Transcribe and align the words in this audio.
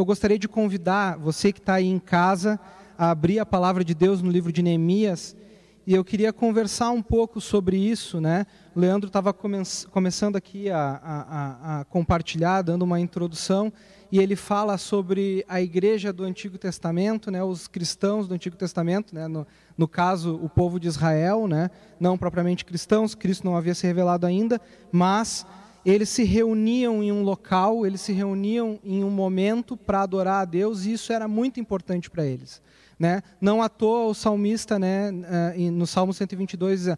eu 0.00 0.04
gostaria 0.04 0.38
de 0.38 0.48
convidar 0.48 1.18
você 1.18 1.52
que 1.52 1.58
está 1.58 1.74
aí 1.74 1.86
em 1.86 1.98
casa 1.98 2.58
a 2.96 3.10
abrir 3.10 3.38
a 3.38 3.44
palavra 3.44 3.84
de 3.84 3.94
Deus 3.94 4.22
no 4.22 4.30
livro 4.30 4.50
de 4.50 4.62
Neemias. 4.62 5.36
E 5.86 5.94
eu 5.94 6.02
queria 6.02 6.32
conversar 6.32 6.90
um 6.90 7.02
pouco 7.02 7.38
sobre 7.38 7.76
isso, 7.76 8.18
né? 8.18 8.46
O 8.74 8.80
Leandro 8.80 9.08
estava 9.08 9.30
come 9.34 9.58
começando 9.90 10.36
aqui 10.36 10.70
a, 10.70 11.00
a, 11.02 11.80
a, 11.80 11.84
compartilhar, 11.84 12.62
dando 12.62 12.80
uma 12.82 12.98
introdução, 12.98 13.70
e 14.10 14.18
ele 14.18 14.36
fala 14.36 14.78
sobre 14.78 15.44
a 15.46 15.60
igreja 15.60 16.14
do 16.14 16.24
Antigo 16.24 16.56
Testamento, 16.56 17.30
né? 17.30 17.44
Os 17.44 17.68
cristãos 17.68 18.26
do 18.26 18.32
Antigo 18.32 18.56
Testamento, 18.56 19.14
né? 19.14 19.28
No, 19.28 19.46
no 19.76 19.86
caso, 19.86 20.40
o 20.42 20.48
povo 20.48 20.80
de 20.80 20.88
Israel, 20.88 21.46
né? 21.46 21.70
Não 21.98 22.16
propriamente 22.16 22.64
cristãos, 22.64 23.14
Cristo 23.14 23.44
não 23.44 23.54
havia 23.54 23.74
se 23.74 23.86
revelado 23.86 24.26
ainda, 24.26 24.58
mas 24.90 25.44
eles 25.84 26.08
se 26.08 26.24
reuniam 26.24 27.02
em 27.02 27.10
um 27.10 27.22
local, 27.22 27.86
eles 27.86 28.00
se 28.00 28.12
reuniam 28.12 28.78
em 28.84 29.02
um 29.02 29.10
momento 29.10 29.76
para 29.76 30.02
adorar 30.02 30.42
a 30.42 30.44
Deus, 30.44 30.84
e 30.84 30.92
isso 30.92 31.12
era 31.12 31.26
muito 31.26 31.58
importante 31.58 32.10
para 32.10 32.24
eles. 32.24 32.60
Né? 32.98 33.22
Não 33.40 33.62
à 33.62 33.68
toa 33.68 34.10
o 34.10 34.14
salmista, 34.14 34.78
né, 34.78 35.10
eh, 35.56 35.70
no 35.70 35.86
Salmo 35.86 36.12
122, 36.12 36.84
diz, 36.84 36.96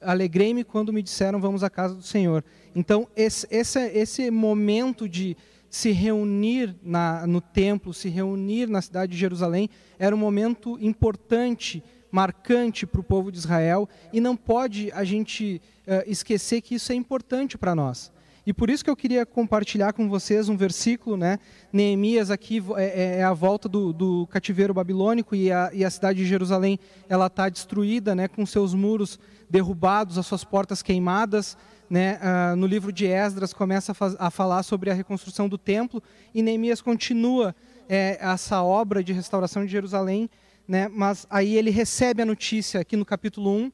alegrei-me 0.00 0.64
quando 0.64 0.92
me 0.92 1.02
disseram 1.02 1.40
vamos 1.40 1.62
à 1.62 1.70
casa 1.70 1.94
do 1.94 2.02
Senhor. 2.02 2.44
Então, 2.74 3.06
esse, 3.14 3.46
esse, 3.50 3.78
esse 3.78 4.30
momento 4.30 5.08
de 5.08 5.36
se 5.70 5.90
reunir 5.90 6.74
na, 6.82 7.26
no 7.26 7.40
templo, 7.40 7.92
se 7.92 8.08
reunir 8.08 8.68
na 8.68 8.80
cidade 8.80 9.12
de 9.12 9.18
Jerusalém, 9.18 9.68
era 9.98 10.14
um 10.14 10.18
momento 10.18 10.78
importante, 10.80 11.82
marcante 12.10 12.86
para 12.86 13.00
o 13.00 13.04
povo 13.04 13.30
de 13.30 13.38
Israel, 13.38 13.88
e 14.12 14.20
não 14.20 14.36
pode 14.36 14.90
a 14.92 15.04
gente 15.04 15.60
uh, 15.86 16.10
esquecer 16.10 16.60
que 16.60 16.76
isso 16.76 16.92
é 16.92 16.94
importante 16.94 17.58
para 17.58 17.74
nós. 17.74 18.12
E 18.46 18.52
por 18.52 18.70
isso 18.70 18.84
que 18.84 18.88
eu 18.88 18.94
queria 18.94 19.26
compartilhar 19.26 19.92
com 19.92 20.08
vocês 20.08 20.48
um 20.48 20.56
versículo, 20.56 21.16
né? 21.16 21.40
Neemias 21.72 22.30
aqui 22.30 22.62
é, 22.76 22.84
é, 22.84 23.18
é 23.18 23.24
a 23.24 23.32
volta 23.32 23.68
do, 23.68 23.92
do, 23.92 24.24
cativeiro 24.28 24.72
babilônico 24.72 25.34
e 25.34 25.50
a, 25.50 25.68
e 25.72 25.84
a 25.84 25.90
cidade 25.90 26.20
de 26.20 26.26
Jerusalém 26.26 26.78
ela 27.08 27.26
está 27.26 27.48
destruída, 27.48 28.14
né? 28.14 28.28
Com 28.28 28.46
seus 28.46 28.72
muros 28.72 29.18
derrubados, 29.50 30.16
as 30.16 30.26
suas 30.26 30.44
portas 30.44 30.80
queimadas. 30.80 31.58
Né? 31.90 32.18
Ah, 32.20 32.54
no 32.56 32.66
livro 32.66 32.92
de 32.92 33.06
Esdras 33.06 33.52
começa 33.52 33.92
a, 33.92 34.26
a, 34.26 34.30
falar 34.30 34.64
sobre 34.64 34.90
a 34.90 34.94
reconstrução 34.94 35.48
do 35.48 35.56
templo 35.56 36.02
e 36.34 36.42
Neemias 36.42 36.80
continua 36.80 37.54
é, 37.88 38.18
essa 38.20 38.60
obra 38.60 39.04
de 39.04 39.12
restauração 39.12 39.64
de 39.64 39.70
Jerusalém, 39.70 40.28
né? 40.66 40.88
Mas 40.88 41.26
aí 41.30 41.56
ele 41.56 41.70
recebe 41.70 42.22
a 42.22 42.26
notícia 42.26 42.80
aqui 42.80 42.96
no 42.96 43.04
capítulo 43.04 43.50
1 43.50 43.72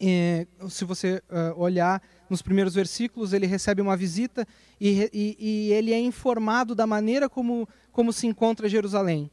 é, 0.00 0.46
se 0.68 0.84
você 0.84 1.22
uh, 1.30 1.58
olhar 1.58 2.02
nos 2.28 2.42
primeiros 2.42 2.74
versículos, 2.74 3.32
ele 3.32 3.46
recebe 3.46 3.80
uma 3.80 3.96
visita 3.96 4.46
e, 4.80 5.10
e, 5.12 5.36
e, 5.38 5.72
ele 5.72 5.92
é 5.92 5.98
informado 5.98 6.74
da 6.74 6.86
maneira 6.86 7.28
como, 7.28 7.68
como 7.92 8.12
se 8.12 8.26
encontra 8.26 8.68
Jerusalém. 8.68 9.30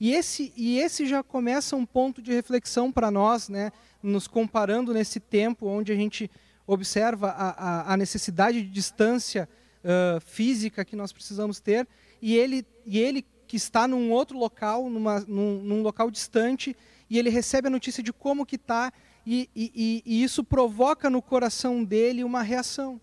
E 0.00 0.12
esse, 0.12 0.52
e 0.56 0.78
esse 0.78 1.06
já 1.06 1.22
começa 1.22 1.76
um 1.76 1.86
ponto 1.86 2.20
de 2.20 2.32
reflexão 2.32 2.90
para 2.90 3.10
nós, 3.10 3.48
né, 3.48 3.70
nos 4.02 4.26
comparando 4.26 4.92
nesse 4.92 5.20
tempo 5.20 5.66
onde 5.66 5.92
a 5.92 5.94
gente 5.94 6.30
observa 6.66 7.28
a, 7.28 7.50
a, 7.50 7.92
a 7.92 7.96
necessidade 7.96 8.62
de 8.62 8.68
distância 8.68 9.48
uh, 9.84 10.20
física 10.20 10.84
que 10.84 10.96
nós 10.96 11.12
precisamos 11.12 11.60
ter, 11.60 11.86
e 12.20 12.36
ele, 12.36 12.66
e 12.84 12.98
ele 12.98 13.24
que 13.46 13.56
está 13.56 13.86
num 13.86 14.10
outro 14.10 14.38
local, 14.38 14.88
numa, 14.88 15.20
num, 15.20 15.62
num 15.62 15.82
local 15.82 16.10
distante, 16.10 16.76
e 17.10 17.18
ele 17.18 17.28
recebe 17.28 17.68
a 17.68 17.70
notícia 17.70 18.02
de 18.02 18.12
como 18.12 18.46
que 18.46 18.56
está 18.56 18.92
e, 19.26 19.48
e, 19.54 20.02
e 20.04 20.22
isso 20.22 20.42
provoca 20.42 21.08
no 21.08 21.22
coração 21.22 21.84
dele 21.84 22.24
uma 22.24 22.42
reação. 22.42 23.00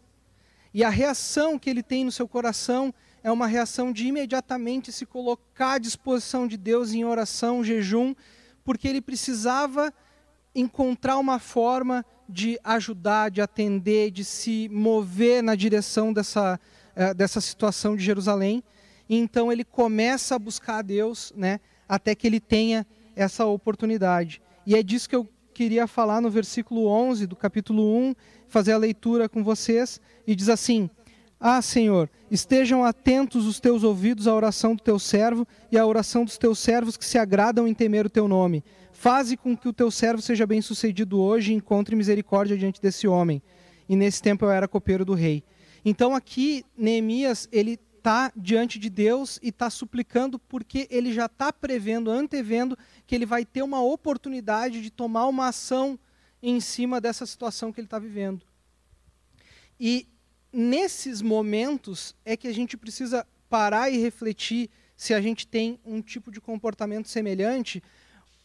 E 0.73 0.83
a 0.83 0.89
reação 0.89 1.57
que 1.57 1.69
ele 1.69 1.81
tem 1.81 2.05
no 2.05 2.11
seu 2.11 2.27
coração 2.27 2.93
é 3.23 3.31
uma 3.31 3.47
reação 3.47 3.91
de 3.91 4.07
imediatamente 4.07 4.91
se 4.91 5.05
colocar 5.05 5.73
à 5.73 5.77
disposição 5.77 6.47
de 6.47 6.57
Deus 6.57 6.93
em 6.93 7.03
oração, 7.03 7.63
jejum, 7.63 8.13
porque 8.63 8.87
ele 8.87 9.01
precisava 9.01 9.93
encontrar 10.53 11.17
uma 11.17 11.39
forma 11.39 12.05
de 12.27 12.59
ajudar, 12.63 13.29
de 13.31 13.41
atender, 13.41 14.11
de 14.11 14.23
se 14.23 14.69
mover 14.69 15.41
na 15.41 15.55
direção 15.55 16.13
dessa, 16.13 16.59
uh, 16.95 17.13
dessa 17.13 17.41
situação 17.41 17.95
de 17.95 18.03
Jerusalém. 18.03 18.63
E 19.07 19.15
então 19.17 19.51
ele 19.51 19.63
começa 19.63 20.35
a 20.35 20.39
buscar 20.39 20.77
a 20.77 20.81
Deus, 20.81 21.33
né, 21.35 21.59
até 21.87 22.13
que 22.13 22.27
ele 22.27 22.39
tenha 22.39 22.85
essa 23.15 23.45
oportunidade. 23.45 24.41
E 24.65 24.75
é 24.75 24.83
disso 24.83 25.09
que 25.09 25.15
eu 25.15 25.27
queria 25.59 25.87
falar 25.87 26.21
no 26.21 26.29
versículo 26.29 26.87
11 26.87 27.27
do 27.27 27.35
capítulo 27.35 27.83
1, 27.83 28.15
fazer 28.47 28.71
a 28.71 28.77
leitura 28.77 29.27
com 29.27 29.43
vocês, 29.43 29.99
e 30.25 30.33
diz 30.33 30.47
assim: 30.47 30.89
Ah, 31.37 31.61
Senhor, 31.61 32.09
estejam 32.31 32.85
atentos 32.85 33.45
os 33.45 33.59
teus 33.59 33.83
ouvidos 33.83 34.25
à 34.25 34.33
oração 34.33 34.73
do 34.73 34.81
teu 34.81 34.97
servo 34.97 35.45
e 35.69 35.77
à 35.77 35.85
oração 35.85 36.23
dos 36.23 36.37
teus 36.37 36.59
servos 36.59 36.95
que 36.95 37.03
se 37.03 37.17
agradam 37.17 37.67
em 37.67 37.73
temer 37.73 38.05
o 38.05 38.09
teu 38.09 38.25
nome. 38.25 38.63
Faze 38.93 39.35
com 39.35 39.55
que 39.55 39.67
o 39.67 39.73
teu 39.73 39.91
servo 39.91 40.21
seja 40.21 40.47
bem-sucedido 40.47 41.19
hoje 41.19 41.51
e 41.51 41.55
encontre 41.55 41.93
misericórdia 41.93 42.57
diante 42.57 42.81
desse 42.81 43.05
homem. 43.05 43.41
E 43.89 43.97
nesse 43.97 44.21
tempo 44.21 44.45
eu 44.45 44.51
era 44.51 44.65
copeiro 44.65 45.03
do 45.03 45.13
rei. 45.13 45.43
Então 45.83 46.15
aqui 46.15 46.63
Neemias, 46.77 47.49
ele 47.51 47.77
está 47.99 48.31
diante 48.35 48.79
de 48.79 48.89
Deus 48.89 49.39
e 49.43 49.49
está 49.49 49.69
suplicando 49.69 50.39
porque 50.39 50.87
ele 50.89 51.13
já 51.13 51.25
está 51.25 51.53
prevendo, 51.53 52.09
antevendo 52.09 52.77
que 53.05 53.13
ele 53.13 53.25
vai 53.25 53.45
ter 53.45 53.61
uma 53.61 53.81
oportunidade 53.81 54.81
de 54.81 54.89
tomar 54.89 55.27
uma 55.27 55.49
ação 55.49 55.99
em 56.41 56.59
cima 56.59 56.99
dessa 56.99 57.25
situação 57.25 57.71
que 57.71 57.79
ele 57.79 57.87
está 57.87 57.99
vivendo. 57.99 58.41
E 59.79 60.07
nesses 60.51 61.21
momentos 61.21 62.15
é 62.25 62.35
que 62.35 62.47
a 62.47 62.53
gente 62.53 62.75
precisa 62.75 63.27
parar 63.49 63.89
e 63.89 63.97
refletir 63.97 64.69
se 64.95 65.13
a 65.13 65.21
gente 65.21 65.45
tem 65.45 65.79
um 65.85 66.01
tipo 66.01 66.31
de 66.31 66.41
comportamento 66.41 67.07
semelhante 67.07 67.83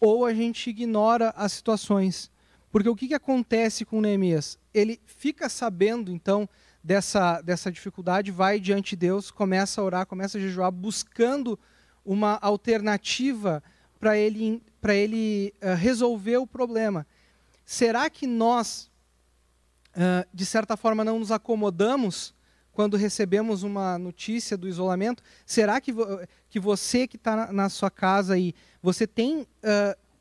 ou 0.01 0.27
a 0.27 0.35
gente 0.35 0.71
ignora 0.71 1.31
as 1.37 1.53
situações. 1.53 2.31
Porque 2.71 2.89
o 2.89 2.97
que, 2.97 3.09
que 3.09 3.15
acontece 3.15 3.85
com 3.85 4.01
Neemias? 4.01 4.59
Ele 4.73 5.01
fica 5.07 5.49
sabendo, 5.49 6.11
então, 6.11 6.49
dessa, 6.85 7.41
dessa 7.41 7.73
dificuldade, 7.73 8.31
vai 8.31 8.61
diante 8.61 8.91
de 8.91 8.97
Deus, 8.97 9.31
começa 9.31 9.81
a 9.81 9.85
orar, 9.85 10.07
começa 10.07 10.37
a 10.37 10.41
jejuar, 10.41 10.71
buscando 10.71 11.59
uma 12.05 12.39
alternativa 12.43 13.63
para 13.99 14.19
ele, 14.19 14.63
ele 14.87 15.55
uh, 15.63 15.75
resolver 15.75 16.37
o 16.37 16.47
problema. 16.47 17.07
Será 17.65 18.11
que 18.11 18.27
nós, 18.27 18.91
uh, 19.97 20.29
de 20.33 20.45
certa 20.45 20.77
forma, 20.77 21.03
não 21.03 21.19
nos 21.19 21.33
acomodamos 21.33 22.35
quando 22.71 22.99
recebemos 22.99 23.63
uma 23.63 23.99
notícia 23.99 24.55
do 24.55 24.69
isolamento? 24.69 25.23
Será 25.47 25.81
que, 25.81 25.91
vo 25.91 26.05
que 26.51 26.61
você 26.61 27.09
que 27.09 27.17
está 27.17 27.35
na, 27.35 27.53
na, 27.53 27.69
sua 27.71 27.91
casa 27.91 28.35
aí, 28.35 28.55
você 28.83 29.07
tem 29.07 29.41
uh, 29.41 29.47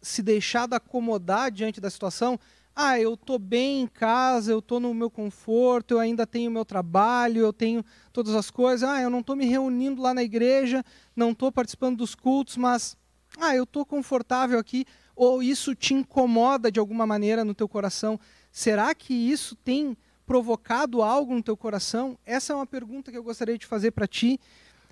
se 0.02 0.24
deixado 0.24 0.76
acomodar 0.76 1.52
diante 1.52 1.82
da 1.82 1.90
situação? 1.90 2.40
Ah, 2.76 3.00
eu 3.00 3.14
estou 3.14 3.38
bem 3.38 3.82
em 3.82 3.88
casa, 3.88 4.52
eu 4.52 4.60
estou 4.60 4.80
no 4.80 4.94
meu 4.94 5.10
conforto, 5.10 5.94
eu 5.94 6.00
ainda 6.00 6.26
tenho 6.26 6.50
meu 6.50 6.66
trabalho, 6.66 7.40
eu 7.40 7.54
tenho 7.54 7.86
todas 8.12 8.34
as 8.34 8.50
coisas, 8.50 8.88
ah, 8.88 9.00
eu 9.00 9.10
não 9.10 9.20
estou 9.20 9.36
me 9.36 9.46
reunindo 9.46 10.02
lá 10.02 10.14
na 10.14 10.24
igreja, 10.24 10.84
não 11.16 11.32
estou 11.32 11.52
participando 11.52 11.98
dos 11.98 12.16
cultos, 12.16 12.58
mas 12.58 12.98
ah, 13.40 13.56
eu 13.56 13.64
estou 13.64 13.86
confortável 13.86 14.58
aqui, 14.58 14.86
ou 15.16 15.44
isso 15.44 15.76
te 15.76 15.94
incomoda 15.94 16.72
de 16.72 16.80
alguma 16.80 17.06
maneira 17.06 17.46
no 17.46 17.54
teu 17.54 17.68
coração? 17.68 18.20
Será 18.52 18.96
que 18.96 19.14
isso 19.14 19.56
tem 19.56 19.96
provocado 20.26 21.04
algo 21.04 21.36
no 21.36 21.44
teu 21.44 21.56
coração? 21.56 22.18
Essa 22.26 22.54
é 22.54 22.56
uma 22.56 22.66
pergunta 22.66 23.12
que 23.12 23.18
eu 23.18 23.24
gostaria 23.24 23.58
de 23.58 23.68
fazer 23.68 23.92
para 23.92 24.08
ti, 24.08 24.40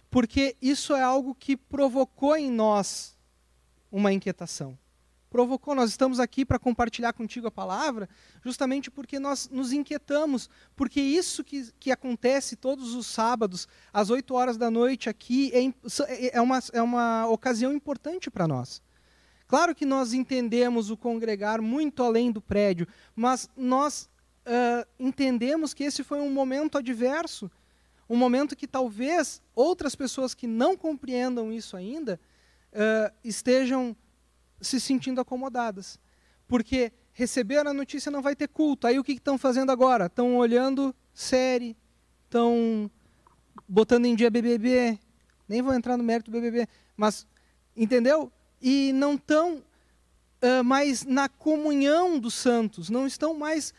porque 0.09 0.55
isso 0.61 0.93
é 0.93 1.01
algo 1.01 1.33
que 1.33 1.57
provocou 1.57 2.35
em 2.35 2.51
nós 2.51 3.17
uma 3.91 4.13
inquietação 4.13 4.77
provocou. 5.31 5.73
Nós 5.73 5.89
estamos 5.89 6.19
aqui 6.19 6.45
para 6.45 6.59
compartilhar 6.59 7.13
contigo 7.13 7.47
a 7.47 7.51
palavra, 7.51 8.07
justamente 8.43 8.91
porque 8.91 9.17
nós 9.17 9.49
nos 9.49 9.71
inquietamos, 9.71 10.49
porque 10.75 10.99
isso 10.99 11.43
que, 11.43 11.71
que 11.79 11.89
acontece 11.89 12.57
todos 12.57 12.93
os 12.93 13.07
sábados, 13.07 13.67
às 13.93 14.09
8 14.09 14.35
horas 14.35 14.57
da 14.57 14.69
noite 14.69 15.09
aqui, 15.09 15.49
é, 15.53 15.65
é, 16.03 16.37
é, 16.37 16.41
uma, 16.41 16.59
é 16.73 16.81
uma 16.81 17.27
ocasião 17.27 17.73
importante 17.73 18.29
para 18.29 18.47
nós. 18.47 18.83
Claro 19.47 19.73
que 19.73 19.85
nós 19.85 20.13
entendemos 20.13 20.91
o 20.91 20.97
congregar 20.97 21.61
muito 21.61 22.03
além 22.03 22.31
do 22.31 22.41
prédio, 22.41 22.87
mas 23.15 23.49
nós 23.55 24.09
uh, 24.45 24.87
entendemos 24.99 25.73
que 25.73 25.83
esse 25.83 26.03
foi 26.03 26.19
um 26.19 26.29
momento 26.29 26.77
adverso, 26.77 27.49
um 28.09 28.17
momento 28.17 28.55
que 28.55 28.67
talvez 28.67 29.41
outras 29.55 29.95
pessoas 29.95 30.33
que 30.33 30.45
não 30.45 30.75
compreendam 30.75 31.51
isso 31.51 31.77
ainda 31.77 32.19
uh, 32.73 33.13
estejam 33.23 33.95
se 34.61 34.79
sentindo 34.79 35.19
acomodadas. 35.19 35.99
Porque 36.47 36.91
receberam 37.13 37.71
a 37.71 37.73
notícia 37.73 38.11
não 38.11 38.21
vai 38.21 38.35
ter 38.35 38.47
culto. 38.47 38.87
Aí 38.87 38.99
o 38.99 39.03
que 39.03 39.13
estão 39.13 39.37
fazendo 39.37 39.71
agora? 39.71 40.05
Estão 40.05 40.37
olhando 40.37 40.95
série, 41.13 41.75
estão 42.25 42.89
botando 43.67 44.05
em 44.05 44.15
dia 44.15 44.29
BBB. 44.29 44.99
Nem 45.47 45.61
vou 45.61 45.73
entrar 45.73 45.97
no 45.97 46.03
mérito 46.03 46.31
do 46.31 46.39
BBB, 46.39 46.67
mas 46.95 47.27
entendeu? 47.75 48.31
E 48.61 48.93
não 48.93 49.15
estão 49.15 49.63
uh, 50.41 50.63
mais 50.63 51.03
na 51.03 51.27
comunhão 51.27 52.19
dos 52.19 52.33
santos, 52.33 52.89
não 52.89 53.05
estão 53.05 53.33
mais 53.33 53.73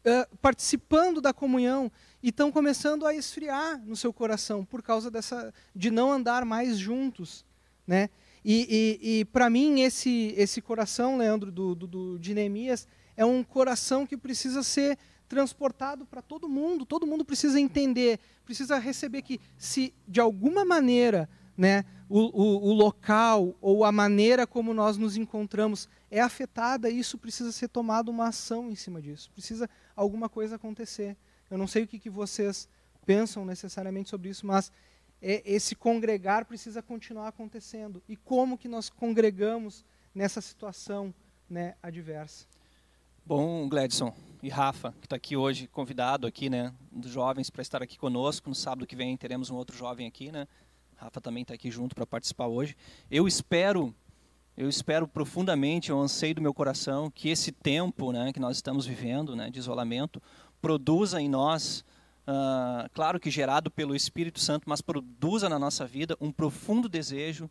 uh, 0.00 0.36
participando 0.38 1.20
da 1.20 1.32
comunhão 1.32 1.90
e 2.22 2.28
estão 2.28 2.50
começando 2.52 3.06
a 3.06 3.14
esfriar 3.14 3.80
no 3.84 3.96
seu 3.96 4.12
coração 4.12 4.64
por 4.64 4.82
causa 4.82 5.10
dessa 5.10 5.52
de 5.74 5.90
não 5.90 6.12
andar 6.12 6.44
mais 6.44 6.78
juntos, 6.78 7.44
né? 7.86 8.08
E, 8.44 8.98
e, 9.02 9.20
e 9.20 9.24
para 9.26 9.50
mim 9.50 9.80
esse 9.80 10.34
esse 10.36 10.60
coração, 10.60 11.18
Leandro, 11.18 11.52
do, 11.52 11.74
do, 11.74 11.86
do, 11.86 12.18
de 12.18 12.34
Neemias 12.34 12.88
é 13.16 13.24
um 13.24 13.44
coração 13.44 14.06
que 14.06 14.16
precisa 14.16 14.62
ser 14.62 14.98
transportado 15.28 16.06
para 16.06 16.22
todo 16.22 16.48
mundo. 16.48 16.84
Todo 16.84 17.06
mundo 17.06 17.24
precisa 17.24 17.60
entender, 17.60 18.18
precisa 18.44 18.78
receber 18.78 19.22
que 19.22 19.40
se 19.56 19.94
de 20.08 20.20
alguma 20.20 20.64
maneira, 20.64 21.28
né, 21.56 21.84
o, 22.08 22.18
o, 22.18 22.70
o 22.70 22.72
local 22.72 23.54
ou 23.60 23.84
a 23.84 23.92
maneira 23.92 24.46
como 24.46 24.74
nós 24.74 24.96
nos 24.96 25.16
encontramos 25.16 25.88
é 26.10 26.20
afetada, 26.20 26.90
isso 26.90 27.16
precisa 27.16 27.52
ser 27.52 27.68
tomado 27.68 28.10
uma 28.10 28.28
ação 28.28 28.70
em 28.70 28.74
cima 28.74 29.00
disso. 29.00 29.30
Precisa 29.32 29.70
alguma 29.94 30.28
coisa 30.28 30.56
acontecer. 30.56 31.16
Eu 31.50 31.58
não 31.58 31.66
sei 31.66 31.84
o 31.84 31.86
que, 31.86 31.98
que 31.98 32.10
vocês 32.10 32.68
pensam 33.06 33.44
necessariamente 33.44 34.10
sobre 34.10 34.30
isso, 34.30 34.46
mas 34.46 34.72
esse 35.20 35.74
congregar 35.74 36.44
precisa 36.46 36.82
continuar 36.82 37.28
acontecendo. 37.28 38.02
E 38.08 38.16
como 38.16 38.56
que 38.56 38.68
nós 38.68 38.88
congregamos 38.88 39.84
nessa 40.14 40.40
situação 40.40 41.14
né, 41.48 41.74
adversa? 41.82 42.46
Bom, 43.24 43.68
Gladson 43.68 44.14
e 44.42 44.48
Rafa, 44.48 44.92
que 45.00 45.06
está 45.06 45.16
aqui 45.16 45.36
hoje, 45.36 45.66
convidado 45.66 46.26
aqui, 46.26 46.48
né, 46.48 46.72
dos 46.90 47.10
jovens 47.10 47.50
para 47.50 47.62
estar 47.62 47.82
aqui 47.82 47.98
conosco. 47.98 48.48
No 48.48 48.54
sábado 48.54 48.86
que 48.86 48.96
vem 48.96 49.16
teremos 49.16 49.50
um 49.50 49.56
outro 49.56 49.76
jovem 49.76 50.06
aqui, 50.06 50.32
né? 50.32 50.48
Rafa 50.96 51.20
também 51.20 51.42
está 51.42 51.54
aqui 51.54 51.70
junto 51.70 51.94
para 51.94 52.06
participar 52.06 52.46
hoje. 52.46 52.76
Eu 53.10 53.26
espero, 53.28 53.94
eu 54.56 54.68
espero 54.68 55.06
profundamente, 55.06 55.90
eu 55.90 55.98
anseio 56.00 56.34
do 56.34 56.42
meu 56.42 56.52
coração 56.52 57.10
que 57.10 57.28
esse 57.28 57.52
tempo, 57.52 58.12
né, 58.12 58.32
que 58.32 58.40
nós 58.40 58.56
estamos 58.56 58.86
vivendo, 58.86 59.34
né, 59.36 59.50
de 59.50 59.58
isolamento, 59.58 60.20
produza 60.60 61.20
em 61.20 61.28
nós, 61.28 61.84
uh, 62.30 62.88
claro 62.92 63.18
que 63.18 63.30
gerado 63.30 63.70
pelo 63.70 63.94
Espírito 63.94 64.40
Santo, 64.40 64.68
mas 64.68 64.80
produza 64.80 65.48
na 65.48 65.58
nossa 65.58 65.86
vida 65.86 66.16
um 66.20 66.30
profundo 66.30 66.88
desejo 66.88 67.50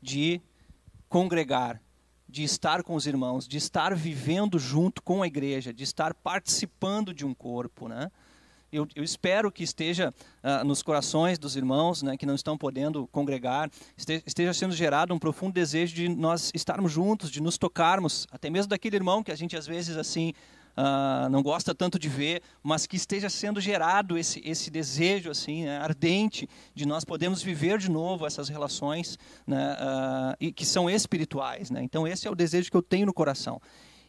de 0.00 0.40
congregar, 1.08 1.82
de 2.28 2.44
estar 2.44 2.82
com 2.82 2.94
os 2.94 3.06
irmãos, 3.06 3.48
de 3.48 3.58
estar 3.58 3.94
vivendo 3.94 4.58
junto 4.58 5.02
com 5.02 5.22
a 5.22 5.26
igreja, 5.26 5.72
de 5.72 5.82
estar 5.82 6.14
participando 6.14 7.12
de 7.12 7.26
um 7.26 7.34
corpo, 7.34 7.88
né? 7.88 8.10
Eu, 8.72 8.86
eu, 8.94 9.02
espero 9.02 9.50
que 9.50 9.64
esteja 9.64 10.14
uh, 10.44 10.64
nos 10.64 10.80
corações 10.80 11.40
dos 11.40 11.56
irmãos 11.56 12.04
né, 12.04 12.16
que 12.16 12.24
não 12.24 12.36
estão 12.36 12.56
podendo 12.56 13.08
congregar, 13.08 13.68
esteja 14.24 14.54
sendo 14.54 14.72
gerado 14.72 15.12
um 15.12 15.18
profundo 15.18 15.52
desejo 15.52 15.92
de 15.92 16.08
nós 16.08 16.52
estarmos 16.54 16.92
juntos, 16.92 17.32
de 17.32 17.42
nos 17.42 17.58
tocarmos, 17.58 18.28
até 18.30 18.48
mesmo 18.48 18.70
daquele 18.70 18.94
irmão 18.94 19.24
que 19.24 19.32
a 19.32 19.34
gente 19.34 19.56
às 19.56 19.66
vezes 19.66 19.96
assim 19.96 20.32
uh, 20.80 21.28
não 21.28 21.42
gosta 21.42 21.74
tanto 21.74 21.98
de 21.98 22.08
ver, 22.08 22.42
mas 22.62 22.86
que 22.86 22.96
esteja 22.96 23.28
sendo 23.28 23.60
gerado 23.60 24.16
esse, 24.16 24.40
esse 24.44 24.70
desejo 24.70 25.30
assim 25.30 25.64
né, 25.64 25.78
ardente 25.78 26.48
de 26.74 26.86
nós 26.86 27.04
podermos 27.04 27.42
viver 27.42 27.78
de 27.78 27.90
novo 27.90 28.26
essas 28.26 28.48
relações 28.48 29.18
né, 29.46 29.74
uh, 29.74 30.36
e 30.40 30.52
que 30.52 30.64
são 30.64 30.88
espirituais. 30.88 31.70
Né? 31.70 31.82
Então 31.82 32.06
esse 32.06 32.26
é 32.26 32.30
o 32.30 32.34
desejo 32.34 32.70
que 32.70 32.76
eu 32.76 32.82
tenho 32.82 33.06
no 33.06 33.12
coração. 33.12 33.60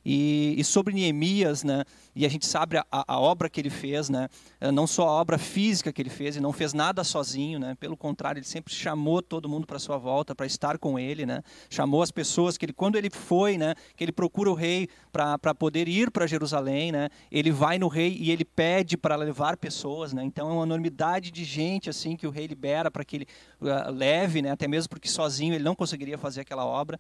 E, 0.04 0.56
e, 0.58 0.64
sobre 0.64 0.94
Neemias, 0.94 1.64
né, 1.64 1.84
e 2.16 2.26
a 2.26 2.30
gente 2.30 2.46
sabe 2.48 2.78
a, 2.78 2.86
a, 2.92 3.20
obra 3.20 3.48
que 3.48 3.62
ele 3.62 3.70
fez, 3.70 4.10
né, 4.10 4.28
eh, 4.60 4.72
não 4.72 4.88
só 4.88 5.08
a 5.08 5.12
obra 5.12 5.38
física 5.38 5.94
que 5.94 6.02
ele 6.02 6.10
fez, 6.10 6.36
e 6.36 6.40
não 6.40 6.52
fez 6.52 6.74
nada 6.74 7.04
sozinho, 7.04 7.60
né, 7.60 7.76
pelo 7.80 7.96
contrário, 7.96 8.40
ele 8.40 8.46
sempre 8.46 8.74
chamou 8.74 9.22
todo 9.22 9.48
mundo 9.48 9.68
para 9.68 9.78
sua 9.78 10.00
volta, 10.00 10.34
para 10.34 10.48
estar 10.48 10.80
com 10.80 10.98
ele, 10.98 11.26
né, 11.26 11.44
chamou 11.70 12.02
as 12.02 12.10
pessoas, 12.10 12.58
que 12.58 12.66
ele, 12.66 12.74
quando 12.74 12.96
ele 12.96 13.12
foi, 13.12 13.60
né, 13.60 13.76
que 13.96 14.04
ele 14.04 14.12
procura 14.12 14.50
o 14.50 14.56
rei 14.56 14.90
para 15.12 15.54
poder 15.54 15.88
ir 15.88 16.10
para 16.10 16.26
Jerusalém, 16.26 16.92
né, 16.92 17.10
ele 17.32 17.52
vai 17.52 17.78
no 17.78 17.88
rei 17.88 18.18
e 18.20 18.32
ele 18.32 18.44
pede 18.44 18.98
para 18.98 19.16
levar 19.16 19.56
pessoas, 19.56 20.14
né, 20.14 20.24
então 20.24 20.50
é 20.50 20.54
uma 20.54 20.66
enormidade 20.66 21.30
de 21.30 21.44
gente 21.44 21.92
assim 21.92 22.16
que 22.16 22.26
o 22.26 22.32
rei 22.32 22.48
libera 22.48 22.90
para 22.90 23.06
que 23.06 23.18
ele 23.18 23.28
uh, 23.62 23.92
leve, 23.92 24.42
né, 24.42 24.50
até 24.50 24.68
mesmo 24.68 24.90
porque 24.90 25.08
sozinho 25.08 25.54
ele 25.54 25.64
não 25.64 25.76
conseguiria 25.76 26.18
fazer 26.18 26.42
aquela 26.42 26.66
obra, 26.66 26.98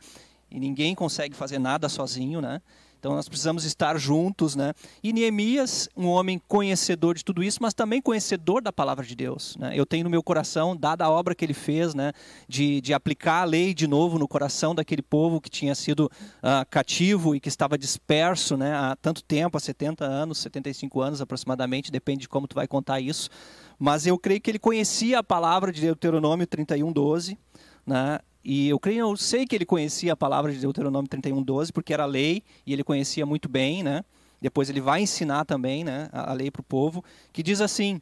e 0.51 0.59
ninguém 0.59 0.93
consegue 0.93 1.33
fazer 1.33 1.57
nada 1.57 1.87
sozinho, 1.87 2.41
né? 2.41 2.61
Então 3.01 3.15
nós 3.15 3.27
precisamos 3.27 3.65
estar 3.65 3.97
juntos, 3.97 4.55
né? 4.55 4.75
E 5.01 5.11
Neemias, 5.11 5.89
um 5.97 6.05
homem 6.05 6.39
conhecedor 6.47 7.15
de 7.15 7.25
tudo 7.25 7.41
isso, 7.41 7.57
mas 7.59 7.73
também 7.73 7.99
conhecedor 7.99 8.61
da 8.61 8.71
palavra 8.71 9.03
de 9.03 9.15
Deus. 9.15 9.57
Né? 9.57 9.71
Eu 9.73 9.87
tenho 9.87 10.03
no 10.03 10.09
meu 10.09 10.21
coração, 10.21 10.77
dada 10.77 11.05
a 11.05 11.09
obra 11.09 11.33
que 11.33 11.43
ele 11.43 11.55
fez, 11.55 11.95
né, 11.95 12.13
de, 12.47 12.79
de 12.79 12.93
aplicar 12.93 13.41
a 13.41 13.43
lei 13.43 13.73
de 13.73 13.87
novo 13.87 14.19
no 14.19 14.27
coração 14.27 14.75
daquele 14.75 15.01
povo 15.01 15.41
que 15.41 15.49
tinha 15.49 15.73
sido 15.73 16.11
uh, 16.43 16.63
cativo 16.69 17.35
e 17.35 17.39
que 17.39 17.49
estava 17.49 17.75
disperso, 17.75 18.55
né, 18.55 18.71
há 18.71 18.95
tanto 18.95 19.23
tempo, 19.23 19.57
há 19.57 19.59
70 19.59 20.05
anos, 20.05 20.37
75 20.37 21.01
anos 21.01 21.21
aproximadamente, 21.21 21.91
depende 21.91 22.21
de 22.21 22.29
como 22.29 22.47
tu 22.47 22.53
vai 22.53 22.67
contar 22.67 22.99
isso. 22.99 23.31
Mas 23.79 24.05
eu 24.05 24.15
creio 24.15 24.39
que 24.39 24.51
ele 24.51 24.59
conhecia 24.59 25.17
a 25.17 25.23
palavra 25.23 25.71
de 25.71 25.81
Deuteronômio 25.81 26.45
31, 26.45 26.93
12, 26.93 27.35
né? 27.83 28.19
E 28.43 28.67
eu 28.67 28.79
creio, 28.79 28.99
eu 28.99 29.17
sei 29.17 29.45
que 29.45 29.55
ele 29.55 29.65
conhecia 29.65 30.13
a 30.13 30.17
palavra 30.17 30.51
de 30.51 30.59
Deuteronômio 30.59 31.07
31:12, 31.09 31.71
porque 31.71 31.93
era 31.93 32.05
lei 32.05 32.43
e 32.65 32.73
ele 32.73 32.83
conhecia 32.83 33.25
muito 33.25 33.47
bem, 33.47 33.83
né? 33.83 34.03
Depois 34.41 34.69
ele 34.69 34.81
vai 34.81 35.01
ensinar 35.01 35.45
também, 35.45 35.83
né, 35.83 36.09
a 36.11 36.33
lei 36.33 36.49
para 36.49 36.61
o 36.61 36.63
povo, 36.63 37.03
que 37.31 37.43
diz 37.43 37.61
assim: 37.61 38.01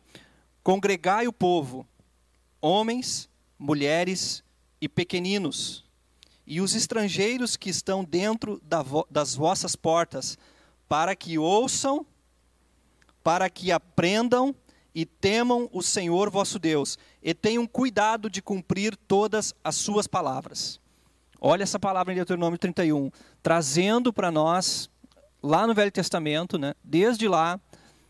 Congregai 0.64 1.28
o 1.28 1.34
povo, 1.34 1.86
homens, 2.62 3.30
mulheres 3.58 4.42
e 4.80 4.88
pequeninos, 4.88 5.84
e 6.48 6.62
os 6.62 6.74
estrangeiros 6.74 7.58
que 7.58 7.70
estão 7.70 8.06
dentro 8.06 8.62
das 9.10 9.36
vossas 9.36 9.76
portas, 9.76 10.38
para 10.88 11.14
que 11.16 11.38
ouçam, 11.38 12.06
para 13.22 13.50
que 13.50 13.72
aprendam 13.72 14.56
e 14.96 15.06
temam 15.06 15.70
o 15.74 15.84
Senhor 15.84 16.30
vosso 16.30 16.58
Deus, 16.58 16.98
e 17.22 17.34
tenham 17.34 17.66
cuidado 17.68 18.30
de 18.30 18.42
cumprir 18.42 18.96
todas 18.96 19.54
as 19.64 19.76
suas 19.76 20.08
palavras. 20.08 20.80
Olha 21.42 21.64
essa 21.64 21.80
palavra 21.80 22.12
em 22.14 22.16
Deuteronômio 22.16 22.60
31, 22.60 23.12
trazendo 23.42 24.12
para 24.12 24.32
nós, 24.32 24.90
lá 25.42 25.66
no 25.66 25.74
Velho 25.74 25.92
Testamento, 25.92 26.58
né, 26.58 26.74
desde 26.84 27.28
lá, 27.28 27.60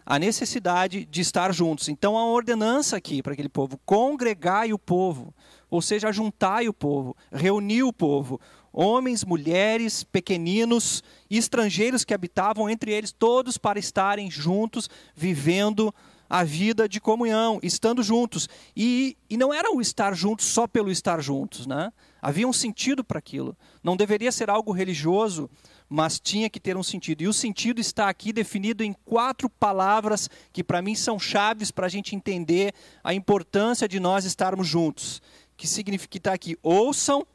a 0.06 0.18
necessidade 0.18 1.06
de 1.06 1.22
estar 1.22 1.54
juntos. 1.54 1.88
Então, 1.88 2.18
a 2.18 2.26
ordenança 2.26 2.98
aqui 2.98 3.22
para 3.22 3.34
aquele 3.34 3.48
povo: 3.48 3.80
congregai 3.86 4.74
o 4.74 4.80
povo, 4.80 5.32
ou 5.70 5.82
seja, 5.82 6.12
juntai 6.12 6.68
o 6.68 6.74
povo, 6.74 7.16
reunir 7.32 7.84
o 7.84 7.94
povo, 7.94 8.42
homens, 8.74 9.24
mulheres, 9.24 10.04
pequeninos, 10.04 11.04
estrangeiros 11.30 12.04
que 12.04 12.16
habitavam 12.16 12.68
entre 12.68 12.92
eles, 12.92 13.12
todos 13.12 13.60
para 13.60 13.78
estarem 13.78 14.32
juntos, 14.32 14.90
vivendo 15.16 15.94
a 16.30 16.44
vida 16.44 16.88
de 16.88 17.02
comunhão, 17.02 17.60
estando 17.64 18.04
juntos. 18.04 18.48
E, 18.76 19.18
e 19.30 19.36
não 19.36 19.54
era 19.54 19.74
o 19.74 19.82
estar 19.82 20.14
juntos 20.14 20.46
só 20.46 20.68
pelo 20.68 20.92
estar 20.92 21.22
juntos, 21.22 21.66
né? 21.66 21.92
Havia 22.22 22.48
um 22.48 22.54
sentido 22.54 23.04
para 23.04 23.18
aquilo. 23.18 23.58
Não 23.84 23.98
deveria 23.98 24.32
ser 24.32 24.50
algo 24.50 24.72
religioso, 24.72 25.50
mas 25.90 26.20
tinha 26.20 26.50
que 26.50 26.60
ter 26.60 26.78
um 26.78 26.84
sentido. 26.84 27.24
E 27.24 27.28
o 27.28 27.34
sentido 27.34 27.82
está 27.82 28.08
aqui 28.10 28.32
definido 28.32 28.84
em 28.84 28.94
quatro 28.94 29.50
palavras 29.50 30.30
que 30.54 30.64
para 30.64 30.82
mim 30.82 30.94
são 30.94 31.18
chaves 31.18 31.72
para 31.72 31.88
a 31.88 31.90
gente 31.90 32.16
entender 32.16 32.74
a 33.04 33.14
importância 33.14 33.88
de 33.88 34.00
nós 34.00 34.26
estarmos 34.26 34.68
juntos. 34.68 35.22
Que 35.58 35.68
significa 35.68 36.12
que 36.12 36.18
está 36.20 36.34
aqui: 36.34 36.58
ouçam, 36.62 37.26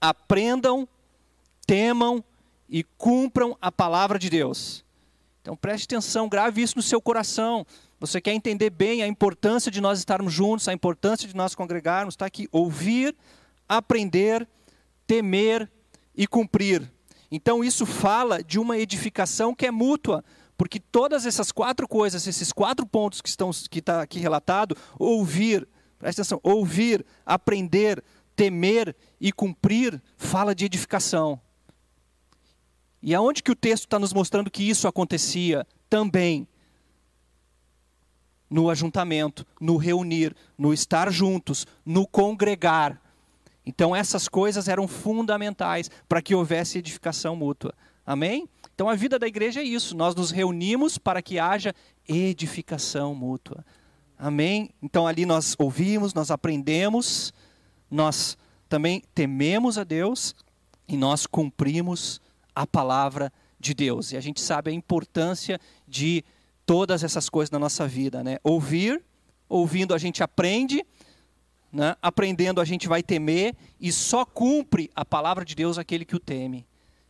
aprendam, 0.00 0.86
temam 1.66 2.22
e 2.68 2.84
cumpram 2.84 3.56
a 3.60 3.72
palavra 3.72 4.18
de 4.18 4.30
Deus. 4.30 4.84
Então 5.40 5.56
preste 5.56 5.84
atenção, 5.84 6.28
grave 6.28 6.62
isso 6.62 6.76
no 6.76 6.82
seu 6.82 7.00
coração. 7.00 7.66
Você 8.00 8.20
quer 8.20 8.32
entender 8.32 8.70
bem 8.70 9.02
a 9.02 9.08
importância 9.08 9.72
de 9.72 9.80
nós 9.80 9.98
estarmos 9.98 10.32
juntos, 10.32 10.68
a 10.68 10.72
importância 10.72 11.26
de 11.26 11.34
nós 11.34 11.54
congregarmos, 11.54 12.14
está 12.14 12.26
aqui. 12.26 12.48
Ouvir, 12.52 13.16
aprender, 13.68 14.48
temer 15.06 15.68
e 16.16 16.26
cumprir. 16.26 16.90
Então 17.30 17.64
isso 17.64 17.84
fala 17.84 18.42
de 18.42 18.58
uma 18.58 18.78
edificação 18.78 19.54
que 19.54 19.66
é 19.66 19.70
mútua, 19.70 20.24
porque 20.56 20.78
todas 20.78 21.26
essas 21.26 21.50
quatro 21.50 21.88
coisas, 21.88 22.26
esses 22.26 22.52
quatro 22.52 22.86
pontos 22.86 23.20
que 23.20 23.28
estão 23.28 23.50
que 23.68 23.80
está 23.80 24.00
aqui 24.00 24.20
relatado, 24.20 24.76
ouvir, 24.98 25.68
presta 25.98 26.22
atenção, 26.22 26.40
ouvir, 26.42 27.04
aprender, 27.26 28.02
temer 28.36 28.94
e 29.20 29.32
cumprir, 29.32 30.00
fala 30.16 30.54
de 30.54 30.64
edificação. 30.64 31.40
E 33.02 33.14
aonde 33.14 33.42
que 33.42 33.50
o 33.50 33.56
texto 33.56 33.84
está 33.84 33.98
nos 33.98 34.12
mostrando 34.12 34.50
que 34.50 34.68
isso 34.68 34.86
acontecia? 34.86 35.66
Também 35.90 36.46
no 38.50 38.70
ajuntamento, 38.70 39.46
no 39.60 39.76
reunir, 39.76 40.34
no 40.56 40.72
estar 40.72 41.10
juntos, 41.12 41.66
no 41.84 42.06
congregar. 42.06 43.00
Então 43.64 43.94
essas 43.94 44.28
coisas 44.28 44.68
eram 44.68 44.88
fundamentais 44.88 45.90
para 46.08 46.22
que 46.22 46.34
houvesse 46.34 46.78
edificação 46.78 47.36
mútua. 47.36 47.74
Amém? 48.06 48.48
Então 48.74 48.88
a 48.88 48.94
vida 48.94 49.18
da 49.18 49.26
igreja 49.26 49.60
é 49.60 49.64
isso, 49.64 49.96
nós 49.96 50.14
nos 50.14 50.30
reunimos 50.30 50.96
para 50.96 51.20
que 51.20 51.38
haja 51.38 51.74
edificação 52.08 53.14
mútua. 53.14 53.64
Amém? 54.18 54.70
Então 54.82 55.06
ali 55.06 55.26
nós 55.26 55.54
ouvimos, 55.58 56.14
nós 56.14 56.30
aprendemos, 56.30 57.32
nós 57.90 58.38
também 58.68 59.02
tememos 59.14 59.76
a 59.76 59.84
Deus 59.84 60.34
e 60.88 60.96
nós 60.96 61.26
cumprimos 61.26 62.20
a 62.54 62.66
palavra 62.66 63.32
de 63.60 63.74
Deus. 63.74 64.12
E 64.12 64.16
a 64.16 64.20
gente 64.20 64.40
sabe 64.40 64.70
a 64.70 64.74
importância 64.74 65.60
de 65.86 66.24
todas 66.68 67.02
essas 67.02 67.30
coisas 67.30 67.50
na 67.50 67.58
nossa 67.58 67.88
vida, 67.88 68.22
né? 68.22 68.36
Ouvir, 68.44 69.02
ouvindo 69.48 69.94
a 69.94 69.98
gente 69.98 70.22
aprende, 70.22 70.84
né? 71.72 71.96
aprendendo 72.02 72.60
a 72.60 72.64
gente 72.66 72.86
vai 72.86 73.02
temer 73.02 73.56
e 73.80 73.90
só 73.90 74.22
cumpre 74.22 74.90
a 74.94 75.02
palavra 75.02 75.46
de 75.46 75.54
Deus 75.54 75.78
aquele 75.78 76.04
que 76.04 76.14
o 76.14 76.20
teme. 76.20 76.66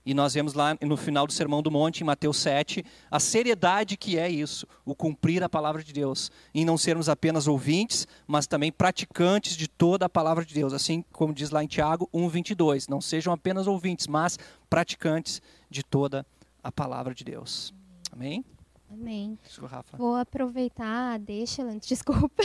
E 0.06 0.14
nós 0.14 0.32
vemos 0.34 0.54
lá 0.54 0.78
no 0.80 0.96
final 0.96 1.26
do 1.26 1.32
Sermão 1.32 1.60
do 1.60 1.72
Monte, 1.72 2.02
em 2.02 2.04
Mateus 2.04 2.36
7, 2.36 2.84
a 3.10 3.18
seriedade 3.18 3.96
que 3.96 4.16
é 4.16 4.30
isso, 4.30 4.64
o 4.84 4.94
cumprir 4.94 5.42
a 5.42 5.48
palavra 5.48 5.82
de 5.82 5.92
Deus, 5.92 6.30
em 6.54 6.64
não 6.64 6.78
sermos 6.78 7.08
apenas 7.08 7.48
ouvintes, 7.48 8.06
mas 8.28 8.46
também 8.46 8.70
praticantes 8.70 9.56
de 9.56 9.66
toda 9.66 10.06
a 10.06 10.08
palavra 10.08 10.44
de 10.44 10.54
Deus, 10.54 10.72
assim 10.72 11.04
como 11.12 11.34
diz 11.34 11.50
lá 11.50 11.64
em 11.64 11.66
Tiago 11.66 12.08
1:22, 12.14 12.86
não 12.88 13.00
sejam 13.00 13.32
apenas 13.32 13.66
ouvintes, 13.66 14.06
mas 14.06 14.38
praticantes 14.70 15.42
de 15.68 15.82
toda 15.82 16.24
a 16.62 16.70
palavra 16.70 17.12
de 17.12 17.24
Deus. 17.24 17.74
Amém? 18.12 18.44
Amém. 18.90 19.38
Rafa. 19.68 19.96
Vou 19.96 20.16
aproveitar, 20.16 21.18
deixa, 21.18 21.62
desculpa. 21.80 22.42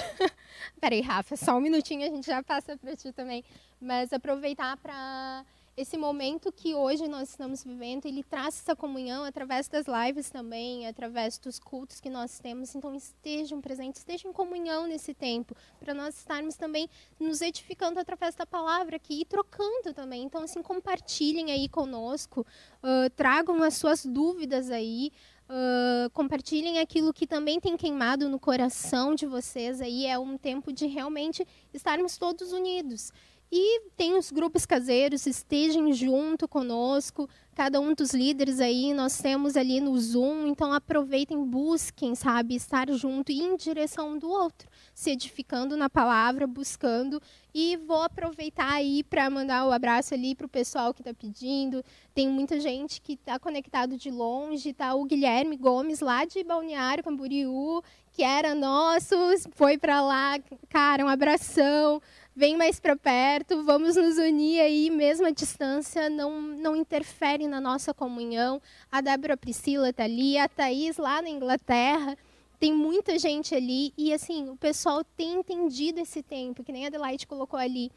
Peraí, 0.79 1.01
Rafa, 1.01 1.35
só 1.35 1.57
um 1.57 1.61
minutinho, 1.61 2.05
a 2.05 2.09
gente 2.09 2.25
já 2.25 2.43
passa 2.43 2.77
para 2.77 2.95
ti 2.95 3.11
também. 3.11 3.43
Mas 3.79 4.13
aproveitar 4.13 4.77
para 4.77 5.45
esse 5.75 5.97
momento 5.97 6.51
que 6.51 6.75
hoje 6.75 7.07
nós 7.07 7.29
estamos 7.29 7.63
vivendo, 7.63 8.05
ele 8.05 8.23
traz 8.23 8.59
essa 8.59 8.75
comunhão 8.75 9.23
através 9.23 9.67
das 9.67 9.85
lives 9.87 10.29
também, 10.29 10.87
através 10.87 11.39
dos 11.39 11.57
cultos 11.57 11.99
que 11.99 12.09
nós 12.11 12.37
temos. 12.39 12.75
Então, 12.75 12.93
estejam 12.93 13.59
presentes, 13.59 14.01
estejam 14.01 14.29
em 14.29 14.33
comunhão 14.33 14.85
nesse 14.85 15.15
tempo, 15.15 15.55
para 15.79 15.93
nós 15.93 16.15
estarmos 16.15 16.55
também 16.55 16.87
nos 17.19 17.41
edificando 17.41 17.99
através 17.99 18.35
da 18.35 18.45
palavra 18.45 18.97
aqui 18.97 19.21
e 19.21 19.25
trocando 19.25 19.93
também. 19.95 20.23
Então, 20.23 20.43
assim, 20.43 20.61
compartilhem 20.61 21.51
aí 21.51 21.67
conosco, 21.67 22.45
uh, 22.83 23.09
tragam 23.15 23.63
as 23.63 23.73
suas 23.73 24.05
dúvidas 24.05 24.69
aí. 24.69 25.11
Uh, 25.49 26.09
compartilhem 26.11 26.79
aquilo 26.79 27.13
que 27.13 27.27
também 27.27 27.59
tem 27.59 27.75
queimado 27.75 28.29
no 28.29 28.39
coração 28.39 29.13
de 29.13 29.25
vocês 29.25 29.81
aí. 29.81 30.05
É 30.05 30.17
um 30.17 30.37
tempo 30.37 30.71
de 30.71 30.87
realmente 30.87 31.45
estarmos 31.73 32.17
todos 32.17 32.53
unidos 32.53 33.11
e 33.55 33.81
tem 33.95 34.17
os 34.17 34.31
grupos 34.31 34.65
caseiros, 34.65 35.27
estejam 35.27 35.93
junto 35.93 36.47
conosco, 36.47 37.29
cada 37.53 37.79
um 37.79 37.93
dos 37.93 38.11
líderes 38.11 38.59
aí, 38.59 38.95
nós 38.95 39.15
temos 39.19 39.55
ali 39.55 39.79
no 39.79 39.95
Zoom, 39.99 40.47
então 40.47 40.73
aproveitem, 40.73 41.45
busquem, 41.45 42.15
sabe, 42.15 42.55
estar 42.55 42.89
junto 42.91 43.31
e 43.31 43.43
em 43.43 43.55
direção 43.55 44.17
do 44.17 44.27
outro, 44.27 44.67
se 44.95 45.11
edificando 45.11 45.77
na 45.77 45.87
palavra, 45.87 46.47
buscando. 46.47 47.21
E 47.53 47.77
vou 47.77 48.01
aproveitar 48.01 48.73
aí 48.73 49.03
para 49.03 49.29
mandar 49.29 49.65
o 49.65 49.69
um 49.69 49.71
abraço 49.71 50.15
ali 50.15 50.33
para 50.33 50.47
o 50.47 50.49
pessoal 50.49 50.91
que 50.91 51.01
está 51.01 51.13
pedindo. 51.13 51.85
Tem 52.11 52.27
muita 52.27 52.59
gente 52.59 52.99
que 52.99 53.13
está 53.13 53.37
conectado 53.37 53.95
de 53.95 54.09
longe, 54.09 54.73
tá 54.73 54.95
o 54.95 55.05
Guilherme 55.05 55.55
Gomes 55.55 55.99
lá 55.99 56.25
de 56.25 56.43
Balneário 56.43 57.03
Camboriú, 57.03 57.83
que 58.11 58.23
era 58.23 58.55
nosso, 58.55 59.15
foi 59.51 59.77
para 59.77 60.01
lá, 60.01 60.39
cara, 60.69 61.05
um 61.05 61.07
abração 61.07 62.01
vem 62.35 62.57
mais 62.57 62.79
para 62.79 62.95
perto, 62.95 63.63
vamos 63.63 63.95
nos 63.95 64.17
unir 64.17 64.59
aí, 64.59 64.89
mesmo 64.89 65.27
a 65.27 65.31
distância 65.31 66.09
não, 66.09 66.41
não 66.41 66.75
interfere 66.75 67.47
na 67.47 67.61
nossa 67.61 67.93
comunhão. 67.93 68.61
A 68.91 69.01
Débora 69.01 69.37
Priscila 69.37 69.89
está 69.89 70.03
ali, 70.03 70.37
a 70.37 70.47
Thaís 70.47 70.97
lá 70.97 71.21
na 71.21 71.29
Inglaterra, 71.29 72.17
tem 72.59 72.73
muita 72.73 73.19
gente 73.19 73.53
ali 73.53 73.93
e 73.97 74.13
assim, 74.13 74.49
o 74.49 74.55
pessoal 74.55 75.03
tem 75.03 75.33
entendido 75.33 75.99
esse 75.99 76.23
tempo, 76.23 76.63
que 76.63 76.71
nem 76.71 76.85
a 76.85 76.87
Adelaide 76.87 77.27
colocou 77.27 77.59
ali. 77.59 77.91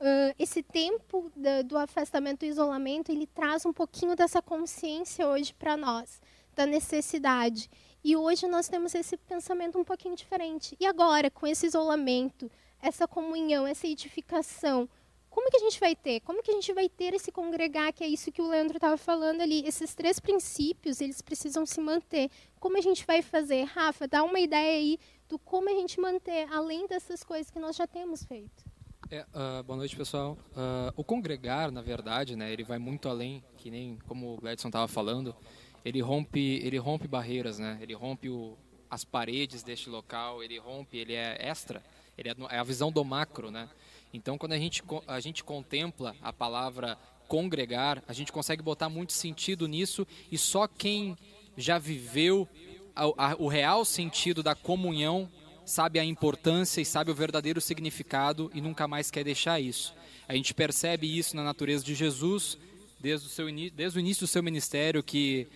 Uh, 0.00 0.34
esse 0.38 0.62
tempo 0.62 1.30
do, 1.36 1.64
do 1.64 1.78
afastamento 1.78 2.44
e 2.44 2.48
isolamento, 2.48 3.12
ele 3.12 3.26
traz 3.26 3.64
um 3.66 3.72
pouquinho 3.72 4.16
dessa 4.16 4.42
consciência 4.42 5.28
hoje 5.28 5.54
para 5.54 5.76
nós, 5.76 6.20
da 6.56 6.66
necessidade. 6.66 7.70
E 8.02 8.16
hoje 8.16 8.48
nós 8.48 8.68
temos 8.68 8.94
esse 8.94 9.16
pensamento 9.16 9.78
um 9.78 9.84
pouquinho 9.84 10.16
diferente. 10.16 10.76
E 10.80 10.86
agora, 10.86 11.30
com 11.30 11.46
esse 11.46 11.66
isolamento, 11.66 12.50
essa 12.82 13.06
comunhão, 13.06 13.66
essa 13.66 13.86
edificação, 13.86 14.88
como 15.32 15.50
que 15.50 15.56
a 15.56 15.60
gente 15.60 15.80
vai 15.80 15.96
ter? 15.96 16.20
Como 16.20 16.42
que 16.42 16.50
a 16.50 16.54
gente 16.54 16.74
vai 16.74 16.90
ter 16.90 17.14
esse 17.14 17.32
congregar, 17.32 17.90
que 17.94 18.04
é 18.04 18.06
isso 18.06 18.30
que 18.30 18.42
o 18.42 18.48
Leandro 18.48 18.76
estava 18.76 18.98
falando 18.98 19.40
ali? 19.40 19.66
Esses 19.66 19.94
três 19.94 20.20
princípios, 20.20 21.00
eles 21.00 21.22
precisam 21.22 21.64
se 21.64 21.80
manter. 21.80 22.30
Como 22.60 22.76
a 22.76 22.82
gente 22.82 23.06
vai 23.06 23.22
fazer? 23.22 23.62
Rafa, 23.64 24.06
dá 24.06 24.22
uma 24.22 24.38
ideia 24.38 24.78
aí 24.78 24.98
do 25.30 25.38
como 25.38 25.70
a 25.70 25.72
gente 25.72 25.98
manter, 25.98 26.46
além 26.52 26.86
dessas 26.86 27.24
coisas 27.24 27.50
que 27.50 27.58
nós 27.58 27.76
já 27.76 27.86
temos 27.86 28.22
feito. 28.24 28.62
É, 29.10 29.24
uh, 29.32 29.62
boa 29.62 29.78
noite, 29.78 29.96
pessoal. 29.96 30.36
Uh, 30.50 30.92
o 30.96 31.02
congregar, 31.02 31.70
na 31.70 31.80
verdade, 31.80 32.36
né, 32.36 32.52
ele 32.52 32.62
vai 32.62 32.78
muito 32.78 33.08
além, 33.08 33.42
que 33.56 33.70
nem 33.70 33.98
como 34.06 34.34
o 34.34 34.36
Gladson 34.36 34.68
estava 34.68 34.86
falando, 34.86 35.34
ele 35.82 36.02
rompe, 36.02 36.60
ele 36.62 36.76
rompe 36.76 37.08
barreiras, 37.08 37.58
né? 37.58 37.78
Ele 37.80 37.94
rompe 37.94 38.28
o, 38.28 38.56
as 38.90 39.02
paredes 39.02 39.62
deste 39.62 39.88
local, 39.88 40.42
ele 40.42 40.58
rompe, 40.58 40.98
ele 40.98 41.14
é 41.14 41.38
extra 41.40 41.82
ele 42.16 42.28
é, 42.28 42.34
é 42.50 42.58
a 42.58 42.64
visão 42.64 42.90
do 42.90 43.04
macro, 43.04 43.50
né? 43.50 43.68
Então, 44.12 44.36
quando 44.36 44.52
a 44.52 44.58
gente, 44.58 44.82
a 45.06 45.20
gente 45.20 45.42
contempla 45.42 46.14
a 46.20 46.32
palavra 46.32 46.98
congregar, 47.26 48.02
a 48.06 48.12
gente 48.12 48.30
consegue 48.30 48.62
botar 48.62 48.90
muito 48.90 49.12
sentido 49.12 49.66
nisso 49.66 50.06
e 50.30 50.36
só 50.36 50.66
quem 50.66 51.16
já 51.56 51.78
viveu 51.78 52.46
a, 52.94 53.04
a, 53.30 53.36
o 53.38 53.48
real 53.48 53.84
sentido 53.84 54.42
da 54.42 54.54
comunhão 54.54 55.30
sabe 55.64 55.98
a 55.98 56.04
importância 56.04 56.80
e 56.80 56.84
sabe 56.84 57.10
o 57.10 57.14
verdadeiro 57.14 57.60
significado 57.60 58.50
e 58.54 58.60
nunca 58.60 58.86
mais 58.86 59.10
quer 59.10 59.24
deixar 59.24 59.60
isso. 59.60 59.94
A 60.28 60.34
gente 60.34 60.52
percebe 60.52 61.06
isso 61.06 61.34
na 61.34 61.42
natureza 61.42 61.84
de 61.84 61.94
Jesus 61.94 62.58
desde 63.00 63.26
o, 63.26 63.30
seu, 63.30 63.46
desde 63.74 63.98
o 63.98 64.00
início 64.00 64.26
do 64.26 64.28
seu 64.28 64.42
ministério, 64.42 65.02
que 65.02 65.48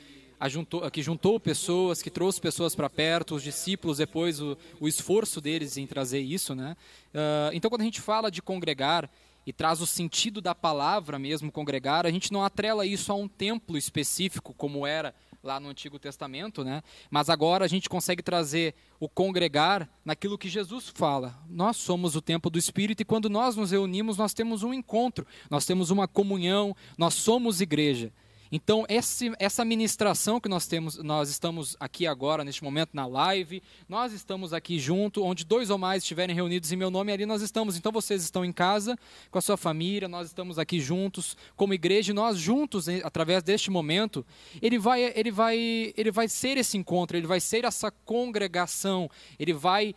juntou, 0.49 0.90
que 0.90 1.02
juntou 1.02 1.40
pessoas, 1.40 2.02
que 2.02 2.11
trouxe 2.11 2.40
pessoas 2.40 2.75
para 2.75 2.90
perto, 2.90 3.35
os 3.35 3.43
discípulos, 3.43 3.99
depois 3.99 4.40
o, 4.40 4.57
o, 4.81 4.87
esforço 4.87 5.40
deles 5.40 5.76
em 5.76 5.87
trazer 5.87 6.21
isso. 6.21 6.55
Né? 6.55 6.76
Uh, 7.14 7.55
então, 7.55 7.71
quando 7.71 7.83
a 7.83 7.85
gente 7.85 8.00
fala 8.00 8.31
de 8.31 8.43
congregar 8.43 9.11
e 9.47 9.52
traz 9.52 9.81
o 9.81 9.87
sentido 9.87 10.40
da 10.40 10.55
palavra 10.55 11.19
mesmo, 11.19 11.52
congregar, 11.52 12.05
a 12.05 12.11
gente 12.11 12.33
não 12.33 12.45
atrela 12.45 12.85
isso 12.85 13.12
a 13.12 13.14
um 13.14 13.28
templo 13.28 13.78
específico, 13.78 14.52
como 14.52 14.87
era 14.87 15.14
lá 15.43 15.61
no 15.61 15.69
Antigo 15.69 15.99
Testamento, 15.99 16.64
né? 16.64 16.83
Mas 17.09 17.31
agora 17.31 17.64
a 17.64 17.69
gente 17.69 17.88
consegue 17.88 18.23
trazer 18.23 18.75
o 18.99 19.09
congregar 19.09 19.88
naquilo 20.05 20.37
que 20.37 20.49
Jesus 20.49 20.88
fala. 20.88 21.38
Nós 21.49 21.76
somos 21.76 22.16
o 22.16 22.21
templo 22.21 22.50
do 22.50 22.59
Espírito 22.59 23.00
e 23.00 23.05
quando 23.05 23.31
nós 23.31 23.55
nos 23.55 23.71
reunimos, 23.71 24.16
nós 24.16 24.35
temos 24.35 24.64
um 24.64 24.75
encontro, 24.75 25.25
nós 25.49 25.64
temos 25.64 25.90
uma 25.90 26.09
comunhão, 26.09 26.75
nós 26.99 27.14
somos 27.14 27.61
igreja. 27.61 28.12
Então, 28.50 28.85
esse, 28.88 29.33
essa 29.38 29.65
ministração 29.65 30.41
que 30.41 30.49
nós 30.49 30.67
temos, 30.67 30.97
nós 30.99 31.29
estamos 31.29 31.76
aqui 31.81 32.07
agora, 32.07 32.45
neste 32.45 32.62
momento, 32.62 32.91
na 32.93 33.07
live, 33.07 33.62
nós 33.88 34.12
estamos 34.12 34.53
aqui 34.53 34.79
junto, 34.79 35.25
onde 35.25 35.45
dois 35.45 35.71
ou 35.71 35.79
mais 35.79 36.03
estiverem 36.03 36.35
reunidos 36.35 36.71
em 36.73 36.76
meu 36.76 36.91
nome, 36.91 37.12
ali 37.12 37.26
nós 37.26 37.43
estamos. 37.43 37.76
Então, 37.76 37.91
vocês 37.91 38.23
estão 38.23 38.45
em 38.45 38.53
casa, 38.53 38.97
com 39.31 39.38
a 39.38 39.43
sua 39.43 39.57
família, 39.57 40.09
nós 40.09 40.29
estamos 40.29 40.59
aqui 40.59 40.81
juntos, 40.81 41.37
como 41.57 41.75
igreja, 41.75 42.12
e 42.12 42.15
nós 42.15 42.38
juntos, 42.38 42.88
através 43.03 43.43
deste 43.43 43.71
momento, 43.71 44.25
ele 44.62 44.79
vai, 44.79 45.12
ele 45.15 45.31
vai, 45.31 45.95
ele 45.97 46.11
vai 46.11 46.29
ser 46.29 46.57
esse 46.57 46.76
encontro, 46.76 47.17
ele 47.17 47.26
vai 47.26 47.41
ser 47.41 47.65
essa 47.65 47.91
congregação, 47.91 49.11
ele 49.38 49.53
vai 49.53 49.95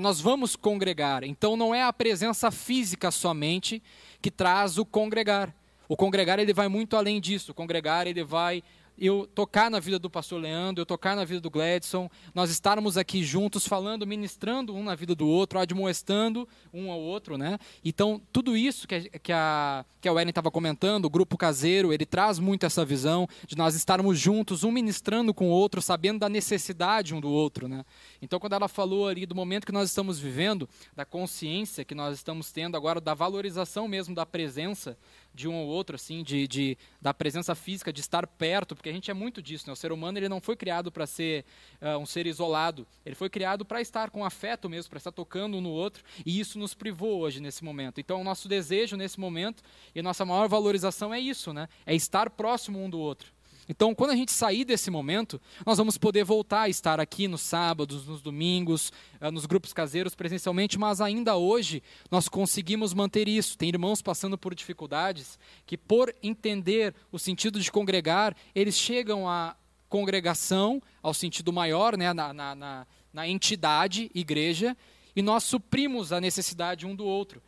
nós 0.00 0.20
vamos 0.20 0.56
congregar. 0.56 1.22
Então 1.24 1.56
não 1.56 1.74
é 1.74 1.82
a 1.82 1.92
presença 1.92 2.50
física 2.50 3.10
somente 3.10 3.82
que 4.22 4.30
traz 4.30 4.78
o 4.78 4.84
congregar. 4.84 5.54
O 5.88 5.96
congregar 5.96 6.38
ele 6.38 6.52
vai 6.52 6.68
muito 6.68 6.96
além 6.96 7.20
disso. 7.20 7.52
O 7.52 7.54
congregar 7.54 8.06
ele 8.06 8.22
vai 8.22 8.62
eu 9.00 9.28
tocar 9.32 9.70
na 9.70 9.78
vida 9.78 9.98
do 9.98 10.10
pastor 10.10 10.40
Leandro, 10.40 10.82
eu 10.82 10.86
tocar 10.86 11.14
na 11.14 11.24
vida 11.24 11.40
do 11.40 11.50
Gladson, 11.50 12.10
nós 12.34 12.50
estarmos 12.50 12.98
aqui 12.98 13.22
juntos 13.22 13.66
falando, 13.66 14.06
ministrando 14.06 14.74
um 14.74 14.82
na 14.82 14.94
vida 14.94 15.14
do 15.14 15.26
outro, 15.26 15.58
admoestando 15.58 16.48
um 16.74 16.90
ao 16.90 16.98
outro, 16.98 17.38
né? 17.38 17.58
Então, 17.84 18.20
tudo 18.32 18.56
isso 18.56 18.88
que 18.88 18.94
a, 18.94 19.00
que 19.00 19.32
a, 19.32 19.84
que 20.00 20.08
a 20.08 20.12
Ellen 20.12 20.28
estava 20.28 20.50
comentando, 20.50 21.04
o 21.04 21.10
grupo 21.10 21.36
caseiro, 21.38 21.92
ele 21.92 22.04
traz 22.04 22.38
muito 22.38 22.66
essa 22.66 22.84
visão 22.84 23.28
de 23.46 23.56
nós 23.56 23.74
estarmos 23.74 24.18
juntos, 24.18 24.64
um 24.64 24.72
ministrando 24.72 25.32
com 25.32 25.48
o 25.48 25.52
outro, 25.52 25.80
sabendo 25.80 26.18
da 26.18 26.28
necessidade 26.28 27.14
um 27.14 27.20
do 27.20 27.30
outro, 27.30 27.68
né? 27.68 27.84
Então, 28.20 28.40
quando 28.40 28.54
ela 28.54 28.68
falou 28.68 29.06
ali 29.06 29.26
do 29.26 29.34
momento 29.34 29.64
que 29.64 29.72
nós 29.72 29.88
estamos 29.88 30.18
vivendo, 30.18 30.68
da 30.96 31.04
consciência 31.04 31.84
que 31.84 31.94
nós 31.94 32.16
estamos 32.16 32.50
tendo 32.50 32.76
agora, 32.76 33.00
da 33.00 33.14
valorização 33.14 33.86
mesmo 33.86 34.14
da 34.14 34.26
presença, 34.26 34.98
de 35.34 35.48
um 35.48 35.54
ou 35.54 35.68
outro, 35.68 35.96
assim, 35.96 36.22
de, 36.22 36.48
de, 36.48 36.78
da 37.00 37.14
presença 37.14 37.54
física, 37.54 37.92
de 37.92 38.00
estar 38.00 38.26
perto, 38.26 38.74
porque 38.74 38.88
a 38.88 38.92
gente 38.92 39.10
é 39.10 39.14
muito 39.14 39.40
disso, 39.40 39.66
né? 39.66 39.72
O 39.72 39.76
ser 39.76 39.92
humano 39.92 40.18
ele 40.18 40.28
não 40.28 40.40
foi 40.40 40.56
criado 40.56 40.90
para 40.90 41.06
ser 41.06 41.44
uh, 41.80 41.98
um 41.98 42.06
ser 42.06 42.26
isolado, 42.26 42.86
ele 43.04 43.14
foi 43.14 43.30
criado 43.30 43.64
para 43.64 43.80
estar 43.80 44.10
com 44.10 44.24
afeto 44.24 44.68
mesmo, 44.68 44.90
para 44.90 44.98
estar 44.98 45.12
tocando 45.12 45.56
um 45.56 45.60
no 45.60 45.70
outro, 45.70 46.02
e 46.26 46.40
isso 46.40 46.58
nos 46.58 46.74
privou 46.74 47.20
hoje 47.20 47.40
nesse 47.40 47.64
momento. 47.64 48.00
Então, 48.00 48.20
o 48.20 48.24
nosso 48.24 48.48
desejo 48.48 48.96
nesse 48.96 49.18
momento 49.18 49.62
e 49.94 50.02
nossa 50.02 50.24
maior 50.24 50.48
valorização 50.48 51.14
é 51.14 51.20
isso, 51.20 51.52
né? 51.52 51.68
É 51.86 51.94
estar 51.94 52.30
próximo 52.30 52.82
um 52.82 52.90
do 52.90 52.98
outro. 52.98 53.37
Então, 53.68 53.94
quando 53.94 54.12
a 54.12 54.16
gente 54.16 54.32
sair 54.32 54.64
desse 54.64 54.90
momento, 54.90 55.40
nós 55.66 55.76
vamos 55.76 55.98
poder 55.98 56.24
voltar 56.24 56.62
a 56.62 56.68
estar 56.68 56.98
aqui 56.98 57.28
nos 57.28 57.42
sábados, 57.42 58.06
nos 58.06 58.22
domingos, 58.22 58.90
eh, 59.20 59.30
nos 59.30 59.44
grupos 59.44 59.74
caseiros 59.74 60.14
presencialmente, 60.14 60.78
mas 60.78 61.00
ainda 61.00 61.36
hoje 61.36 61.82
nós 62.10 62.28
conseguimos 62.28 62.94
manter 62.94 63.28
isso. 63.28 63.58
Tem 63.58 63.68
irmãos 63.68 64.00
passando 64.00 64.38
por 64.38 64.54
dificuldades 64.54 65.38
que, 65.66 65.76
por 65.76 66.14
entender 66.22 66.94
o 67.12 67.18
sentido 67.18 67.60
de 67.60 67.70
congregar, 67.70 68.34
eles 68.54 68.74
chegam 68.74 69.28
a 69.28 69.54
congregação, 69.88 70.82
ao 71.02 71.12
sentido 71.12 71.52
maior, 71.52 71.96
né, 71.96 72.12
na, 72.12 72.32
na, 72.32 72.54
na, 72.54 72.86
na 73.12 73.28
entidade, 73.28 74.10
igreja, 74.14 74.76
e 75.14 75.20
nós 75.20 75.44
suprimos 75.44 76.12
a 76.12 76.20
necessidade 76.20 76.86
um 76.86 76.94
do 76.94 77.04
outro. 77.04 77.42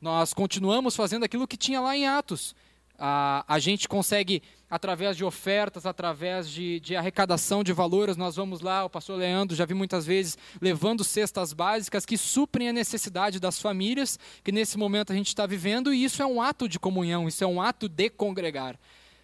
Nós 0.00 0.32
continuamos 0.32 0.96
fazendo 0.96 1.24
aquilo 1.24 1.46
que 1.46 1.56
tinha 1.56 1.80
lá 1.80 1.96
em 1.96 2.06
Atos. 2.06 2.54
A, 3.02 3.44
a 3.48 3.58
gente 3.58 3.88
consegue, 3.88 4.42
através 4.68 5.16
de 5.16 5.24
ofertas, 5.24 5.86
através 5.86 6.50
de, 6.50 6.78
de 6.80 6.94
arrecadação 6.94 7.64
de 7.64 7.72
valores, 7.72 8.14
nós 8.14 8.36
vamos 8.36 8.60
lá, 8.60 8.84
o 8.84 8.90
pastor 8.90 9.18
Leandro 9.18 9.56
já 9.56 9.64
vi 9.64 9.72
muitas 9.72 10.04
vezes 10.04 10.36
levando 10.60 11.02
cestas 11.02 11.54
básicas 11.54 12.04
que 12.04 12.18
suprem 12.18 12.68
a 12.68 12.72
necessidade 12.74 13.40
das 13.40 13.58
famílias 13.58 14.18
que 14.44 14.52
nesse 14.52 14.76
momento 14.76 15.14
a 15.14 15.16
gente 15.16 15.28
está 15.28 15.46
vivendo, 15.46 15.94
e 15.94 16.04
isso 16.04 16.22
é 16.22 16.26
um 16.26 16.42
ato 16.42 16.68
de 16.68 16.78
comunhão, 16.78 17.26
isso 17.26 17.42
é 17.42 17.46
um 17.46 17.62
ato 17.62 17.88
de 17.88 18.10
congregar. 18.10 18.74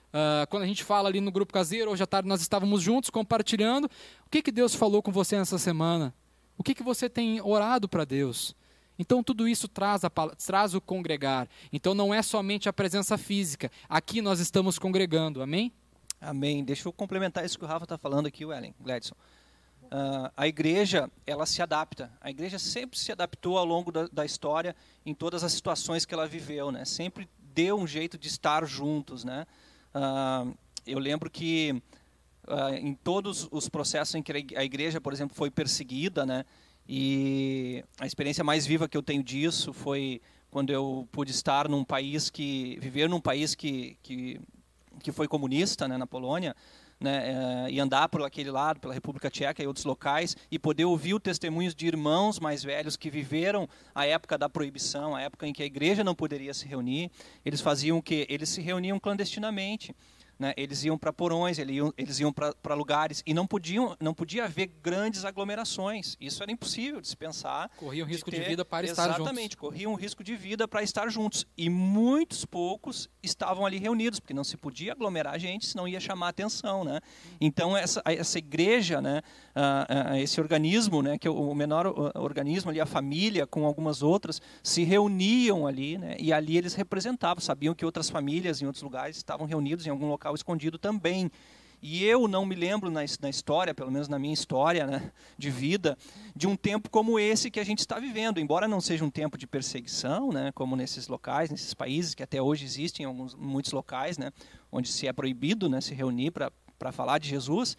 Uh, 0.09 0.47
quando 0.49 0.63
a 0.63 0.67
gente 0.67 0.83
fala 0.83 1.11
ali 1.11 1.21
no 1.21 1.31
grupo 1.31 1.53
caseiro, 1.53 1.91
hoje 1.91 2.03
à 2.03 2.07
tarde 2.07 2.27
nós 2.27 2.41
estávamos 2.41 2.81
juntos 2.81 3.11
compartilhando. 3.11 3.85
O 4.25 4.31
que, 4.31 4.41
que 4.41 4.51
Deus 4.51 4.75
falou 4.75 5.03
com 5.03 5.13
você 5.13 5.37
nessa 5.37 5.59
semana? 5.59 6.15
O 6.57 6.63
que, 6.63 6.75
que 6.75 6.83
você 6.83 7.07
tem 7.07 7.39
orado 7.43 7.87
para 7.87 8.07
Deus? 8.07 8.57
Então 8.99 9.23
tudo 9.23 9.47
isso 9.47 9.69
traz, 9.69 10.05
a, 10.05 10.11
traz 10.11 10.75
o 10.75 10.81
congregar. 10.81 11.49
Então 11.73 11.95
não 11.95 12.13
é 12.13 12.23
somente 12.23 12.69
a 12.69 12.73
presença 12.73 13.19
física. 13.19 13.71
Aqui 13.89 14.21
nós 14.23 14.41
estamos 14.41 14.79
congregando. 14.79 15.43
Amém? 15.43 15.73
Amém. 16.21 16.65
Deixa 16.65 16.89
eu 16.89 16.93
complementar 16.93 17.45
isso 17.45 17.59
que 17.59 17.65
o 17.65 17.69
Rafa 17.69 17.85
está 17.85 17.99
falando 17.99 18.27
aqui, 18.27 18.45
Ellen, 18.45 18.75
Gladson. 18.81 19.15
Uh, 19.87 20.31
a 20.37 20.49
igreja, 20.49 21.09
ela 21.27 21.47
se 21.47 21.63
adapta. 21.63 22.11
A 22.21 22.31
igreja 22.31 22.59
sempre 22.59 22.99
se 22.99 23.13
adaptou 23.13 23.57
ao 23.57 23.65
longo 23.65 23.93
da, 23.93 24.09
da, 24.09 24.25
história 24.25 24.75
em 25.05 25.15
todas 25.15 25.45
as 25.45 25.53
situações 25.53 26.05
que 26.05 26.13
ela 26.13 26.27
viveu, 26.27 26.73
né? 26.73 26.85
Sempre 26.85 27.29
deu 27.39 27.79
um 27.79 27.87
jeito 27.87 28.19
de 28.19 28.27
estar 28.27 28.67
juntos, 28.67 29.23
né? 29.23 29.47
Uh, 29.95 30.57
eu 30.85 30.99
lembro 30.99 31.31
que 31.31 31.81
uh, 32.49 32.75
em 32.75 32.95
todos 32.95 33.47
os 33.53 33.69
processos 33.69 34.15
em 34.17 34.23
que 34.23 34.33
a 34.57 34.65
igreja, 34.65 35.01
por 35.01 35.13
exemplo, 35.13 35.37
foi 35.37 35.51
perseguida, 35.51 36.27
né? 36.27 36.45
E 36.89 37.85
a 37.99 38.07
experiência 38.07 38.45
mais 38.45 38.67
viva 38.67 38.89
que 38.89 38.97
eu 38.97 39.03
tenho 39.03 39.23
disso 39.23 39.73
foi 39.73 40.21
quando 40.51 40.71
eu 40.71 41.09
pude 41.11 41.33
estar 41.33 41.69
num 41.69 41.85
país 41.85 42.31
que 42.31 42.79
viver 42.81 43.09
num 43.09 43.21
país 43.21 43.55
que 43.55 43.99
que, 44.03 44.41
que 45.03 45.13
foi 45.13 45.27
comunista, 45.27 45.89
né, 45.89 45.97
na 45.97 46.07
Polônia, 46.07 46.55
né, 46.99 47.67
é, 47.67 47.71
e 47.71 47.81
andar 47.81 48.09
por 48.09 48.23
aquele 48.23 48.51
lado, 48.51 48.81
pela 48.81 48.95
República 48.95 49.31
Tcheca 49.31 49.63
e 49.63 49.67
outros 49.67 49.85
locais, 49.85 50.37
e 50.51 50.59
poder 50.59 50.85
ouvir 50.85 51.15
os 51.15 51.21
testemunhos 51.21 51.75
de 51.75 51.87
irmãos 51.87 52.41
mais 52.41 52.63
velhos 52.63 52.97
que 52.97 53.11
viveram 53.11 53.69
a 53.95 54.07
época 54.07 54.39
da 54.39 54.49
proibição, 54.49 55.15
a 55.15 55.21
época 55.21 55.47
em 55.47 55.53
que 55.53 55.63
a 55.63 55.67
igreja 55.67 56.03
não 56.03 56.15
poderia 56.15 56.55
se 56.55 56.67
reunir. 56.67 57.11
Eles 57.45 57.61
faziam 57.61 57.99
o 57.99 58.03
que? 58.03 58.27
Eles 58.31 58.49
se 58.49 58.61
reuniam 58.61 58.99
clandestinamente. 58.99 59.95
Né? 60.39 60.53
Eles 60.57 60.85
iam 60.85 60.99
para 60.99 61.13
porões, 61.13 61.59
eles 61.59 61.77
iam, 61.77 61.95
eles 61.97 62.21
iam 62.21 62.33
para 62.33 62.75
lugares 62.75 63.23
e 63.25 63.33
não 63.33 63.47
podiam, 63.47 63.97
não 63.99 64.13
podia 64.13 64.45
haver 64.45 64.71
grandes 64.83 65.25
aglomerações. 65.25 66.15
Isso 66.21 66.43
era 66.43 66.53
impossível 66.53 67.01
de 67.01 67.09
se 67.09 67.17
pensar. 67.17 67.71
Corriam 67.77 68.07
risco 68.07 68.31
de, 68.31 68.37
ter, 68.37 68.43
de 68.43 68.49
vida 68.51 68.65
para 68.65 68.87
estar 68.87 69.05
juntos. 69.05 69.21
Exatamente, 69.21 69.57
corriam 69.57 69.95
risco 69.95 70.23
de 70.23 70.37
vida 70.37 70.69
para 70.69 70.83
estar 70.83 71.09
juntos. 71.09 71.47
E 71.57 71.71
muitos 71.71 72.45
poucos 72.45 73.09
estavam 73.23 73.65
ali 73.65 73.79
reunidos, 73.79 74.21
porque 74.21 74.35
não 74.35 74.45
se 74.45 74.59
podia 74.59 74.93
aglomerar 74.93 75.35
a 75.35 75.39
gente, 75.39 75.67
senão 75.67 75.89
ia 75.89 75.99
chamar 75.99 76.29
atenção, 76.29 76.85
né? 76.85 77.01
Então 77.41 77.75
essa, 77.75 78.03
essa 78.05 78.39
igreja, 78.39 79.01
né, 79.01 79.23
uh, 79.57 80.13
uh, 80.13 80.17
esse 80.17 80.39
organismo, 80.41 81.03
né, 81.03 81.17
que 81.19 81.27
é 81.27 81.31
o 81.31 81.55
menor 81.55 81.87
organismo 82.15 82.71
ali, 82.71 82.81
a 82.81 82.87
família 82.87 83.47
com 83.47 83.65
algumas 83.65 84.03
outras, 84.03 84.41
se 84.63 84.85
reuniam 84.85 85.67
ali, 85.67 85.97
né? 85.97 86.17
E 86.19 86.31
ali 86.31 86.59
eles 86.59 86.75
representavam, 86.75 87.41
sabiam 87.41 87.75
que 87.75 87.87
outras 87.87 88.11
famílias 88.11 88.61
em 88.61 88.67
outros 88.67 88.83
lugares 88.83 89.17
estavam 89.17 89.47
reunidos 89.47 89.87
em 89.87 89.91
algum 89.91 90.09
local 90.09 90.26
local 90.27 90.35
escondido 90.35 90.79
também. 90.79 91.31
E 91.81 92.05
eu 92.05 92.27
não 92.27 92.45
me 92.45 92.55
lembro 92.55 92.91
na, 92.91 93.01
na 93.21 93.31
história, 93.31 93.75
pelo 93.75 93.91
menos 93.91 94.09
na 94.09 94.19
minha 94.19 94.33
história 94.33 94.87
né, 94.87 95.13
de 95.39 95.51
vida, 95.51 95.97
de 96.35 96.47
um 96.47 96.57
tempo 96.57 96.89
como 96.91 97.19
esse 97.19 97.51
que 97.51 97.61
a 97.61 97.65
gente 97.65 97.81
está 97.81 97.99
vivendo. 98.01 98.41
Embora 98.41 98.67
não 98.67 98.81
seja 98.81 99.05
um 99.05 99.11
tempo 99.11 99.37
de 99.39 99.47
perseguição, 99.47 100.33
né, 100.33 100.51
como 100.53 100.75
nesses 100.75 101.07
locais, 101.07 101.51
nesses 101.51 101.75
países 101.75 102.15
que 102.15 102.23
até 102.23 102.41
hoje 102.41 102.65
existem 102.65 103.05
em 103.05 103.07
alguns, 103.07 103.35
muitos 103.35 103.73
locais, 103.73 104.19
né, 104.19 104.33
onde 104.73 104.89
se 104.89 105.07
é 105.07 105.13
proibido 105.13 105.69
né, 105.69 105.81
se 105.81 105.95
reunir 105.95 106.31
para 106.31 106.93
falar 106.93 107.19
de 107.19 107.29
Jesus. 107.29 107.77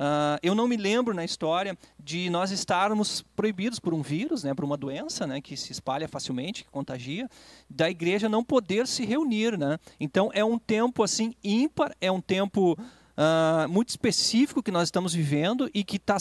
Uh, 0.00 0.40
eu 0.42 0.54
não 0.54 0.66
me 0.66 0.78
lembro 0.78 1.12
na 1.12 1.22
história 1.22 1.76
de 2.02 2.30
nós 2.30 2.50
estarmos 2.50 3.22
proibidos 3.36 3.78
por 3.78 3.92
um 3.92 4.00
vírus, 4.00 4.42
né, 4.42 4.54
por 4.54 4.64
uma 4.64 4.78
doença 4.78 5.26
né, 5.26 5.42
que 5.42 5.54
se 5.58 5.72
espalha 5.72 6.08
facilmente, 6.08 6.64
que 6.64 6.70
contagia, 6.70 7.28
da 7.68 7.90
igreja 7.90 8.26
não 8.26 8.42
poder 8.42 8.86
se 8.86 9.04
reunir. 9.04 9.58
Né? 9.58 9.78
Então 10.00 10.30
é 10.32 10.42
um 10.42 10.58
tempo 10.58 11.02
assim 11.02 11.34
ímpar, 11.44 11.94
é 12.00 12.10
um 12.10 12.18
tempo 12.18 12.72
uh, 12.72 13.68
muito 13.68 13.90
específico 13.90 14.62
que 14.62 14.70
nós 14.70 14.84
estamos 14.84 15.12
vivendo 15.12 15.68
e 15.74 15.84
que 15.84 15.96
está 15.96 16.16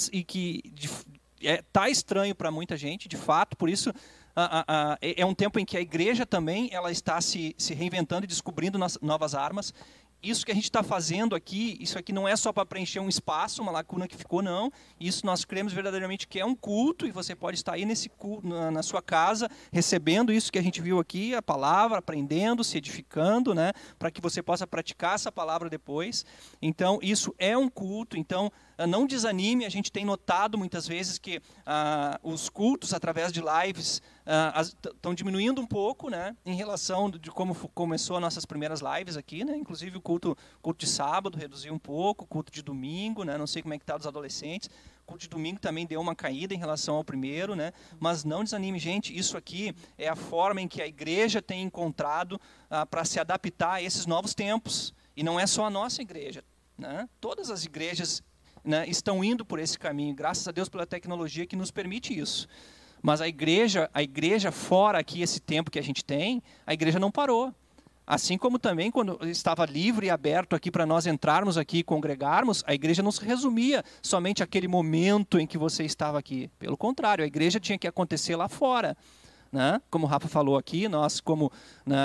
é, 1.42 1.64
tá 1.72 1.90
estranho 1.90 2.36
para 2.36 2.52
muita 2.52 2.76
gente, 2.76 3.08
de 3.08 3.16
fato, 3.16 3.56
por 3.56 3.70
isso 3.70 3.92
uh, 3.92 4.98
é 5.02 5.26
um 5.26 5.34
tempo 5.34 5.58
em 5.58 5.64
que 5.64 5.78
a 5.78 5.82
igreja 5.82 6.26
também 6.26 6.68
ela 6.74 6.92
está 6.92 7.22
se, 7.22 7.56
se 7.58 7.74
reinventando 7.74 8.26
e 8.26 8.28
descobrindo 8.28 8.78
novas 9.02 9.34
armas 9.34 9.74
isso 10.22 10.46
que 10.46 10.52
a 10.52 10.56
gente 10.56 10.66
está 10.66 10.84
fazendo 10.84 11.36
aqui, 11.36 11.78
isso 11.80 11.98
aqui 11.98 12.12
não 12.12 12.28
é 12.28 12.36
só 12.36 12.52
para 12.52 12.66
preencher 12.66 13.00
um 13.00 13.08
espaço, 13.08 13.62
uma 13.62 13.72
lacuna 13.72 14.08
que 14.08 14.18
ficou, 14.18 14.42
não. 14.42 14.72
Isso 15.00 15.26
nós 15.26 15.46
cremos 15.46 15.72
verdadeiramente 15.72 16.28
que 16.28 16.40
é 16.40 16.46
um 16.46 16.56
culto 16.56 17.08
e 17.08 17.12
você 17.12 17.36
pode 17.36 17.58
estar 17.58 17.74
aí 17.74 17.86
nesse 17.86 18.10
culto, 18.10 18.48
na, 18.48 18.70
na 18.70 18.84
sua 18.84 19.02
casa, 19.02 19.50
recebendo 19.72 20.34
isso 20.34 20.52
que 20.52 20.60
a 20.60 20.62
gente 20.62 20.82
viu 20.82 21.00
aqui, 21.00 21.34
a 21.34 21.42
palavra, 21.42 22.00
aprendendo, 22.00 22.64
se 22.64 22.78
edificando, 22.78 23.56
né, 23.56 23.72
para 23.98 24.12
que 24.12 24.22
você 24.22 24.44
possa 24.44 24.68
praticar 24.68 25.16
essa 25.16 25.32
palavra 25.32 25.70
depois. 25.70 26.26
Então, 26.62 27.00
isso 27.02 27.34
é 27.38 27.58
um 27.58 27.70
culto. 27.70 28.18
Então, 28.18 28.52
não 28.88 29.06
desanime, 29.06 29.66
a 29.66 29.70
gente 29.70 29.92
tem 29.92 30.06
notado 30.06 30.58
muitas 30.58 30.88
vezes 30.88 31.18
que 31.18 31.42
ah, 31.66 32.20
os 32.24 32.50
cultos 32.50 32.94
através 32.94 33.32
de 33.32 33.42
lives 33.42 34.02
estão 34.86 35.12
ah, 35.12 35.16
diminuindo 35.16 35.62
um 35.62 35.66
pouco, 35.66 36.10
né, 36.10 36.36
em 36.46 36.56
relação 36.56 37.10
de 37.10 37.32
como 37.32 37.56
começou 37.70 38.16
as 38.16 38.22
nossas 38.22 38.46
primeiras 38.46 38.82
lives 38.82 39.18
aqui, 39.18 39.44
né, 39.44 39.56
inclusive 39.56 39.98
o 39.98 40.02
culto, 40.02 40.38
culto 40.62 40.86
de 40.86 40.92
sábado 40.92 41.38
reduziu 41.38 41.74
um 41.74 41.80
pouco, 41.80 42.24
o 42.24 42.28
culto 42.28 42.52
de 42.52 42.62
domingo, 42.62 43.24
né, 43.24 43.38
não 43.38 43.48
sei 43.48 43.62
como 43.62 43.74
é 43.74 43.78
que 43.78 43.84
está 43.84 43.98
dos 43.98 44.08
adolescentes, 44.08 44.70
o 45.04 45.06
culto 45.06 45.24
de 45.24 45.30
domingo 45.30 45.60
também 45.60 45.86
deu 45.86 46.00
uma 46.00 46.16
caída 46.16 46.54
em 46.54 46.58
relação 46.58 46.96
ao 46.96 47.04
primeiro, 47.04 47.56
né, 47.56 47.74
mas 48.00 48.24
não 48.24 48.44
desanime, 48.44 48.80
gente, 48.80 49.18
isso 49.18 49.36
aqui 49.36 49.76
é 49.98 50.08
a 50.08 50.16
forma 50.16 50.62
em 50.62 50.68
que 50.68 50.82
a 50.82 50.88
igreja 50.88 51.42
tem 51.42 51.64
encontrado 51.64 52.40
ah, 52.70 52.86
para 52.86 53.04
se 53.04 53.20
adaptar 53.20 53.74
a 53.74 53.82
esses 53.82 54.06
novos 54.06 54.34
tempos, 54.34 54.94
e 55.20 55.24
não 55.24 55.38
é 55.38 55.46
só 55.46 55.66
a 55.66 55.70
nossa 55.70 56.02
igreja, 56.02 56.46
né? 56.78 57.10
Todas 57.20 57.50
as 57.50 57.66
igrejas 57.66 58.24
né, 58.64 58.86
estão 58.88 59.24
indo 59.24 59.46
por 59.46 59.60
esse 59.60 59.78
caminho, 59.78 60.16
graças 60.16 60.48
a 60.48 60.52
Deus 60.52 60.70
pela 60.70 60.86
tecnologia 60.86 61.46
que 61.46 61.56
nos 61.56 61.72
permite 61.72 62.18
isso. 62.18 62.48
Mas 63.02 63.22
a 63.22 63.28
igreja, 63.28 63.90
a 63.94 64.04
igreja 64.04 64.52
fora 64.52 65.00
aqui 65.00 65.22
esse 65.22 65.40
tempo 65.40 65.72
que 65.72 65.80
a 65.80 65.84
gente 65.84 66.04
tem, 66.04 66.44
a 66.66 66.74
igreja 66.74 67.00
não 67.00 67.12
parou. 67.12 67.54
Assim 68.06 68.40
como 68.40 68.58
também 68.58 68.90
quando 68.90 69.20
estava 69.28 69.66
livre 69.66 70.08
e 70.08 70.10
aberto 70.10 70.56
aqui 70.56 70.72
para 70.72 70.84
nós 70.84 71.06
entrarmos 71.06 71.60
aqui 71.60 71.78
e 71.78 71.84
congregarmos, 71.84 72.64
a 72.66 72.74
igreja 72.74 73.04
não 73.04 73.12
se 73.12 73.24
resumia 73.24 73.84
somente 74.02 74.42
àquele 74.42 74.68
momento 74.68 75.38
em 75.38 75.46
que 75.46 75.60
você 75.60 75.84
estava 75.84 76.18
aqui. 76.18 76.50
Pelo 76.58 76.76
contrário, 76.76 77.24
a 77.24 77.28
igreja 77.28 77.60
tinha 77.60 77.78
que 77.78 77.88
acontecer 77.88 78.36
lá 78.36 78.50
fora. 78.50 78.98
Né? 79.52 79.82
Como 79.90 80.06
o 80.06 80.10
Rafa 80.10 80.28
falou 80.28 80.58
aqui, 80.58 80.88
nós, 80.88 81.20
como 81.20 81.52
né, 81.84 81.98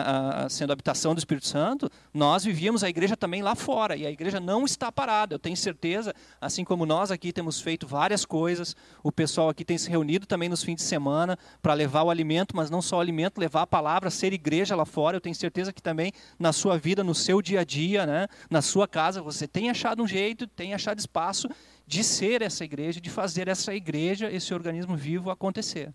sendo 0.49 0.73
habitação 0.73 1.15
do 1.15 1.19
Espírito 1.19 1.47
Santo, 1.47 1.91
nós 2.13 2.43
vivíamos 2.43 2.83
a 2.83 2.89
igreja 2.89 3.19
também 3.19 3.43
lá 3.43 3.55
fora, 3.55 3.95
e 3.97 4.07
a 4.07 4.11
igreja 4.11 4.41
não 4.41 4.65
está 4.65 4.91
parada. 4.91 5.35
Eu 5.35 5.39
tenho 5.39 5.57
certeza, 5.57 6.15
assim 6.41 6.65
como 6.65 6.87
nós 6.87 7.11
aqui 7.11 7.35
temos 7.35 7.61
feito 7.61 7.87
várias 7.87 8.25
coisas, 8.25 8.75
o 9.03 9.13
pessoal 9.13 9.51
aqui 9.51 9.63
tem 9.63 9.77
se 9.77 9.91
reunido 9.91 10.25
também 10.25 10.49
nos 10.49 10.65
fins 10.65 10.77
de 10.77 10.83
semana 10.83 11.39
para 11.61 11.75
levar 11.75 12.05
o 12.05 12.11
alimento, 12.11 12.57
mas 12.57 12.71
não 12.71 12.81
só 12.81 12.97
o 12.97 13.01
alimento, 13.01 13.39
levar 13.39 13.63
a 13.63 13.67
palavra, 13.67 14.09
ser 14.09 14.33
igreja 14.33 14.75
lá 14.75 14.87
fora. 14.87 15.19
Eu 15.19 15.21
tenho 15.21 15.35
certeza 15.35 15.71
que 15.71 15.83
também 15.83 16.13
na 16.39 16.53
sua 16.53 16.79
vida, 16.79 17.05
no 17.05 17.15
seu 17.15 17.43
dia 17.43 17.61
a 17.61 17.65
dia, 17.65 18.07
né, 18.07 18.27
na 18.49 18.63
sua 18.63 18.89
casa, 18.89 19.21
você 19.21 19.47
tem 19.47 19.69
achado 19.69 20.03
um 20.03 20.09
jeito, 20.09 20.47
tem 20.47 20.73
achado 20.73 20.99
espaço 20.99 21.47
de 21.87 22.03
ser 22.03 22.41
essa 22.41 22.65
igreja, 22.65 23.03
de 23.03 23.11
fazer 23.11 23.49
essa 23.49 23.75
igreja, 23.75 24.31
esse 24.33 24.55
organismo 24.55 24.97
vivo 24.97 25.31
acontecer. 25.31 25.93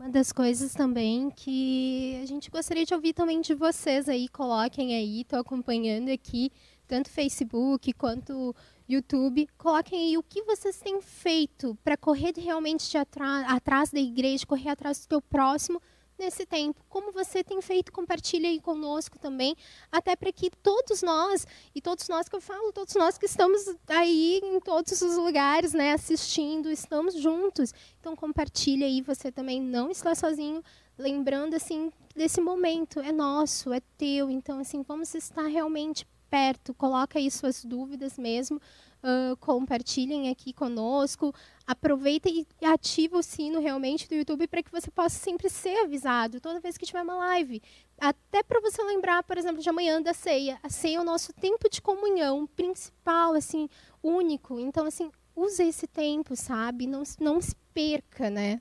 Uma 0.00 0.08
das 0.08 0.32
coisas 0.32 0.72
também 0.72 1.28
que 1.28 2.18
a 2.22 2.24
gente 2.24 2.50
gostaria 2.50 2.86
de 2.86 2.94
ouvir 2.94 3.12
também 3.12 3.38
de 3.38 3.52
vocês 3.52 4.08
aí, 4.08 4.30
coloquem 4.30 4.94
aí, 4.94 5.20
estou 5.20 5.38
acompanhando 5.38 6.10
aqui, 6.10 6.50
tanto 6.88 7.10
Facebook 7.10 7.92
quanto 7.92 8.56
YouTube, 8.88 9.46
coloquem 9.58 10.08
aí 10.08 10.16
o 10.16 10.22
que 10.22 10.42
vocês 10.44 10.78
têm 10.78 11.02
feito 11.02 11.76
para 11.84 11.98
correr 11.98 12.32
realmente 12.34 12.96
atrás 12.96 13.90
da 13.90 14.00
igreja, 14.00 14.46
correr 14.46 14.70
atrás 14.70 15.00
do 15.00 15.06
teu 15.06 15.20
próximo, 15.20 15.82
nesse 16.20 16.46
tempo. 16.46 16.84
Como 16.88 17.10
você 17.10 17.42
tem 17.42 17.60
feito, 17.60 17.90
compartilha 17.90 18.48
aí 18.48 18.60
conosco 18.60 19.18
também, 19.18 19.56
até 19.90 20.14
para 20.14 20.30
que 20.30 20.50
todos 20.62 21.02
nós, 21.02 21.46
e 21.74 21.80
todos 21.80 22.08
nós 22.08 22.28
que 22.28 22.36
eu 22.36 22.40
falo, 22.40 22.72
todos 22.72 22.94
nós 22.94 23.18
que 23.18 23.26
estamos 23.26 23.74
aí 23.88 24.40
em 24.44 24.60
todos 24.60 25.00
os 25.00 25.16
lugares, 25.16 25.72
né, 25.72 25.92
assistindo, 25.92 26.70
estamos 26.70 27.14
juntos. 27.14 27.72
Então 27.98 28.14
compartilha 28.14 28.86
aí, 28.86 29.00
você 29.00 29.32
também 29.32 29.60
não 29.60 29.90
está 29.90 30.14
sozinho, 30.14 30.62
lembrando 30.96 31.54
assim 31.54 31.90
desse 32.14 32.40
momento, 32.40 33.00
é 33.00 33.10
nosso, 33.10 33.72
é 33.72 33.80
teu. 33.96 34.30
Então 34.30 34.60
assim, 34.60 34.82
vamos 34.82 35.14
estar 35.14 35.46
realmente 35.46 36.06
perto, 36.30 36.72
coloca 36.74 37.18
aí 37.18 37.28
suas 37.30 37.64
dúvidas 37.64 38.16
mesmo, 38.16 38.60
uh, 39.02 39.36
compartilhem 39.36 40.28
aqui 40.28 40.52
conosco, 40.52 41.34
aproveita 41.66 42.28
e 42.28 42.46
ativa 42.64 43.18
o 43.18 43.22
sino 43.22 43.60
realmente 43.60 44.08
do 44.08 44.14
YouTube 44.14 44.46
para 44.46 44.62
que 44.62 44.70
você 44.70 44.90
possa 44.90 45.16
sempre 45.16 45.48
ser 45.48 45.76
avisado 45.84 46.40
toda 46.40 46.60
vez 46.60 46.76
que 46.76 46.86
tiver 46.86 47.02
uma 47.02 47.16
live. 47.16 47.62
Até 47.98 48.42
para 48.42 48.60
você 48.60 48.82
lembrar, 48.82 49.22
por 49.22 49.36
exemplo, 49.36 49.62
de 49.62 49.68
amanhã 49.68 50.00
da 50.00 50.14
ceia. 50.14 50.58
A 50.62 50.68
ceia 50.68 50.96
é 50.96 51.00
o 51.00 51.04
nosso 51.04 51.32
tempo 51.32 51.68
de 51.68 51.82
comunhão 51.82 52.46
principal, 52.46 53.34
assim, 53.34 53.68
único. 54.02 54.58
Então, 54.58 54.86
assim, 54.86 55.10
use 55.36 55.62
esse 55.62 55.86
tempo, 55.86 56.34
sabe? 56.34 56.86
Não, 56.86 57.02
não 57.20 57.40
se 57.40 57.54
perca, 57.74 58.30
né? 58.30 58.60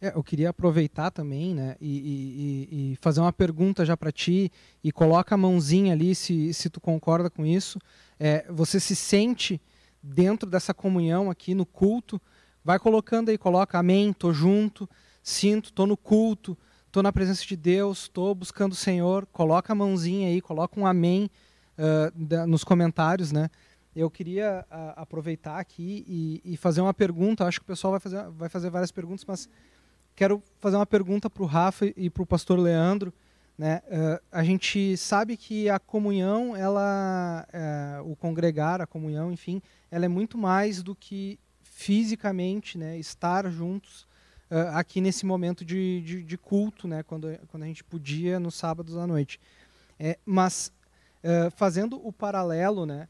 É, 0.00 0.08
eu 0.14 0.22
queria 0.22 0.50
aproveitar 0.50 1.10
também, 1.10 1.54
né, 1.54 1.74
e, 1.80 2.68
e, 2.70 2.92
e 2.92 2.96
fazer 2.96 3.20
uma 3.20 3.32
pergunta 3.32 3.84
já 3.84 3.96
para 3.96 4.12
ti 4.12 4.52
e 4.84 4.92
coloca 4.92 5.34
a 5.34 5.38
mãozinha 5.38 5.94
ali 5.94 6.14
se, 6.14 6.52
se 6.52 6.68
tu 6.68 6.80
concorda 6.80 7.30
com 7.30 7.46
isso. 7.46 7.78
É, 8.18 8.46
você 8.50 8.80
se 8.80 8.96
sente 8.96 9.60
dentro 10.02 10.48
dessa 10.48 10.72
comunhão 10.72 11.30
aqui 11.30 11.54
no 11.54 11.66
culto? 11.66 12.20
Vai 12.64 12.78
colocando 12.78 13.28
aí, 13.28 13.38
coloca 13.38 13.78
amém, 13.78 14.12
tô 14.12 14.32
junto, 14.32 14.88
sinto, 15.22 15.72
tô 15.72 15.86
no 15.86 15.96
culto, 15.96 16.56
tô 16.90 17.02
na 17.02 17.12
presença 17.12 17.44
de 17.44 17.56
Deus, 17.56 18.08
tô 18.08 18.34
buscando 18.34 18.72
o 18.72 18.76
Senhor. 18.76 19.26
Coloca 19.26 19.72
a 19.72 19.76
mãozinha 19.76 20.28
aí, 20.28 20.40
coloca 20.40 20.80
um 20.80 20.86
amém 20.86 21.30
uh, 21.78 22.10
da, 22.16 22.46
nos 22.46 22.64
comentários, 22.64 23.30
né? 23.30 23.50
Eu 23.94 24.10
queria 24.10 24.64
uh, 24.70 25.00
aproveitar 25.00 25.58
aqui 25.58 26.04
e, 26.06 26.42
e, 26.44 26.56
fazer 26.56 26.80
uma 26.80 26.92
pergunta. 26.92 27.44
Acho 27.44 27.60
que 27.60 27.64
o 27.64 27.66
pessoal 27.66 27.92
vai 27.92 28.00
fazer, 28.00 28.28
vai 28.30 28.48
fazer 28.48 28.68
várias 28.68 28.90
perguntas, 28.90 29.24
mas 29.24 29.48
quero 30.14 30.42
fazer 30.60 30.76
uma 30.76 30.86
pergunta 30.86 31.30
para 31.30 31.42
o 31.42 31.46
Rafa 31.46 31.86
e 31.96 32.10
para 32.10 32.22
o 32.22 32.26
pastor 32.26 32.58
Leandro. 32.58 33.12
Né? 33.58 33.80
Uh, 33.86 34.22
a 34.30 34.44
gente 34.44 34.96
sabe 34.96 35.36
que 35.36 35.68
a 35.70 35.78
comunhão, 35.78 36.54
ela, 36.54 37.46
uh, 38.02 38.10
o 38.10 38.14
congregar, 38.14 38.80
a 38.80 38.86
comunhão, 38.86 39.32
enfim, 39.32 39.62
ela 39.90 40.04
é 40.04 40.08
muito 40.08 40.36
mais 40.36 40.82
do 40.82 40.94
que 40.94 41.38
fisicamente 41.62 42.76
né, 42.76 42.98
estar 42.98 43.50
juntos 43.50 44.06
uh, 44.50 44.74
aqui 44.74 45.00
nesse 45.00 45.24
momento 45.24 45.64
de, 45.64 46.02
de, 46.02 46.22
de, 46.22 46.38
culto, 46.38 46.86
né, 46.86 47.02
quando, 47.02 47.28
quando 47.48 47.62
a 47.62 47.66
gente 47.66 47.82
podia 47.82 48.38
nos 48.38 48.54
sábados 48.54 48.96
à 48.96 49.06
noite. 49.06 49.40
É, 49.98 50.18
mas 50.26 50.72
fazendo 51.56 52.00
o 52.06 52.12
paralelo 52.12 52.86
né, 52.86 53.08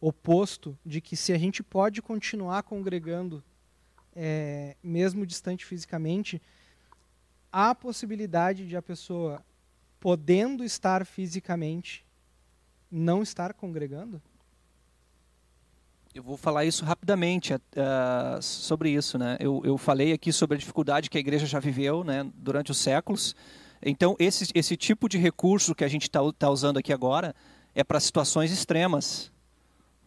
oposto 0.00 0.78
de 0.86 1.00
que 1.00 1.16
se 1.16 1.32
a 1.32 1.38
gente 1.38 1.64
pode 1.64 2.00
continuar 2.00 2.62
congregando 2.62 3.42
é, 4.14 4.76
mesmo 4.82 5.26
distante 5.26 5.64
fisicamente, 5.64 6.40
há 7.52 7.70
a 7.70 7.74
possibilidade 7.74 8.66
de 8.66 8.76
a 8.76 8.82
pessoa, 8.82 9.44
podendo 10.00 10.64
estar 10.64 11.04
fisicamente, 11.04 12.04
não 12.90 13.22
estar 13.22 13.54
congregando? 13.54 14.20
Eu 16.14 16.22
vou 16.22 16.36
falar 16.36 16.64
isso 16.64 16.84
rapidamente 16.84 17.52
uh, 17.54 17.60
sobre 18.40 18.90
isso. 18.90 19.18
Né? 19.18 19.36
Eu, 19.38 19.60
eu 19.64 19.76
falei 19.76 20.12
aqui 20.12 20.32
sobre 20.32 20.56
a 20.56 20.58
dificuldade 20.58 21.10
que 21.10 21.18
a 21.18 21.20
igreja 21.20 21.44
já 21.44 21.60
viveu 21.60 22.02
né, 22.02 22.26
durante 22.34 22.70
os 22.70 22.78
séculos. 22.78 23.36
Então, 23.82 24.16
esse, 24.18 24.50
esse 24.54 24.76
tipo 24.76 25.08
de 25.08 25.18
recurso 25.18 25.74
que 25.74 25.84
a 25.84 25.88
gente 25.88 26.04
está 26.04 26.20
tá 26.38 26.48
usando 26.48 26.78
aqui 26.78 26.92
agora 26.92 27.34
é 27.74 27.84
para 27.84 28.00
situações 28.00 28.50
extremas. 28.50 29.30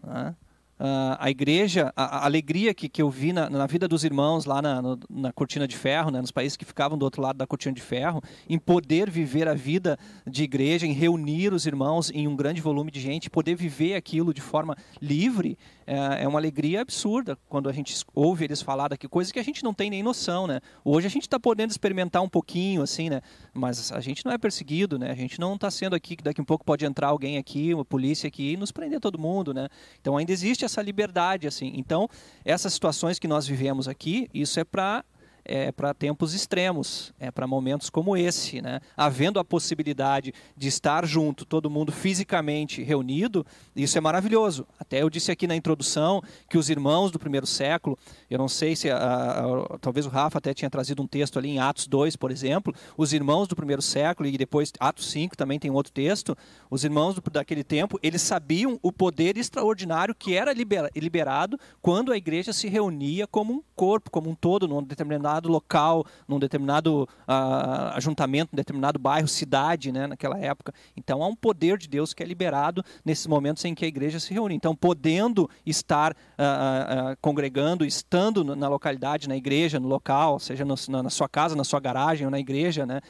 Né? 0.04 0.36
Uh, 0.80 1.20
a 1.20 1.30
igreja, 1.30 1.92
a, 1.94 2.20
a, 2.20 2.26
alegria 2.26 2.74
que, 2.74 2.88
que 2.88 3.02
eu 3.02 3.10
vi 3.10 3.34
na, 3.34 3.50
na 3.50 3.68
vida 3.68 3.86
dos 3.86 4.06
irmãos 4.06 4.46
lá 4.46 4.62
na, 4.62 4.82
no, 4.82 4.98
na 5.10 5.34
cortina 5.34 5.68
de 5.68 5.76
ferro, 5.76 6.10
né, 6.10 6.22
nos 6.22 6.32
países 6.32 6.56
que 6.56 6.64
ficavam 6.64 6.98
do 6.98 7.04
outro 7.04 7.22
lado 7.22 7.36
da 7.36 7.46
cortina 7.46 7.76
de 7.76 7.82
ferro, 7.82 8.22
em 8.48 8.58
poder 8.58 9.10
viver 9.10 9.50
a 9.50 9.54
vida 9.54 10.00
de 10.26 10.44
igreja, 10.44 10.88
em 10.88 10.94
reunir 10.94 11.52
os 11.52 11.66
irmãos 11.66 12.10
em 12.12 12.30
um 12.30 12.36
grande 12.36 12.62
volume 12.62 12.92
de 12.92 13.02
gente, 13.02 13.30
poder 13.30 13.56
viver 13.56 13.96
aquilo 13.96 14.34
de 14.34 14.40
forma 14.40 14.78
livre, 15.02 15.58
é, 15.90 16.24
é 16.24 16.28
uma 16.28 16.38
alegria 16.38 16.82
absurda 16.82 17.36
quando 17.50 17.68
a 17.68 17.74
gente 17.74 17.96
ouve 18.14 18.46
eles 18.46 18.62
falar 18.62 18.90
daqui, 18.90 19.08
coisas 19.08 19.32
que 19.32 19.40
a 19.40 19.44
gente 19.44 19.64
não 19.64 19.74
tem 19.74 19.90
nem 19.90 20.04
noção, 20.04 20.46
né? 20.46 20.62
Hoje 20.86 21.08
a 21.08 21.10
gente 21.10 21.24
está 21.24 21.40
podendo 21.40 21.72
experimentar 21.72 22.22
um 22.22 22.30
pouquinho, 22.30 22.84
assim, 22.84 23.10
né? 23.10 23.22
Mas 23.52 23.92
a 23.92 24.00
gente 24.00 24.24
não 24.24 24.32
é 24.32 24.38
perseguido, 24.38 25.00
né? 25.00 25.10
A 25.10 25.16
gente 25.16 25.40
não 25.40 25.56
está 25.56 25.72
sendo 25.72 25.96
aqui 25.96 26.16
que 26.16 26.24
daqui 26.24 26.40
a 26.40 26.44
um 26.44 26.46
pouco 26.46 26.64
pode 26.64 26.86
entrar 26.86 27.08
alguém 27.08 27.40
aqui, 27.40 27.74
uma 27.74 27.84
polícia 27.84 28.28
aqui 28.28 28.54
e 28.54 28.58
nos 28.58 28.72
prender 28.72 29.00
todo 29.00 29.18
mundo, 29.18 29.52
né? 29.52 29.68
Então 30.00 30.16
ainda 30.16 30.32
existe 30.32 30.64
essa 30.64 30.80
liberdade, 30.80 31.48
assim. 31.48 31.74
Então 31.76 32.08
essas 32.46 32.72
situações 32.72 33.18
que 33.18 33.28
nós 33.28 33.48
vivemos 33.48 33.88
aqui, 33.88 34.30
isso 34.32 34.60
é 34.60 34.64
para 34.64 35.04
é, 35.50 35.72
para 35.72 35.96
tempos 35.96 36.36
extremos, 36.36 37.12
é 37.20 37.32
para 37.32 37.48
momentos 37.48 37.90
como 37.90 38.16
esse, 38.16 38.62
né? 38.62 38.80
Havendo 38.96 39.40
a 39.40 39.44
possibilidade 39.44 40.32
de 40.56 40.68
estar 40.68 41.08
junto, 41.08 41.44
todo 41.44 41.72
mundo 41.72 41.92
fisicamente 41.92 42.84
reunido, 42.84 43.44
isso 43.76 43.98
é 43.98 44.02
maravilhoso. 44.02 44.68
Até 44.80 45.02
eu 45.02 45.10
disse 45.10 45.32
aqui 45.32 45.48
na 45.48 45.56
introdução 45.56 46.22
que 46.48 46.58
os 46.58 46.70
irmãos 46.70 47.10
do 47.10 47.18
primeiro 47.18 47.48
século, 47.48 47.98
eu 48.30 48.38
não 48.38 48.48
sei 48.48 48.76
se 48.76 48.92
a, 48.92 48.98
a, 48.98 49.78
talvez 49.80 50.06
o 50.06 50.10
Rafa 50.10 50.38
até 50.38 50.54
tinha 50.54 50.70
trazido 50.70 51.02
um 51.02 51.08
texto 51.08 51.40
ali 51.40 51.50
em 51.50 51.60
Atos 51.60 51.88
2, 51.88 52.16
por 52.16 52.30
exemplo, 52.30 52.72
os 52.96 53.12
irmãos 53.12 53.48
do 53.48 53.56
primeiro 53.56 53.82
século 53.82 54.30
e 54.30 54.38
depois 54.38 54.72
Atos 54.80 55.10
5 55.10 55.36
também 55.36 55.58
tem 55.58 55.72
outro 55.72 55.92
texto, 55.92 56.38
os 56.70 56.84
irmãos 56.84 57.16
do, 57.16 57.24
daquele 57.32 57.64
tempo, 57.64 58.00
eles 58.04 58.22
sabiam 58.22 58.80
o 58.84 58.92
poder 58.92 59.36
extraordinário 59.36 60.14
que 60.14 60.36
era 60.36 60.54
liberado 60.54 61.60
quando 61.82 62.12
a 62.12 62.18
igreja 62.18 62.54
se 62.54 62.68
reunia 62.68 63.26
como 63.26 63.54
um 63.54 63.64
corpo, 63.76 64.12
como 64.12 64.30
um 64.30 64.36
todo, 64.36 64.68
num 64.68 64.84
determinado 64.84 65.39
determinado 65.40 65.50
local, 65.50 66.06
num 66.28 66.40
determinado 66.40 67.04
uh, 67.04 67.96
ajuntamento, 67.96 68.50
num 68.54 68.58
determinado 68.58 69.00
bairro, 69.00 69.28
cidade, 69.28 69.92
né, 69.92 70.08
naquela 70.08 70.38
época. 70.38 70.74
Então 70.96 71.24
há 71.24 71.28
um 71.28 71.36
poder 71.36 71.78
de 71.78 71.88
Deus 71.88 72.14
que 72.14 72.22
é 72.22 72.26
liberado 72.26 72.84
nesses 73.04 73.26
momentos 73.28 73.64
em 73.66 73.74
que 73.74 73.86
a 73.86 73.88
igreja 73.88 74.20
se 74.20 74.34
reúne. 74.34 74.56
Então, 74.56 74.76
podendo 74.76 75.50
estar 75.66 76.12
uh, 76.12 76.14
uh, 76.14 77.18
congregando, 77.22 77.86
estando 77.86 78.44
na 78.56 78.68
localidade, 78.68 79.28
na 79.28 79.36
igreja, 79.36 79.80
no 79.80 79.88
local, 79.88 80.40
seja 80.40 80.66
no, 80.66 80.76
na, 80.90 81.10
sua 81.10 81.30
casa, 81.30 81.56
na 81.56 81.64
sua 81.64 81.80
garagem 81.80 82.26
ou 82.26 82.32
na 82.32 82.40
igreja, 82.40 82.86
né, 82.86 83.02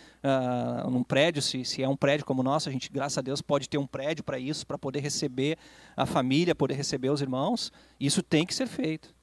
num 0.90 1.04
prédio, 1.04 1.42
se, 1.42 1.64
se 1.66 1.82
é 1.82 1.88
um 1.88 1.96
prédio 1.96 2.26
como 2.26 2.42
o 2.42 2.44
nosso, 2.44 2.70
a 2.70 2.72
gente, 2.72 2.92
graças 2.92 3.18
a 3.18 3.22
Deus, 3.22 3.42
pode 3.42 3.68
ter 3.68 3.78
um 3.78 3.88
prédio 3.88 4.24
para 4.24 4.38
isso, 4.38 4.66
para 4.66 4.78
poder 4.78 5.00
receber 5.00 5.58
a 5.96 6.06
família, 6.06 6.54
poder 6.54 6.76
receber 6.76 7.10
os 7.10 7.22
irmãos. 7.22 7.72
Isso 8.00 8.22
tem 8.22 8.46
que 8.46 8.54
ser 8.54 8.68
feito. 8.68 9.14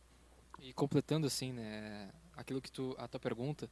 E 0.66 0.72
completando 0.72 1.28
assim, 1.28 1.52
né, 1.52 2.08
aquilo 2.37 2.61
que 2.61 2.70
tu, 2.70 2.94
a 2.99 3.09
tua 3.09 3.18
pergunta, 3.18 3.68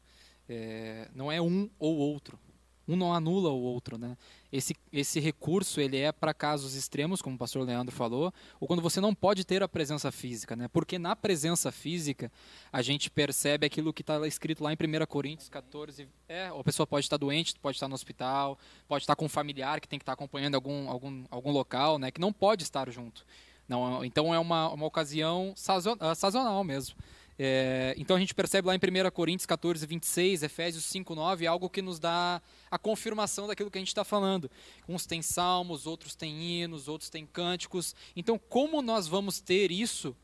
é, 0.49 1.09
não 1.15 1.31
é 1.31 1.41
um 1.41 1.69
ou 1.79 1.97
outro. 1.97 2.39
Um 2.87 2.97
não 2.97 3.15
anula 3.15 3.49
o 3.49 3.63
outro, 3.63 3.97
né? 3.97 4.17
Esse, 4.53 4.77
esse 4.93 5.19
recurso 5.19 5.81
ele 5.81 5.97
é 5.97 6.13
para 6.13 6.35
casos 6.35 6.75
extremos, 6.75 7.23
como 7.23 7.35
o 7.35 7.39
pastor 7.39 7.67
Leandro 7.67 7.95
falou, 7.95 8.33
ou 8.61 8.69
quando 8.69 8.83
você 8.83 9.01
não 9.01 9.15
pode 9.15 9.43
ter 9.43 9.63
a 9.63 9.69
presença 9.69 10.13
física, 10.13 10.55
né? 10.55 10.69
Porque 10.69 10.99
na 10.99 11.17
presença 11.17 11.73
física 11.73 12.31
a 12.71 12.83
gente 12.83 13.11
percebe 13.11 13.67
aquilo 13.67 13.93
que 13.93 14.03
está 14.03 14.27
escrito 14.27 14.63
lá 14.63 14.71
em 14.71 14.77
1 14.77 15.07
Coríntios 15.07 15.49
14. 15.49 16.07
É, 16.29 16.49
a 16.49 16.63
pessoa 16.65 16.87
pode 16.87 17.07
estar 17.07 17.17
doente, 17.17 17.59
pode 17.59 17.77
estar 17.77 17.89
no 17.89 17.95
hospital, 17.95 18.59
pode 18.87 19.05
estar 19.05 19.17
com 19.17 19.25
um 19.25 19.31
familiar 19.31 19.81
que 19.81 19.89
tem 19.89 19.99
que 19.99 20.03
estar 20.03 20.13
acompanhando 20.13 20.55
algum, 20.55 20.91
algum, 20.91 21.25
algum 21.31 21.51
local, 21.51 21.99
né? 21.99 22.11
Que 22.11 22.21
não 22.21 22.35
pode 22.35 22.65
estar 22.65 22.91
junto. 22.91 23.25
Não, 23.67 24.05
então 24.05 24.35
é 24.35 24.39
uma, 24.39 24.69
uma 24.69 24.87
ocasião 24.87 25.55
sazonal 25.57 26.63
mesmo. 26.63 26.97
É, 27.39 27.95
então 27.99 28.17
a 28.17 28.21
gente 28.21 28.35
percebe 28.35 28.69
lá 28.69 28.75
em 28.75 28.79
1 28.79 29.11
Coríntios 29.11 29.47
14, 29.47 29.85
26, 29.87 30.43
Efésios 30.43 30.85
5, 30.85 31.15
9, 31.15 31.47
algo 31.47 31.69
que 31.69 31.83
nos 31.83 31.99
dá 31.99 32.41
a 32.71 32.79
confirmação 32.79 33.47
daquilo 33.47 33.71
que 33.71 33.79
a 33.79 33.81
gente 33.81 33.89
está 33.89 34.05
falando. 34.05 34.51
Uns 34.89 35.05
têm 35.07 35.21
salmos, 35.21 35.87
outros 35.87 36.15
têm 36.15 36.43
hinos, 36.43 36.87
outros 36.87 37.11
têm 37.11 37.27
cânticos. 37.27 37.95
Então, 38.15 38.39
como 38.39 38.81
nós 38.81 39.09
vamos 39.09 39.41
ter 39.41 39.73
isso 39.73 40.17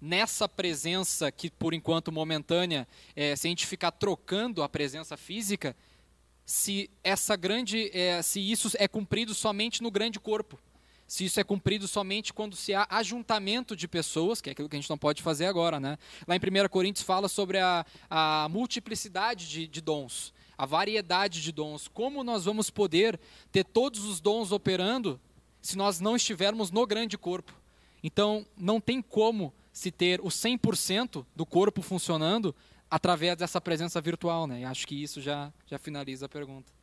nessa 0.00 0.48
presença 0.48 1.30
que, 1.32 1.50
por 1.50 1.74
enquanto, 1.74 2.12
momentânea, 2.12 2.86
é, 3.16 3.34
se 3.34 3.48
a 3.48 3.50
gente 3.50 3.66
ficar 3.66 3.90
trocando 3.90 4.62
a 4.62 4.68
presença 4.68 5.16
física, 5.16 5.74
se 6.46 6.88
essa 7.02 7.34
grande, 7.36 7.90
é, 7.92 8.22
se 8.22 8.40
isso 8.40 8.70
é 8.78 8.86
cumprido 8.86 9.34
somente 9.34 9.82
no 9.82 9.90
grande 9.90 10.20
corpo? 10.20 10.58
Se 11.08 11.24
isso 11.24 11.40
é 11.40 11.44
cumprido 11.44 11.88
somente 11.88 12.34
quando 12.34 12.54
se 12.54 12.74
há 12.74 12.86
ajuntamento 12.90 13.74
de 13.74 13.88
pessoas, 13.88 14.42
que 14.42 14.50
é 14.50 14.52
aquilo 14.52 14.68
que 14.68 14.76
a 14.76 14.78
gente 14.78 14.90
não 14.90 14.98
pode 14.98 15.22
fazer 15.22 15.46
agora. 15.46 15.80
Né? 15.80 15.98
Lá 16.26 16.36
em 16.36 16.38
1 16.38 16.68
Coríntios 16.68 17.04
fala 17.04 17.28
sobre 17.28 17.58
a, 17.58 17.84
a 18.10 18.46
multiplicidade 18.50 19.48
de, 19.48 19.66
de 19.66 19.80
dons, 19.80 20.34
a 20.56 20.66
variedade 20.66 21.40
de 21.40 21.50
dons. 21.50 21.88
Como 21.88 22.22
nós 22.22 22.44
vamos 22.44 22.68
poder 22.68 23.18
ter 23.50 23.64
todos 23.64 24.04
os 24.04 24.20
dons 24.20 24.52
operando 24.52 25.18
se 25.62 25.78
nós 25.78 25.98
não 25.98 26.14
estivermos 26.14 26.70
no 26.70 26.86
grande 26.86 27.16
corpo? 27.16 27.54
Então, 28.02 28.46
não 28.54 28.78
tem 28.78 29.00
como 29.00 29.52
se 29.72 29.90
ter 29.90 30.20
o 30.20 30.28
100% 30.28 31.24
do 31.34 31.46
corpo 31.46 31.80
funcionando 31.80 32.54
através 32.90 33.34
dessa 33.34 33.60
presença 33.62 33.98
virtual. 33.98 34.46
Né? 34.46 34.60
E 34.60 34.64
acho 34.64 34.86
que 34.86 35.02
isso 35.02 35.22
já, 35.22 35.50
já 35.66 35.78
finaliza 35.78 36.26
a 36.26 36.28
pergunta. 36.28 36.77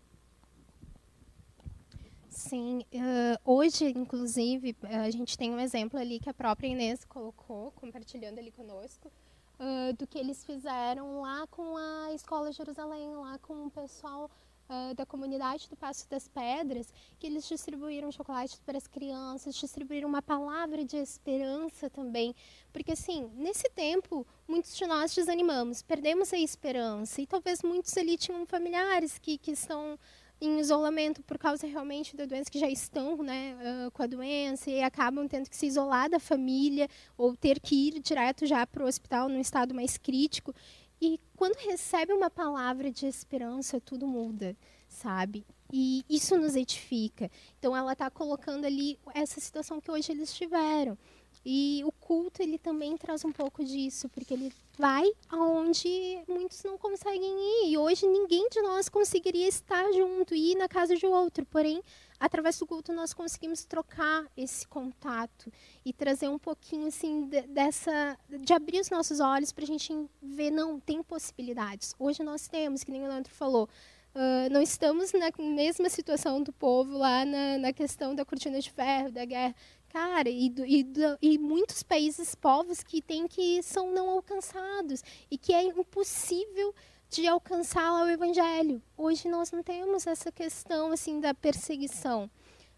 Sim, 2.47 2.86
uh, 2.93 3.39
hoje, 3.43 3.86
inclusive, 3.86 4.75
a 4.84 5.10
gente 5.10 5.36
tem 5.36 5.49
um 5.49 5.60
exemplo 5.60 5.99
ali 5.99 6.19
que 6.19 6.29
a 6.29 6.34
própria 6.34 6.67
Inês 6.67 7.03
colocou, 7.03 7.71
compartilhando 7.71 8.38
ali 8.38 8.51
conosco, 8.51 9.12
uh, 9.60 9.91
do 9.97 10.05
que 10.05 10.19
eles 10.19 10.45
fizeram 10.45 11.21
lá 11.21 11.47
com 11.47 11.75
a 11.75 12.13
Escola 12.13 12.51
Jerusalém, 12.51 13.15
lá 13.15 13.39
com 13.39 13.65
o 13.65 13.71
pessoal 13.71 14.29
Uh, 14.67 14.95
da 14.95 15.05
comunidade 15.05 15.69
do 15.69 15.75
Passo 15.75 16.10
das 16.10 16.27
Pedras, 16.27 16.91
que 17.19 17.27
eles 17.27 17.47
distribuíram 17.47 18.12
chocolate 18.12 18.60
para 18.65 18.75
as 18.75 18.88
crianças, 18.88 19.53
distribuíram 19.53 20.10
uma 20.10 20.23
palavra 20.23 20.84
de 20.84 20.97
esperança 20.97 21.88
também. 21.88 22.36
Porque, 22.73 22.93
assim, 22.93 23.29
nesse 23.36 23.69
tempo, 23.75 24.25
muitos 24.47 24.75
de 24.75 24.88
nós 24.88 25.13
desanimamos, 25.13 25.84
perdemos 25.84 26.34
a 26.34 26.39
esperança. 26.39 27.21
E 27.21 27.27
talvez 27.27 27.62
muitos 27.62 27.95
ali 27.95 28.17
tinham 28.17 28.43
familiares 28.47 29.19
que, 29.19 29.38
que 29.38 29.51
estão 29.51 29.99
em 30.45 30.60
isolamento 30.60 31.23
por 31.23 31.38
causa 31.38 31.67
realmente 31.67 32.15
da 32.15 32.25
doença, 32.25 32.49
que 32.49 32.60
já 32.60 32.69
estão 32.69 33.17
né, 33.23 33.55
com 33.93 34.03
a 34.03 34.08
doença 34.08 34.69
e 34.69 34.81
acabam 34.81 35.27
tendo 35.27 35.49
que 35.49 35.55
se 35.55 35.65
isolar 35.65 36.10
da 36.10 36.19
família 36.19 36.88
ou 37.17 37.36
ter 37.36 37.60
que 37.60 37.88
ir 37.88 37.99
direto 37.99 38.45
já 38.45 38.65
para 38.65 38.84
o 38.84 38.88
hospital 38.88 39.27
num 39.29 39.39
estado 39.39 39.73
mais 39.73 39.97
crítico. 39.97 40.53
E 41.01 41.19
quando 41.36 41.55
recebe 41.55 42.13
uma 42.13 42.29
palavra 42.29 42.91
de 42.91 43.05
esperança, 43.05 43.81
tudo 43.81 44.08
muda, 44.08 44.55
sabe? 44.88 45.45
E 45.71 46.05
isso 46.10 46.38
nos 46.38 46.55
edifica. 46.55 47.29
Então, 47.60 47.75
ela 47.75 47.93
está 47.93 48.10
colocando 48.10 48.65
ali 48.65 48.97
essa 49.13 49.39
situação 49.41 49.81
que 49.81 49.91
hoje 49.91 50.12
eles 50.12 50.34
tiveram. 50.34 50.97
E 51.45 51.84
o 51.86 51.91
culto 51.91 52.41
ele 52.41 52.58
também 52.58 52.97
traz 52.97 53.23
um 53.23 53.31
pouco 53.31 53.63
disso, 53.63 54.10
porque 54.10 54.34
ele 54.34 54.51
vai 54.79 55.05
aonde 55.29 56.19
muitos 56.27 56.63
não 56.63 56.75
conseguem 56.75 57.21
ir. 57.21 57.71
E 57.71 57.77
hoje 57.77 58.08
ninguém 58.08 58.49
de 58.49 58.62
nós 58.63 58.89
conseguiria 58.89 59.47
estar 59.47 59.91
junto 59.91 60.34
e 60.34 60.53
ir 60.53 60.55
na 60.55 60.67
casa 60.67 60.95
de 60.95 61.05
outro. 61.05 61.45
Porém, 61.45 61.84
através 62.19 62.58
do 62.58 62.65
culto 62.65 62.91
nós 62.91 63.13
conseguimos 63.13 63.63
trocar 63.63 64.25
esse 64.36 64.67
contato 64.67 65.51
e 65.86 65.93
trazer 65.93 66.29
um 66.29 66.39
pouquinho 66.39 66.88
assim 66.88 67.27
de, 67.27 67.41
dessa 67.43 68.17
de 68.27 68.51
abrir 68.51 68.79
os 68.79 68.89
nossos 68.89 69.19
olhos 69.19 69.51
para 69.51 69.65
a 69.65 69.67
gente 69.67 69.93
ver 70.19 70.49
não 70.49 70.79
tem 70.79 71.03
possibilidades. 71.03 71.93
Hoje 71.99 72.23
nós 72.23 72.47
temos, 72.47 72.84
que 72.84 72.89
nem 72.89 73.03
o 73.03 73.08
Leandro 73.08 73.31
falou, 73.31 73.69
Uh, 74.15 74.47
não 74.49 74.62
estamos 74.62 75.12
na 75.12 75.29
mesma 75.38 75.89
situação 75.89 76.41
do 76.41 76.53
povo 76.53 76.97
lá 76.97 77.25
na, 77.25 77.58
na 77.58 77.73
questão 77.73 78.15
da 78.15 78.23
cortina 78.23 78.62
de 78.62 78.71
ferro, 78.71 79.12
da 79.12 79.25
guerra. 79.25 79.53
Cara, 79.95 80.29
e, 80.29 80.53
e, 80.67 80.86
e 81.21 81.38
muitos 81.38 81.81
países, 81.81 82.36
povos 82.36 82.84
que 82.84 83.01
tem 83.01 83.29
que 83.29 83.63
são 83.63 83.93
não 83.93 84.10
alcançados 84.10 85.01
e 85.31 85.38
que 85.38 85.53
é 85.53 85.63
impossível 85.63 86.75
de 87.10 87.25
alcançar 87.25 88.03
o 88.03 88.10
evangelho. 88.10 88.81
Hoje 88.97 89.29
nós 89.29 89.53
não 89.53 89.63
temos 89.63 90.05
essa 90.05 90.34
questão 90.34 90.91
assim 90.91 91.21
da 91.21 91.34
perseguição, 91.34 92.29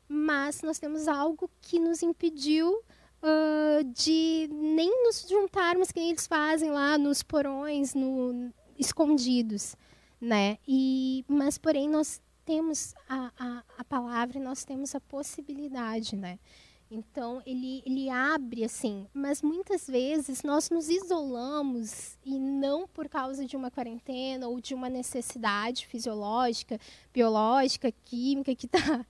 mas 0.08 0.62
nós 0.62 0.78
temos 0.78 1.08
algo 1.08 1.50
que 1.60 1.80
nos 1.80 2.04
impediu 2.04 2.72
uh, 2.72 3.84
de 3.84 4.48
nem 4.52 5.04
nos 5.04 5.28
juntarmos 5.28 5.92
que 5.92 6.00
eles 6.00 6.28
fazem 6.28 6.70
lá 6.70 7.00
nos 7.00 7.24
porões, 7.24 7.96
no, 7.96 8.54
escondidos, 8.78 9.76
né? 10.22 10.60
E 10.68 11.26
mas 11.28 11.58
porém 11.58 11.90
nós 11.90 12.22
temos 12.46 12.94
a, 13.10 13.32
a, 13.40 13.64
a 13.80 13.84
palavra, 13.86 14.40
nós 14.40 14.64
temos 14.64 14.94
a 14.94 15.02
possibilidade, 15.02 16.16
né? 16.16 16.38
Então, 16.90 17.42
ele, 17.46 17.84
ele 17.86 18.10
abre 18.10 18.64
assim, 18.64 19.08
mas 19.14 19.42
muitas 19.42 19.88
vezes 19.88 20.42
nós 20.42 20.70
nos 20.70 20.88
isolamos 20.88 22.18
e 22.26 22.40
não 22.40 22.88
por 22.88 23.10
causa 23.10 23.46
de 23.46 23.58
uma 23.58 23.70
quarentena 23.70 24.48
ou 24.48 24.62
de 24.62 24.74
uma 24.74 24.88
necessidade 24.88 25.86
fisiológica, 25.86 26.80
biológica, 27.14 27.92
química 28.06 28.56
que 28.56 28.68
está 28.72 29.06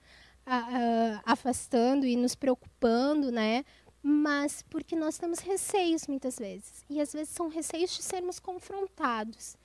afastando 1.24 2.06
e 2.06 2.16
nos 2.16 2.34
preocupando, 2.34 3.32
né? 3.32 3.64
Mas 4.02 4.64
porque 4.64 4.96
nós 4.96 5.18
temos 5.18 5.40
receios 5.40 6.08
muitas 6.08 6.40
vezes. 6.40 6.86
E 6.90 7.00
às 7.00 7.14
vezes 7.14 7.30
são 7.30 7.48
receios 7.48 7.92
de 7.96 8.02
sermos 8.02 8.40
confrontados. 8.40 9.56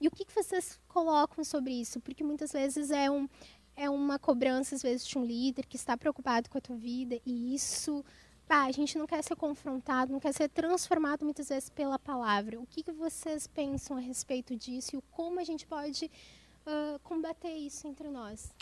E 0.00 0.08
o 0.08 0.10
que, 0.10 0.24
que 0.24 0.34
vocês 0.34 0.80
colocam 0.88 1.44
sobre 1.44 1.72
isso? 1.72 2.00
Porque 2.00 2.24
muitas 2.24 2.50
vezes 2.50 2.90
é 2.90 3.08
um, 3.08 3.28
é 3.76 3.88
uma 3.88 4.18
cobrança, 4.18 4.74
às 4.74 4.82
vezes, 4.82 5.06
de 5.06 5.18
um 5.18 5.24
líder 5.24 5.66
que 5.66 5.76
está 5.76 5.96
preocupado 5.96 6.48
com 6.48 6.58
a 6.58 6.60
tua 6.60 6.76
vida 6.76 7.18
e 7.24 7.54
isso. 7.54 8.04
Pá, 8.46 8.64
a 8.64 8.72
gente 8.72 8.98
não 8.98 9.06
quer 9.06 9.22
ser 9.22 9.36
confrontado, 9.36 10.12
não 10.12 10.20
quer 10.20 10.32
ser 10.32 10.48
transformado 10.48 11.24
muitas 11.24 11.48
vezes 11.48 11.70
pela 11.70 11.98
palavra. 11.98 12.60
O 12.60 12.66
que, 12.66 12.82
que 12.82 12.92
vocês 12.92 13.46
pensam 13.46 13.96
a 13.96 14.00
respeito 14.00 14.56
disso 14.56 14.96
e 14.96 15.02
como 15.10 15.40
a 15.40 15.44
gente 15.44 15.66
pode 15.66 16.06
uh, 16.06 16.98
combater 17.00 17.54
isso 17.54 17.86
entre 17.86 18.08
nós? 18.08 18.52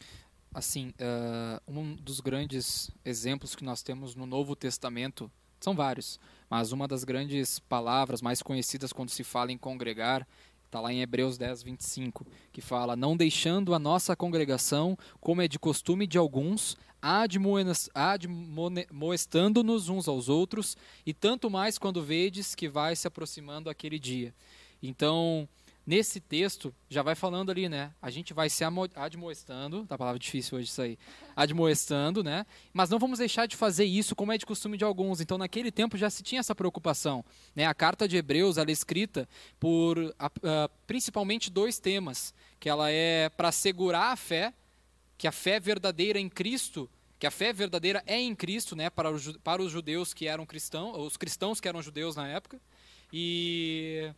Assim, 0.53 0.89
uh, 0.91 1.61
um 1.67 1.95
dos 1.95 2.21
grandes 2.21 2.91
exemplos 3.05 3.55
que 3.55 3.65
nós 3.65 3.83
temos 3.83 4.15
no 4.15 4.27
Novo 4.27 4.55
Testamento, 4.55 5.31
são 5.61 5.75
vários, 5.75 6.19
mas 6.49 6.73
uma 6.73 6.89
das 6.89 7.05
grandes 7.05 7.59
palavras 7.59 8.23
mais 8.23 8.43
conhecidas 8.43 8.93
quando 8.93 9.11
se 9.11 9.23
fala 9.23 9.53
em 9.53 9.59
congregar 9.59 10.27
Está 10.71 10.81
lá 10.81 10.93
em 10.93 11.03
Hebreus 11.03 11.37
10, 11.37 11.65
25, 11.65 12.25
que 12.53 12.61
fala: 12.61 12.95
Não 12.95 13.17
deixando 13.17 13.75
a 13.75 13.79
nossa 13.81 14.15
congregação, 14.15 14.97
como 15.21 15.43
é 15.43 15.49
de 15.49 15.59
costume 15.59 16.07
de 16.07 16.17
alguns, 16.17 16.77
admoestando-nos 17.03 19.89
uns 19.89 20.07
aos 20.07 20.29
outros, 20.29 20.77
e 21.05 21.13
tanto 21.13 21.51
mais 21.51 21.77
quando 21.77 22.05
vedes 22.05 22.55
que 22.55 22.69
vai 22.69 22.95
se 22.95 23.09
aproximando 23.09 23.69
aquele 23.69 23.99
dia. 23.99 24.33
Então, 24.81 25.49
nesse 25.87 26.21
texto, 26.21 26.75
já 26.89 27.03
vai 27.03 27.15
falando 27.15 27.51
ali, 27.51 27.69
né? 27.69 27.93
A 28.01 28.11
gente 28.11 28.33
vai 28.33 28.49
se 28.49 28.63
admoestando, 28.95 29.87
tá 29.87 29.97
palavra 29.97 30.19
difícil 30.19 30.59
hoje 30.59 30.69
isso 30.69 30.83
aí, 30.83 30.99
admoestando, 31.35 32.23
né? 32.23 32.47
Mas 32.73 32.91
não 32.91 32.99
vamos 32.99 33.19
deixar 33.19 33.47
de 33.47 33.57
fazer 33.57 33.85
isso 33.85 34.15
como 34.15 34.33
é 34.33 34.39
de 34.39 34.47
costume 34.47 34.77
de 34.77 34.85
alguns. 34.85 35.21
Então, 35.21 35.39
naquele 35.39 35.71
tempo 35.71 35.97
já 35.97 36.11
se 36.11 36.23
tinha 36.23 36.41
essa 36.41 36.55
preocupação, 36.55 37.25
né? 37.55 37.67
A 37.67 37.75
carta 37.75 38.07
de 38.07 38.17
Hebreus, 38.17 38.59
ela 38.59 38.71
é 38.71 38.73
escrita 38.73 39.29
por 39.59 39.99
uh, 39.99 40.71
principalmente 40.87 41.51
dois 41.51 41.79
temas, 41.79 42.35
que 42.59 42.69
ela 42.69 42.91
é 42.91 43.29
para 43.29 43.49
assegurar 43.49 44.13
a 44.13 44.17
fé, 44.17 44.55
que 45.17 45.27
a 45.27 45.33
fé 45.33 45.59
verdadeira 45.59 46.19
em 46.19 46.29
Cristo 46.29 46.89
que 47.21 47.27
a 47.27 47.31
fé 47.31 47.53
verdadeira 47.53 48.03
é 48.07 48.19
em 48.19 48.35
Cristo, 48.35 48.75
né, 48.75 48.89
para 48.89 49.11
os, 49.11 49.37
para 49.45 49.61
os 49.61 49.71
judeus 49.71 50.15
que 50.15 50.27
eram 50.27 50.47
cristãos, 50.47 50.97
os 50.97 51.19
cristãos 51.19 51.61
que 51.61 51.69
eram 51.69 51.83
judeus 51.83 52.17
na 52.17 52.27
época, 52.27 52.59
e 53.13 54.11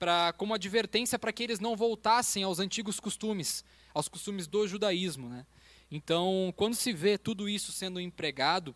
pra, 0.00 0.32
como 0.32 0.54
advertência 0.54 1.18
para 1.18 1.32
que 1.32 1.42
eles 1.42 1.60
não 1.60 1.76
voltassem 1.76 2.42
aos 2.42 2.58
antigos 2.58 2.98
costumes, 2.98 3.62
aos 3.92 4.08
costumes 4.08 4.46
do 4.46 4.66
judaísmo. 4.66 5.28
Né? 5.28 5.46
Então, 5.90 6.52
quando 6.56 6.74
se 6.74 6.90
vê 6.92 7.18
tudo 7.18 7.48
isso 7.48 7.70
sendo 7.70 8.00
empregado, 8.00 8.74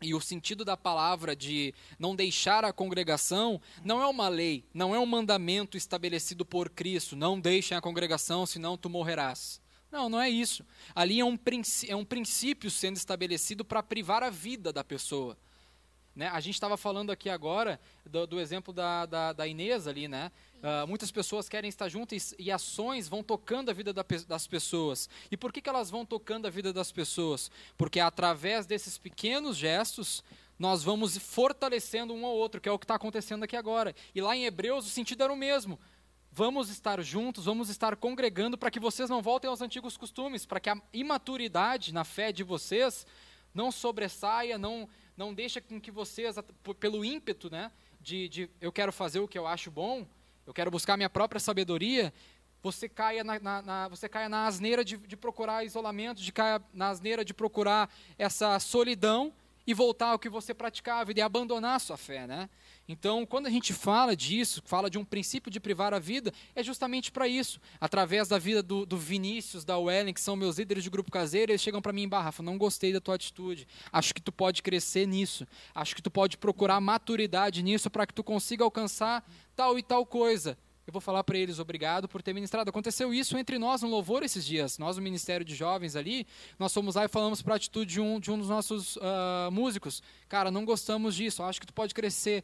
e 0.00 0.14
o 0.14 0.20
sentido 0.20 0.64
da 0.64 0.76
palavra 0.76 1.36
de 1.36 1.72
não 1.96 2.16
deixar 2.16 2.64
a 2.64 2.72
congregação 2.72 3.60
não 3.84 4.02
é 4.02 4.06
uma 4.06 4.28
lei, 4.28 4.64
não 4.74 4.92
é 4.92 4.98
um 4.98 5.06
mandamento 5.06 5.76
estabelecido 5.76 6.44
por 6.44 6.70
Cristo, 6.70 7.14
não 7.14 7.38
deixem 7.38 7.76
a 7.76 7.80
congregação, 7.80 8.44
senão 8.44 8.76
tu 8.76 8.90
morrerás. 8.90 9.60
Não, 9.92 10.08
não 10.08 10.20
é 10.20 10.28
isso. 10.28 10.64
Ali 10.94 11.20
é 11.20 11.24
um, 11.24 11.38
é 11.86 11.94
um 11.94 12.04
princípio 12.04 12.68
sendo 12.68 12.96
estabelecido 12.96 13.64
para 13.64 13.82
privar 13.82 14.24
a 14.24 14.30
vida 14.30 14.72
da 14.72 14.82
pessoa. 14.82 15.36
Né? 16.14 16.28
A 16.28 16.40
gente 16.40 16.54
estava 16.54 16.76
falando 16.76 17.10
aqui 17.10 17.30
agora 17.30 17.80
do, 18.04 18.26
do 18.26 18.40
exemplo 18.40 18.72
da, 18.72 19.06
da, 19.06 19.32
da, 19.32 19.46
Inês 19.46 19.86
ali, 19.86 20.08
né? 20.08 20.30
Uh, 20.62 20.86
muitas 20.86 21.10
pessoas 21.10 21.48
querem 21.48 21.68
estar 21.68 21.88
juntas 21.88 22.34
e, 22.38 22.48
ações 22.48 23.08
vão 23.08 23.20
tocando 23.20 23.68
a 23.68 23.74
vida 23.74 23.92
da, 23.92 24.04
das 24.28 24.46
pessoas. 24.46 25.08
E 25.28 25.36
por 25.36 25.52
que, 25.52 25.60
que 25.60 25.68
elas 25.68 25.90
vão 25.90 26.06
tocando 26.06 26.46
a 26.46 26.50
vida 26.50 26.72
das 26.72 26.92
pessoas? 26.92 27.50
Porque 27.76 27.98
através 27.98 28.64
desses 28.64 28.96
pequenos 28.96 29.56
gestos 29.56 30.22
nós 30.56 30.84
vamos 30.84 31.18
fortalecendo 31.18 32.14
um 32.14 32.24
ao 32.24 32.36
outro, 32.36 32.60
que 32.60 32.68
é 32.68 32.72
o 32.72 32.78
que 32.78 32.84
está 32.84 32.94
acontecendo 32.94 33.42
aqui 33.42 33.56
agora. 33.56 33.92
E 34.14 34.20
lá 34.20 34.36
em 34.36 34.44
Hebreus 34.44 34.86
o 34.86 34.88
sentido 34.88 35.24
era 35.24 35.32
o 35.32 35.36
mesmo. 35.36 35.80
Vamos 36.30 36.70
estar 36.70 37.02
juntos, 37.02 37.46
vamos 37.46 37.68
estar 37.68 37.96
congregando 37.96 38.56
para 38.56 38.70
que 38.70 38.78
vocês 38.78 39.10
não 39.10 39.20
voltem 39.20 39.50
aos 39.50 39.60
antigos 39.60 39.96
costumes, 39.96 40.46
para 40.46 40.60
que 40.60 40.70
a 40.70 40.80
imaturidade 40.92 41.92
na 41.92 42.04
fé 42.04 42.30
de 42.30 42.44
vocês 42.44 43.04
não 43.52 43.72
sobressaia, 43.72 44.56
não, 44.56 44.88
não 45.16 45.34
deixa 45.34 45.60
com 45.60 45.80
que 45.80 45.90
vocês, 45.90 46.36
pelo 46.78 47.04
ímpeto 47.04 47.50
né, 47.50 47.72
de, 48.00 48.28
de 48.28 48.50
eu 48.60 48.70
quero 48.70 48.92
fazer 48.92 49.18
o 49.18 49.26
que 49.26 49.36
eu 49.36 49.46
acho 49.46 49.68
bom, 49.68 50.06
eu 50.46 50.52
quero 50.52 50.70
buscar 50.70 50.96
minha 50.96 51.10
própria 51.10 51.40
sabedoria, 51.40 52.12
você 52.62 52.88
caia 52.88 53.24
na, 53.24 53.40
na, 53.40 53.62
na 53.62 53.88
você 53.88 54.08
caia 54.08 54.28
na 54.28 54.46
asneira 54.46 54.84
de, 54.84 54.96
de 54.96 55.16
procurar 55.16 55.64
isolamento, 55.64 56.22
de 56.22 56.32
cair 56.32 56.62
na 56.72 56.90
asneira 56.90 57.24
de 57.24 57.34
procurar 57.34 57.92
essa 58.16 58.58
solidão 58.60 59.32
e 59.66 59.72
voltar 59.72 60.08
ao 60.08 60.18
que 60.18 60.28
você 60.28 60.52
praticava 60.52 61.12
e 61.14 61.20
abandonar 61.20 61.76
a 61.76 61.78
sua 61.78 61.96
fé, 61.96 62.26
né? 62.26 62.48
Então, 62.88 63.24
quando 63.24 63.46
a 63.46 63.50
gente 63.50 63.72
fala 63.72 64.16
disso, 64.16 64.62
fala 64.64 64.90
de 64.90 64.98
um 64.98 65.04
princípio 65.04 65.50
de 65.50 65.60
privar 65.60 65.94
a 65.94 65.98
vida, 65.98 66.32
é 66.54 66.62
justamente 66.62 67.12
para 67.12 67.28
isso. 67.28 67.60
Através 67.80 68.28
da 68.28 68.38
vida 68.38 68.62
do, 68.62 68.84
do, 68.84 68.98
Vinícius, 68.98 69.64
da 69.64 69.78
Wellen, 69.78 70.12
que 70.12 70.20
são 70.20 70.34
meus 70.34 70.58
líderes 70.58 70.82
de 70.82 70.90
grupo 70.90 71.10
caseiro, 71.10 71.52
eles 71.52 71.62
chegam 71.62 71.80
para 71.80 71.92
mim 71.92 72.02
em 72.02 72.08
barrafa, 72.08 72.42
não 72.42 72.58
gostei 72.58 72.92
da 72.92 73.00
tua 73.00 73.14
atitude. 73.14 73.66
Acho 73.92 74.12
que 74.12 74.20
tu 74.20 74.32
pode 74.32 74.62
crescer 74.62 75.06
nisso. 75.06 75.46
Acho 75.74 75.94
que 75.94 76.02
tu 76.02 76.10
pode 76.10 76.36
procurar 76.36 76.80
maturidade 76.80 77.62
nisso 77.62 77.88
para 77.88 78.06
que 78.06 78.14
tu 78.14 78.24
consiga 78.24 78.64
alcançar 78.64 79.24
tal 79.54 79.78
e 79.78 79.82
tal 79.82 80.04
coisa 80.04 80.58
eu 80.86 80.92
vou 80.92 81.00
falar 81.00 81.22
para 81.22 81.38
eles 81.38 81.58
obrigado 81.58 82.08
por 82.08 82.22
ter 82.22 82.32
ministrado. 82.32 82.68
Aconteceu 82.68 83.14
isso 83.14 83.38
entre 83.38 83.58
nós 83.58 83.82
no 83.82 83.88
louvor 83.88 84.22
esses 84.22 84.44
dias. 84.44 84.78
Nós, 84.78 84.96
no 84.96 85.02
Ministério 85.02 85.44
de 85.44 85.54
Jovens 85.54 85.94
ali, 85.94 86.26
nós 86.58 86.74
fomos 86.74 86.96
lá 86.96 87.04
e 87.04 87.08
falamos 87.08 87.40
para 87.40 87.54
a 87.54 87.56
atitude 87.56 87.92
de 87.92 88.00
um, 88.00 88.18
de 88.18 88.30
um 88.30 88.38
dos 88.38 88.48
nossos 88.48 88.96
uh, 88.96 89.50
músicos. 89.52 90.02
Cara, 90.28 90.50
não 90.50 90.64
gostamos 90.64 91.14
disso, 91.14 91.42
acho 91.42 91.60
que 91.60 91.66
tu 91.66 91.72
pode 91.72 91.94
crescer. 91.94 92.42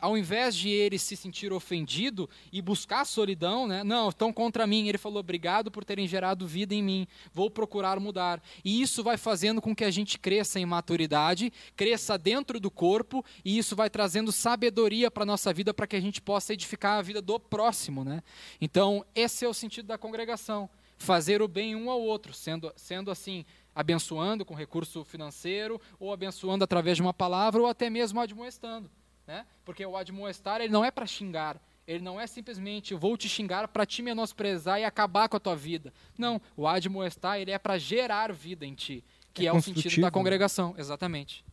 Ao 0.00 0.16
invés 0.16 0.54
de 0.54 0.68
ele 0.68 0.98
se 0.98 1.16
sentir 1.16 1.52
ofendido 1.52 2.28
e 2.50 2.62
buscar 2.62 3.04
solidão, 3.04 3.66
né? 3.66 3.84
não, 3.84 4.08
estão 4.08 4.32
contra 4.32 4.66
mim. 4.66 4.88
Ele 4.88 4.98
falou: 4.98 5.20
obrigado 5.20 5.70
por 5.70 5.84
terem 5.84 6.06
gerado 6.06 6.46
vida 6.46 6.74
em 6.74 6.82
mim, 6.82 7.06
vou 7.32 7.50
procurar 7.50 8.00
mudar. 8.00 8.42
E 8.64 8.80
isso 8.80 9.02
vai 9.02 9.16
fazendo 9.16 9.60
com 9.60 9.74
que 9.74 9.84
a 9.84 9.90
gente 9.90 10.18
cresça 10.18 10.58
em 10.58 10.66
maturidade, 10.66 11.52
cresça 11.76 12.16
dentro 12.16 12.58
do 12.58 12.70
corpo, 12.70 13.24
e 13.44 13.58
isso 13.58 13.76
vai 13.76 13.90
trazendo 13.90 14.32
sabedoria 14.32 15.10
para 15.10 15.22
a 15.22 15.26
nossa 15.26 15.52
vida 15.52 15.74
para 15.74 15.86
que 15.86 15.96
a 15.96 16.00
gente 16.00 16.20
possa 16.20 16.52
edificar 16.52 16.98
a 16.98 17.02
vida 17.02 17.20
do 17.20 17.38
próximo. 17.38 18.04
Né? 18.04 18.22
Então, 18.60 19.04
esse 19.14 19.44
é 19.44 19.48
o 19.48 19.54
sentido 19.54 19.86
da 19.86 19.98
congregação. 19.98 20.68
Fazer 20.96 21.40
o 21.40 21.46
bem 21.46 21.76
um 21.76 21.90
ao 21.90 22.00
outro, 22.00 22.34
sendo, 22.34 22.72
sendo 22.74 23.10
assim, 23.10 23.44
abençoando 23.72 24.44
com 24.44 24.54
recurso 24.54 25.04
financeiro, 25.04 25.80
ou 26.00 26.12
abençoando 26.12 26.64
através 26.64 26.96
de 26.96 27.02
uma 27.02 27.14
palavra, 27.14 27.60
ou 27.60 27.68
até 27.68 27.88
mesmo 27.88 28.20
admoestando. 28.20 28.90
Né? 29.28 29.44
Porque 29.62 29.84
o 29.84 29.94
admoestar 29.94 30.62
ele 30.62 30.72
não 30.72 30.82
é 30.82 30.90
para 30.90 31.04
xingar, 31.04 31.60
ele 31.86 32.02
não 32.02 32.18
é 32.18 32.26
simplesmente 32.26 32.94
vou 32.94 33.14
te 33.14 33.28
xingar 33.28 33.68
para 33.68 33.84
te 33.84 34.00
menosprezar 34.00 34.80
e 34.80 34.84
acabar 34.84 35.28
com 35.28 35.36
a 35.36 35.40
tua 35.40 35.54
vida. 35.54 35.92
Não, 36.16 36.40
o 36.56 36.66
admoestar 36.66 37.38
ele 37.38 37.50
é 37.50 37.58
para 37.58 37.76
gerar 37.76 38.32
vida 38.32 38.64
em 38.64 38.74
ti, 38.74 39.04
que 39.34 39.46
é, 39.46 39.50
é 39.50 39.52
o 39.52 39.60
sentido 39.60 39.96
da 39.96 40.06
né? 40.06 40.10
congregação, 40.10 40.74
exatamente. 40.78 41.44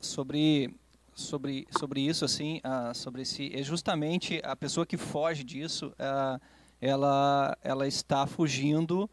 Sobre 0.00 0.72
sobre 1.16 1.66
sobre 1.76 2.00
isso 2.00 2.24
assim, 2.24 2.60
uh, 2.64 2.94
sobre 2.94 3.22
esse 3.22 3.50
é 3.52 3.62
justamente 3.64 4.40
a 4.44 4.54
pessoa 4.54 4.86
que 4.86 4.96
foge 4.96 5.42
disso, 5.42 5.88
uh, 5.88 6.40
ela 6.80 7.58
ela 7.60 7.88
está 7.88 8.24
fugindo 8.24 9.10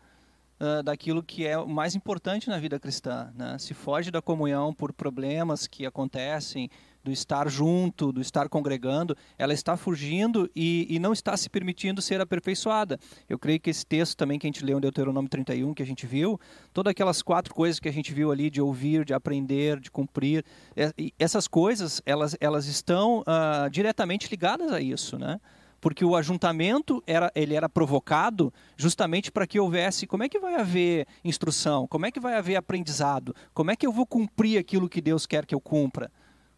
uh, 0.60 0.84
daquilo 0.84 1.24
que 1.24 1.46
é 1.46 1.58
o 1.58 1.68
mais 1.68 1.96
importante 1.96 2.50
na 2.50 2.60
vida 2.60 2.80
cristã. 2.80 3.32
Né? 3.36 3.58
Se 3.60 3.74
foge 3.74 4.12
da 4.12 4.22
comunhão 4.22 4.74
por 4.74 4.94
problemas 4.94 5.68
que 5.68 5.86
acontecem, 5.86 6.70
do 7.08 7.12
estar 7.12 7.50
junto, 7.50 8.12
do 8.12 8.20
estar 8.20 8.50
congregando, 8.50 9.16
ela 9.38 9.54
está 9.54 9.78
fugindo 9.78 10.50
e, 10.54 10.86
e, 10.90 11.00
não 11.00 11.14
está 11.14 11.38
se 11.38 11.50
permitindo 11.50 12.02
ser 12.02 12.20
aperfeiçoada. 12.20 13.00
Eu 13.30 13.40
creio 13.40 13.62
que 13.62 13.70
esse 13.70 13.86
texto 13.86 14.18
também 14.18 14.38
que 14.38 14.46
a 14.46 14.50
gente 14.50 14.66
leu 14.66 14.78
em 14.78 14.82
Deuteronômio 14.82 15.30
31, 15.30 15.74
que 15.74 15.82
a 15.82 15.86
gente 15.86 16.06
viu, 16.06 16.38
todas 16.74 16.92
aquelas 16.92 17.22
quatro 17.22 17.56
coisas 17.56 17.80
que 17.80 17.88
a 17.88 17.94
gente 17.94 18.14
viu 18.14 18.30
ali 18.30 18.50
de 18.50 18.62
ouvir, 18.62 19.06
de 19.06 19.14
aprender, 19.14 19.80
de 19.80 19.90
cumprir, 19.90 20.44
é, 20.76 20.92
essas 21.18 21.48
coisas, 21.48 22.02
elas, 22.06 22.36
elas 22.42 22.66
estão 22.66 23.20
uh, 23.22 23.70
diretamente 23.72 24.30
ligadas 24.30 24.74
a 24.74 24.82
isso, 24.82 25.18
né? 25.18 25.40
Porque 25.88 26.04
o 26.04 26.18
ajuntamento 26.18 27.02
era, 27.08 27.32
ele 27.34 27.56
era 27.56 27.70
provocado 27.70 28.54
justamente 28.76 29.32
para 29.32 29.48
que 29.48 29.58
houvesse 29.58 30.06
como 30.06 30.22
é 30.22 30.28
que 30.28 30.38
vai 30.38 30.56
haver 30.56 31.08
instrução, 31.24 31.88
como 31.88 32.06
é 32.06 32.12
que 32.12 32.20
vai 32.20 32.36
haver 32.36 32.58
aprendizado, 32.58 33.34
como 33.54 33.72
é 33.72 33.76
que 33.78 33.88
eu 33.88 33.92
vou 33.94 34.06
cumprir 34.06 34.58
aquilo 34.58 34.90
que 34.90 35.00
Deus 35.00 35.26
quer 35.26 35.46
que 35.46 35.56
eu 35.56 35.62
cumpra. 35.62 36.12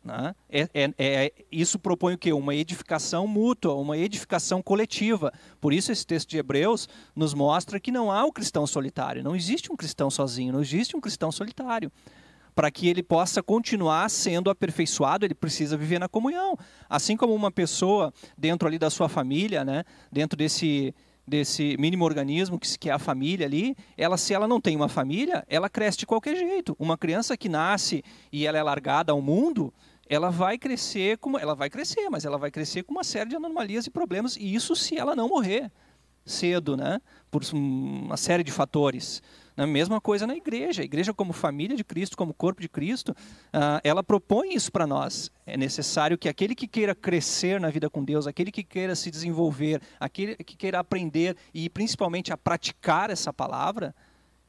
Né? 0.03 0.33
É, 0.49 0.67
é, 0.73 0.93
é, 0.97 1.33
isso 1.51 1.77
propõe 1.77 2.15
o 2.15 2.17
quê? 2.17 2.33
Uma 2.33 2.55
edificação 2.55 3.27
mútua, 3.27 3.75
uma 3.75 3.95
edificação 3.99 4.63
coletiva. 4.63 5.31
Por 5.61 5.73
isso 5.73 5.91
esse 5.91 6.07
texto 6.07 6.27
de 6.27 6.39
Hebreus 6.39 6.89
nos 7.15 7.35
mostra 7.35 7.79
que 7.79 7.91
não 7.91 8.11
há 8.11 8.25
o 8.25 8.33
cristão 8.33 8.65
solitário, 8.65 9.23
não 9.23 9.35
existe 9.35 9.71
um 9.71 9.75
cristão 9.75 10.09
sozinho, 10.09 10.53
não 10.53 10.61
existe 10.61 10.97
um 10.97 10.99
cristão 10.99 11.31
solitário 11.31 11.91
para 12.55 12.69
que 12.71 12.87
ele 12.87 13.03
possa 13.03 13.41
continuar 13.41 14.09
sendo 14.09 14.49
aperfeiçoado, 14.49 15.25
ele 15.25 15.35
precisa 15.35 15.77
viver 15.77 15.99
na 15.99 16.07
comunhão. 16.07 16.57
Assim 16.89 17.15
como 17.15 17.33
uma 17.33 17.51
pessoa 17.51 18.13
dentro 18.37 18.67
ali 18.67 18.77
da 18.77 18.89
sua 18.89 19.07
família, 19.07 19.63
né, 19.63 19.83
dentro 20.11 20.37
desse 20.37 20.93
desse 21.29 21.77
mínimo 21.77 22.03
organismo 22.05 22.59
que 22.59 22.89
é 22.89 22.91
a 22.91 22.97
família 22.97 23.45
ali, 23.45 23.75
ela 23.95 24.17
se 24.17 24.33
ela 24.33 24.47
não 24.47 24.59
tem 24.59 24.75
uma 24.75 24.89
família, 24.89 25.45
ela 25.47 25.69
cresce 25.69 25.99
de 25.99 26.07
qualquer 26.07 26.35
jeito. 26.35 26.75
Uma 26.79 26.97
criança 26.97 27.37
que 27.37 27.47
nasce 27.47 28.03
e 28.31 28.47
ela 28.47 28.57
é 28.57 28.63
largada 28.63 29.11
ao 29.11 29.21
mundo, 29.21 29.71
ela 30.09 30.31
vai 30.31 30.57
crescer 30.57 31.19
como 31.19 31.37
ela 31.37 31.53
vai 31.53 31.69
crescer, 31.69 32.09
mas 32.09 32.25
ela 32.25 32.39
vai 32.39 32.49
crescer 32.49 32.81
com 32.81 32.91
uma 32.91 33.03
série 33.03 33.29
de 33.29 33.35
anomalias 33.35 33.85
e 33.85 33.91
problemas 33.91 34.35
e 34.35 34.55
isso 34.55 34.75
se 34.75 34.97
ela 34.97 35.15
não 35.15 35.29
morrer 35.29 35.71
cedo, 36.25 36.75
né? 36.75 36.99
Por 37.29 37.43
uma 37.53 38.17
série 38.17 38.43
de 38.43 38.51
fatores. 38.51 39.21
A 39.59 39.67
mesma 39.67 39.99
coisa 39.99 40.25
na 40.25 40.35
igreja. 40.35 40.81
A 40.81 40.85
igreja, 40.85 41.13
como 41.13 41.33
família 41.33 41.75
de 41.75 41.83
Cristo, 41.83 42.15
como 42.15 42.33
corpo 42.33 42.61
de 42.61 42.69
Cristo, 42.69 43.09
uh, 43.09 43.81
ela 43.83 44.01
propõe 44.01 44.55
isso 44.55 44.71
para 44.71 44.87
nós. 44.87 45.29
É 45.45 45.57
necessário 45.57 46.17
que 46.17 46.29
aquele 46.29 46.55
que 46.55 46.65
queira 46.65 46.95
crescer 46.95 47.59
na 47.59 47.69
vida 47.69 47.89
com 47.89 48.01
Deus, 48.01 48.25
aquele 48.25 48.53
que 48.53 48.63
queira 48.63 48.95
se 48.95 49.11
desenvolver, 49.11 49.81
aquele 49.99 50.35
que 50.37 50.55
queira 50.55 50.79
aprender 50.79 51.35
e 51.53 51.69
principalmente 51.69 52.31
a 52.31 52.37
praticar 52.37 53.09
essa 53.09 53.33
palavra, 53.33 53.93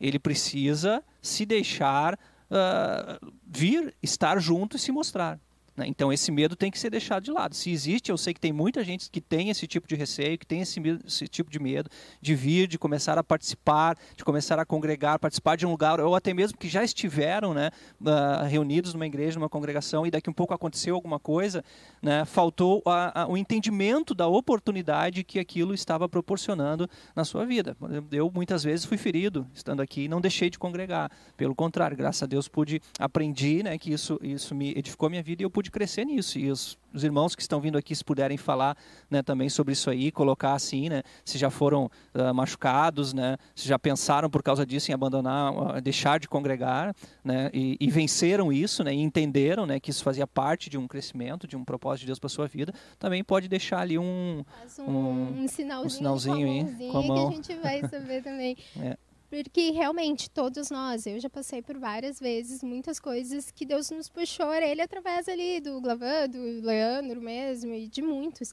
ele 0.01 0.18
precisa 0.18 1.03
se 1.20 1.44
deixar 1.44 2.14
uh, 2.14 3.33
vir, 3.44 3.92
estar 4.01 4.40
junto 4.40 4.77
e 4.77 4.79
se 4.79 4.92
mostrar. 4.92 5.40
Né? 5.81 5.87
Então 5.88 6.12
esse 6.12 6.31
medo 6.31 6.55
tem 6.55 6.71
que 6.71 6.79
ser 6.79 6.90
deixado 6.90 7.25
de 7.25 7.33
lado. 7.33 7.55
Se 7.55 7.71
existe, 7.71 8.11
eu 8.11 8.19
sei 8.19 8.35
que 8.35 8.40
tem 8.40 8.53
muita 8.53 8.85
gente 8.85 9.11
que 9.11 9.21
tem 9.21 9.49
esse 9.49 9.66
tipo 9.66 9.88
de 9.88 9.95
receio, 9.95 10.38
que 10.38 10.47
tem 10.47 10.61
esse, 10.61 10.81
esse 11.07 11.27
tipo 11.27 11.51
de 11.51 11.59
medo 11.59 11.88
de 12.21 12.35
vir, 12.35 12.69
de 12.69 12.79
começar 12.79 13.16
a 13.19 13.25
participar, 13.25 13.97
de 14.14 14.25
começar 14.25 14.59
a 14.59 14.64
congregar, 14.64 15.19
participar 15.19 15.57
de 15.57 15.66
um 15.66 15.71
lugar, 15.71 15.99
ou 16.01 16.14
até 16.14 16.35
mesmo 16.35 16.59
que 16.59 16.69
já 16.69 16.85
estiveram 16.85 17.55
né, 17.55 17.71
uh, 18.01 18.47
reunidos 18.47 18.93
numa 18.93 19.07
igreja, 19.07 19.38
numa 19.38 19.49
congregação, 19.49 20.07
e 20.07 20.11
daqui 20.11 20.29
um 20.29 20.35
pouco 20.35 20.53
aconteceu 20.53 20.95
alguma 20.95 21.19
coisa, 21.19 21.64
né, 22.03 22.25
faltou 22.25 22.83
a, 22.85 23.23
a, 23.23 23.27
o 23.27 23.37
entendimento 23.37 24.14
da 24.14 24.29
oportunidade 24.29 25.25
que 25.25 25.38
aquilo 25.38 25.73
estava 25.73 26.09
proporcionando 26.09 26.88
na 27.16 27.25
sua 27.25 27.47
vida. 27.47 27.77
Eu 28.12 28.31
muitas 28.33 28.62
vezes 28.62 28.85
fui 28.85 28.99
ferido 28.99 29.47
estando 29.55 29.81
aqui 29.81 30.03
e 30.03 30.09
não 30.09 30.21
deixei 30.21 30.51
de 30.51 30.59
congregar. 30.59 31.11
Pelo 31.37 31.55
contrário, 31.55 31.97
graças 31.97 32.23
a 32.23 32.27
Deus 32.27 32.49
pude 32.49 32.83
aprendi 32.99 33.62
né, 33.62 33.79
que 33.79 33.93
isso, 33.93 34.19
isso 34.23 34.55
me 34.55 34.73
edificou 34.77 35.07
a 35.07 35.11
minha 35.11 35.23
vida 35.23 35.43
e 35.43 35.45
eu 35.45 35.51
pude 35.51 35.70
pode 35.71 35.73
crescer 35.73 36.05
nisso. 36.05 36.39
E 36.39 36.51
os, 36.51 36.77
os 36.93 37.05
irmãos 37.05 37.35
que 37.35 37.41
estão 37.41 37.61
vindo 37.61 37.79
aqui, 37.79 37.95
se 37.95 38.05
puderem 38.05 38.37
falar 38.37 38.77
né, 39.09 39.23
também 39.23 39.49
sobre 39.49 39.73
isso 39.73 39.89
aí, 39.89 40.11
colocar 40.11 40.53
assim, 40.53 40.89
né, 40.89 41.03
se 41.25 41.39
já 41.39 41.49
foram 41.49 41.91
uh, 42.15 42.35
machucados, 42.35 43.15
né, 43.15 43.37
se 43.55 43.69
já 43.69 43.79
pensaram 43.79 44.29
por 44.29 44.43
causa 44.43 44.67
disso 44.67 44.91
em 44.91 44.95
abandonar, 44.95 45.53
uh, 45.53 45.81
deixar 45.81 46.19
de 46.19 46.29
congregar, 46.29 46.95
né, 47.25 47.51
e, 47.55 47.77
e, 47.81 47.91
venceram 47.91 48.53
isso, 48.53 48.83
né, 48.83 48.93
e 48.93 49.01
entenderam 49.01 49.65
né, 49.65 49.79
que 49.79 49.91
isso 49.91 50.03
fazia 50.03 50.27
parte 50.27 50.69
de 50.69 50.77
um 50.77 50.87
crescimento, 50.87 51.47
de 51.47 51.57
um 51.57 51.65
propósito 51.65 52.01
de 52.01 52.07
Deus 52.07 52.19
para 52.19 52.29
sua 52.29 52.47
vida, 52.47 52.75
também 52.99 53.23
pode 53.23 53.49
deixar 53.49 53.81
ali 53.81 53.99
um, 53.99 54.45
um, 54.81 54.91
um, 54.91 55.43
um 55.43 55.49
sinalzinho, 55.49 55.87
um 55.87 55.89
sinalzinho 55.89 56.49
aí, 56.49 56.91
com 56.91 56.99
a 56.99 57.03
mão. 57.03 57.29
que 57.29 57.35
a 57.35 57.37
gente 57.37 57.55
vai 57.63 57.81
saber 57.89 58.23
também. 58.23 58.57
é. 58.81 58.97
Porque 59.31 59.71
realmente, 59.71 60.29
todos 60.29 60.71
nós, 60.71 61.07
eu 61.07 61.21
já 61.21 61.31
passei 61.31 61.62
por 61.62 61.79
várias 61.79 62.19
vezes, 62.19 62.64
muitas 62.64 62.99
coisas 62.99 63.53
que 63.53 63.64
Deus 63.64 63.88
nos 63.90 64.09
puxou 64.09 64.47
a 64.47 64.57
orelha 64.57 64.83
através 64.83 65.29
ali 65.29 65.61
do 65.61 65.81
Glavan, 65.81 66.29
do 66.29 66.66
Leandro 66.66 67.23
mesmo, 67.23 67.73
e 67.73 67.87
de 67.87 68.03
muitos. 68.03 68.53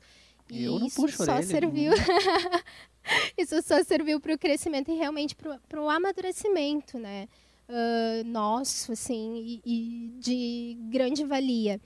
E 0.51 0.65
eu 0.65 0.77
não 0.79 0.85
isso 0.85 1.01
puxo 1.01 1.25
só 1.25 1.41
serviu. 1.41 1.91
isso 3.35 3.59
só 3.63 3.83
serviu 3.83 4.19
para 4.19 4.35
o 4.35 4.37
crescimento 4.37 4.91
e 4.91 4.95
realmente 4.95 5.35
para 5.35 5.81
o 5.81 5.89
amadurecimento, 5.89 6.99
né? 6.99 7.27
Uh, 7.67 8.23
nosso, 8.25 8.91
assim, 8.91 9.35
e, 9.35 9.61
e 9.65 10.19
de 10.19 10.77
grande 10.89 11.25
valia 11.25 11.81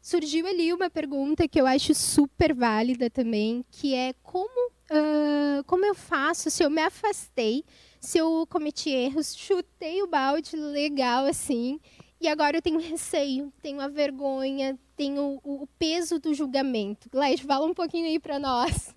surgiu 0.00 0.46
ali 0.46 0.72
uma 0.72 0.88
pergunta 0.88 1.48
que 1.48 1.60
eu 1.60 1.66
acho 1.66 1.92
super 1.92 2.54
válida 2.54 3.10
também, 3.10 3.64
que 3.72 3.92
é 3.92 4.14
como, 4.22 4.70
uh, 4.88 5.64
como 5.66 5.84
eu 5.84 5.96
faço 5.96 6.48
se 6.48 6.62
eu 6.62 6.70
me 6.70 6.80
afastei 6.80 7.64
se 8.06 8.18
eu 8.18 8.46
cometi 8.48 8.90
erros, 8.90 9.36
chutei 9.36 10.00
o 10.00 10.06
balde 10.06 10.54
legal 10.54 11.26
assim. 11.26 11.80
E 12.20 12.28
agora 12.28 12.56
eu 12.56 12.62
tenho 12.62 12.78
receio, 12.78 13.52
tenho 13.60 13.80
a 13.80 13.88
vergonha, 13.88 14.78
tenho 14.96 15.40
o, 15.42 15.64
o 15.64 15.66
peso 15.76 16.20
do 16.20 16.32
julgamento. 16.32 17.10
Gleice, 17.10 17.42
fala 17.42 17.66
um 17.66 17.74
pouquinho 17.74 18.06
aí 18.06 18.20
para 18.20 18.38
nós. 18.38 18.94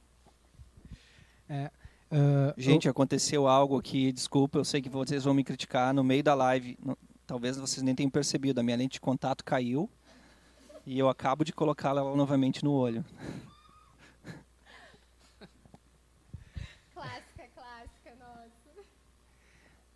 É, 1.49 1.71
uh, 2.11 2.53
Gente, 2.55 2.85
eu... 2.85 2.91
aconteceu 2.91 3.47
algo 3.47 3.79
aqui, 3.79 4.11
desculpa, 4.11 4.59
eu 4.59 4.63
sei 4.63 4.79
que 4.79 4.89
vocês 4.89 5.23
vão 5.23 5.33
me 5.33 5.43
criticar 5.43 5.91
no 5.91 6.03
meio 6.03 6.21
da 6.21 6.35
live. 6.35 6.77
Talvez 7.25 7.57
vocês 7.57 7.81
nem 7.81 7.95
tenham 7.95 8.11
percebido, 8.11 8.59
a 8.59 8.63
minha 8.63 8.77
lente 8.77 8.93
de 8.93 9.01
contato 9.01 9.43
caiu 9.43 9.89
e 10.85 10.99
eu 10.99 11.09
acabo 11.09 11.43
de 11.43 11.51
colocá-la 11.51 12.03
novamente 12.15 12.63
no 12.63 12.73
olho. 12.73 13.03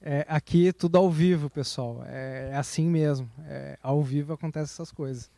É, 0.05 0.25
aqui 0.27 0.73
tudo 0.73 0.97
ao 0.97 1.09
vivo, 1.09 1.49
pessoal. 1.49 2.03
É, 2.05 2.49
é 2.51 2.57
assim 2.57 2.89
mesmo. 2.89 3.31
É, 3.45 3.79
ao 3.81 4.03
vivo 4.03 4.33
acontecem 4.33 4.73
essas 4.73 4.91
coisas. 4.91 5.31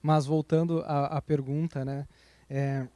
Mas 0.00 0.24
voltando 0.24 0.80
à, 0.86 1.18
à 1.18 1.20
pergunta, 1.20 1.84
né? 1.84 2.08
É, 2.48 2.86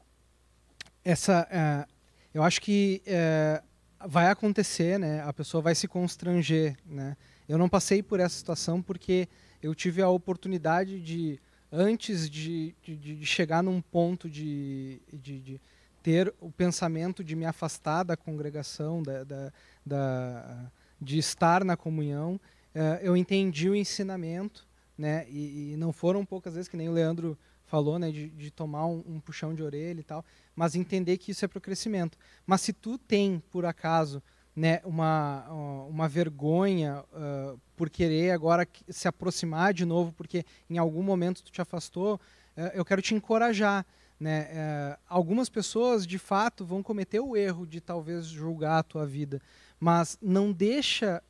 essa, 1.04 1.46
é, 1.50 1.86
eu 2.32 2.42
acho 2.42 2.62
que 2.62 3.02
é, 3.04 3.62
vai 4.06 4.28
acontecer, 4.28 4.98
né? 4.98 5.20
A 5.20 5.34
pessoa 5.34 5.60
vai 5.62 5.74
se 5.74 5.86
constranger, 5.86 6.78
né? 6.86 7.14
Eu 7.46 7.58
não 7.58 7.68
passei 7.68 8.02
por 8.02 8.18
essa 8.18 8.34
situação 8.34 8.80
porque 8.80 9.28
eu 9.62 9.74
tive 9.74 10.00
a 10.00 10.08
oportunidade 10.08 10.98
de, 10.98 11.38
antes 11.70 12.30
de, 12.30 12.74
de, 12.82 12.96
de 12.96 13.26
chegar 13.26 13.62
num 13.62 13.82
ponto 13.82 14.30
de, 14.30 15.02
de, 15.12 15.60
ter 16.02 16.32
o 16.40 16.50
pensamento 16.50 17.22
de 17.22 17.36
me 17.36 17.44
afastar 17.44 18.02
da 18.02 18.16
congregação, 18.16 19.02
da, 19.02 19.22
da, 19.24 19.52
da 19.84 20.72
de 21.02 21.18
estar 21.18 21.64
na 21.64 21.76
comunhão, 21.76 22.40
uh, 22.74 23.02
eu 23.02 23.16
entendi 23.16 23.68
o 23.68 23.74
ensinamento 23.74 24.66
né? 24.96 25.26
E, 25.28 25.72
e, 25.72 25.76
não 25.76 25.92
foram 25.92 26.24
poucas 26.24 26.54
vezes 26.54 26.68
que 26.68 26.76
nem 26.76 26.88
o 26.88 26.92
Leandro 26.92 27.38
falou, 27.64 27.98
né? 27.98 28.10
De, 28.10 28.28
de 28.28 28.50
tomar 28.50 28.86
um, 28.86 29.02
um, 29.06 29.20
puxão 29.20 29.54
de 29.54 29.62
orelha 29.62 30.00
e 30.00 30.04
tal, 30.04 30.24
mas 30.54 30.74
entender 30.74 31.18
que 31.18 31.30
isso 31.30 31.44
é 31.44 31.48
para 31.48 31.58
o 31.58 31.60
crescimento. 31.60 32.18
Mas 32.46 32.60
se 32.60 32.72
tu 32.72 32.98
tem, 32.98 33.42
por 33.50 33.64
acaso, 33.64 34.22
né, 34.54 34.80
uma, 34.84 35.48
uma 35.88 36.08
vergonha 36.08 37.02
uh, 37.12 37.58
por 37.74 37.88
querer 37.88 38.32
agora 38.32 38.68
se 38.88 39.08
aproximar 39.08 39.72
de 39.72 39.84
novo, 39.86 40.12
porque 40.12 40.44
em 40.68 40.76
algum 40.76 41.02
momento 41.02 41.42
tu 41.42 41.50
te 41.50 41.62
afastou, 41.62 42.16
uh, 42.56 42.70
eu 42.74 42.84
quero 42.84 43.00
te 43.00 43.14
encorajar. 43.14 43.86
Né? 44.20 44.96
Algumas 45.08 45.48
pessoas, 45.48 46.06
de 46.06 46.16
fato, 46.16 46.64
vão 46.64 46.80
cometer 46.80 47.18
o 47.18 47.36
erro 47.36 47.66
de 47.66 47.80
talvez 47.80 48.26
julgar 48.26 48.78
a 48.78 48.82
tua 48.84 49.04
vida, 49.04 49.42
mas 49.82 50.16
não 50.22 50.52
deixa 50.52 51.20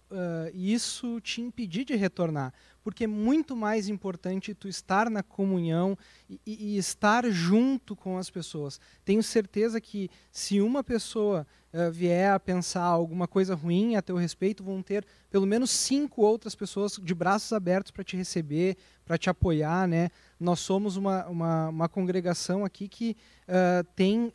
isso 0.53 1.19
te 1.23 1.41
impedir 1.41 1.87
de 1.87 1.97
retornar 1.97 2.53
porque 2.83 3.05
é 3.05 3.07
muito 3.07 3.57
mais 3.57 3.89
importante 3.89 4.55
tu 4.55 4.69
estar 4.69 5.09
na 5.09 5.23
comunhão 5.23 5.97
e, 6.29 6.41
e, 6.47 6.79
estar 6.79 7.29
junto 7.31 7.95
com 7.95 8.19
as 8.19 8.29
pessoas. 8.29 8.81
Tenho 9.05 9.23
certeza 9.23 9.81
que 9.81 10.11
se 10.31 10.61
uma 10.61 10.83
pessoa 10.83 11.47
uh, 11.73 11.91
vier 11.91 12.33
a 12.33 12.41
pensar 12.41 12.83
alguma 12.83 13.29
coisa 13.29 13.55
ruim 13.55 13.95
a 13.95 14.03
teu 14.03 14.17
respeito, 14.17 14.65
vão 14.65 14.83
ter 14.83 15.07
pelo 15.31 15.47
menos 15.47 15.71
cinco 15.71 16.23
outras 16.23 16.55
pessoas 16.55 16.99
de 17.01 17.15
braços 17.15 17.53
abertos 17.53 17.93
para 17.93 18.05
te 18.05 18.17
receber, 18.17 18.77
para 19.05 19.17
te 19.17 19.31
apoiar, 19.31 19.87
né? 19.87 20.11
Nós 20.39 20.61
somos 20.61 20.97
uma, 20.97 21.27
uma, 21.27 21.69
uma 21.69 21.89
congregação 21.89 22.65
aqui 22.65 22.89
que 22.89 23.17
uh, 23.49 23.85
tem 23.95 24.27
uh, 24.27 24.33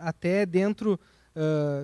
até 0.00 0.44
dentro 0.44 0.98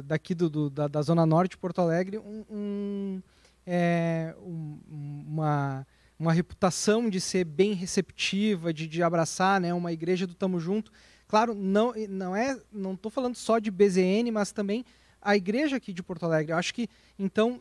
daqui 0.05 0.35
do, 0.35 0.51
do 0.51 0.71
da, 0.71 0.89
da, 0.89 1.03
zona 1.03 1.25
norte 1.25 1.53
de 1.53 1.59
Porto 1.59 1.81
Alegre 1.81 2.19
um, 2.19 2.45
um 2.51 3.23
é, 3.67 4.35
um, 4.41 4.79
uma, 5.27 5.87
uma 6.19 6.33
reputação 6.33 7.11
de 7.11 7.21
ser 7.21 7.45
bem 7.45 7.75
receptiva, 7.75 8.73
de, 8.73 8.87
de 8.87 9.03
abraçar 9.03 9.61
né, 9.61 9.75
uma 9.75 9.93
igreja 9.93 10.27
do 10.27 10.35
Tamo 10.35 10.59
Junto. 10.59 10.91
Claro, 11.27 11.55
não, 11.55 11.93
não 12.09 12.35
é, 12.35 12.59
não 12.73 12.95
estou 12.95 13.11
falando 13.11 13.37
só 13.37 13.59
de 13.59 13.71
BZN, 13.71 14.31
mas 14.33 14.53
também 14.53 14.85
a 15.21 15.37
igreja 15.37 15.77
aqui 15.77 15.93
de 15.93 16.03
Porto 16.03 16.25
Alegre. 16.25 16.53
Eu 16.53 16.57
acho 16.57 16.73
que, 16.73 16.89
então, 17.19 17.61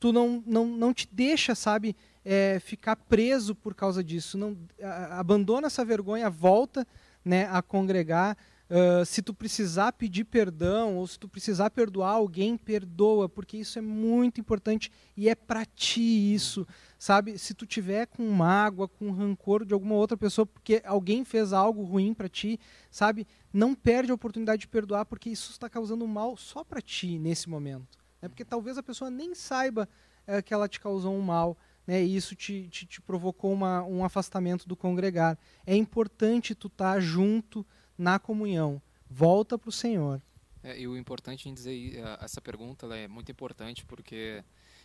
tu 0.00 0.12
não, 0.12 0.42
não, 0.44 0.66
não 0.66 0.92
te 0.92 1.08
deixa, 1.12 1.54
sabe, 1.54 1.94
é, 2.24 2.58
ficar 2.58 2.96
preso 2.96 3.54
por 3.54 3.72
causa 3.72 4.02
disso. 4.02 4.36
Não, 4.36 4.56
a, 4.82 5.20
abandona 5.20 5.68
essa 5.68 5.84
vergonha, 5.84 6.28
volta 6.28 6.84
né, 7.24 7.48
a 7.52 7.62
congregar, 7.62 8.36
Uh, 8.68 9.04
se 9.04 9.22
tu 9.22 9.32
precisar 9.32 9.92
pedir 9.92 10.24
perdão 10.24 10.96
ou 10.96 11.06
se 11.06 11.16
tu 11.16 11.28
precisar 11.28 11.70
perdoar 11.70 12.14
alguém, 12.14 12.56
perdoa, 12.56 13.28
porque 13.28 13.56
isso 13.58 13.78
é 13.78 13.82
muito 13.82 14.40
importante 14.40 14.90
e 15.16 15.28
é 15.28 15.36
para 15.36 15.64
ti 15.64 16.34
isso, 16.34 16.66
sabe? 16.98 17.38
Se 17.38 17.54
tu 17.54 17.64
tiver 17.64 18.06
com 18.06 18.28
mágoa, 18.28 18.88
com 18.88 19.12
rancor 19.12 19.64
de 19.64 19.72
alguma 19.72 19.94
outra 19.94 20.16
pessoa 20.16 20.44
porque 20.44 20.82
alguém 20.84 21.24
fez 21.24 21.52
algo 21.52 21.84
ruim 21.84 22.12
para 22.12 22.28
ti, 22.28 22.58
sabe? 22.90 23.24
Não 23.52 23.72
perde 23.72 24.10
a 24.10 24.16
oportunidade 24.16 24.62
de 24.62 24.68
perdoar 24.68 25.04
porque 25.04 25.30
isso 25.30 25.52
está 25.52 25.70
causando 25.70 26.06
mal 26.08 26.36
só 26.36 26.64
para 26.64 26.80
ti 26.82 27.20
nesse 27.20 27.48
momento, 27.48 27.96
né? 28.20 28.28
Porque 28.28 28.44
talvez 28.44 28.76
a 28.76 28.82
pessoa 28.82 29.08
nem 29.08 29.32
saiba 29.32 29.88
uh, 30.26 30.42
que 30.42 30.52
ela 30.52 30.68
te 30.68 30.80
causou 30.80 31.14
um 31.14 31.22
mal. 31.22 31.56
Né, 31.86 32.02
e 32.02 32.16
isso 32.16 32.34
te, 32.34 32.68
te, 32.68 32.84
te 32.84 33.00
provocou 33.00 33.52
uma, 33.52 33.84
um 33.84 34.04
afastamento 34.04 34.66
do 34.66 34.74
congregar. 34.74 35.38
É 35.64 35.76
importante 35.76 36.52
tu 36.52 36.66
estar 36.66 36.94
tá 36.94 37.00
junto, 37.00 37.64
na 37.96 38.18
comunhão. 38.18 38.80
Volta 39.08 39.58
para 39.58 39.68
o 39.68 39.72
Senhor. 39.72 40.20
É, 40.62 40.78
e 40.78 40.88
o 40.88 40.96
importante 40.96 41.48
em 41.48 41.54
dizer 41.54 42.02
essa 42.20 42.40
pergunta 42.40 42.86
é 42.94 43.06
muito 43.06 43.30
importante 43.30 43.84
porque 43.84 44.42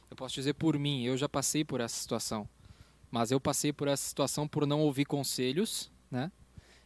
eu 0.10 0.16
posso 0.16 0.36
dizer 0.36 0.54
por 0.54 0.78
mim, 0.78 1.04
eu 1.04 1.18
já 1.18 1.28
passei 1.28 1.64
por 1.64 1.82
essa 1.82 1.96
situação. 1.96 2.48
Mas 3.10 3.32
eu 3.32 3.40
passei 3.40 3.74
por 3.74 3.88
essa 3.88 4.04
situação 4.04 4.48
por 4.48 4.66
não 4.66 4.80
ouvir 4.82 5.06
conselhos, 5.06 5.92
né? 6.10 6.32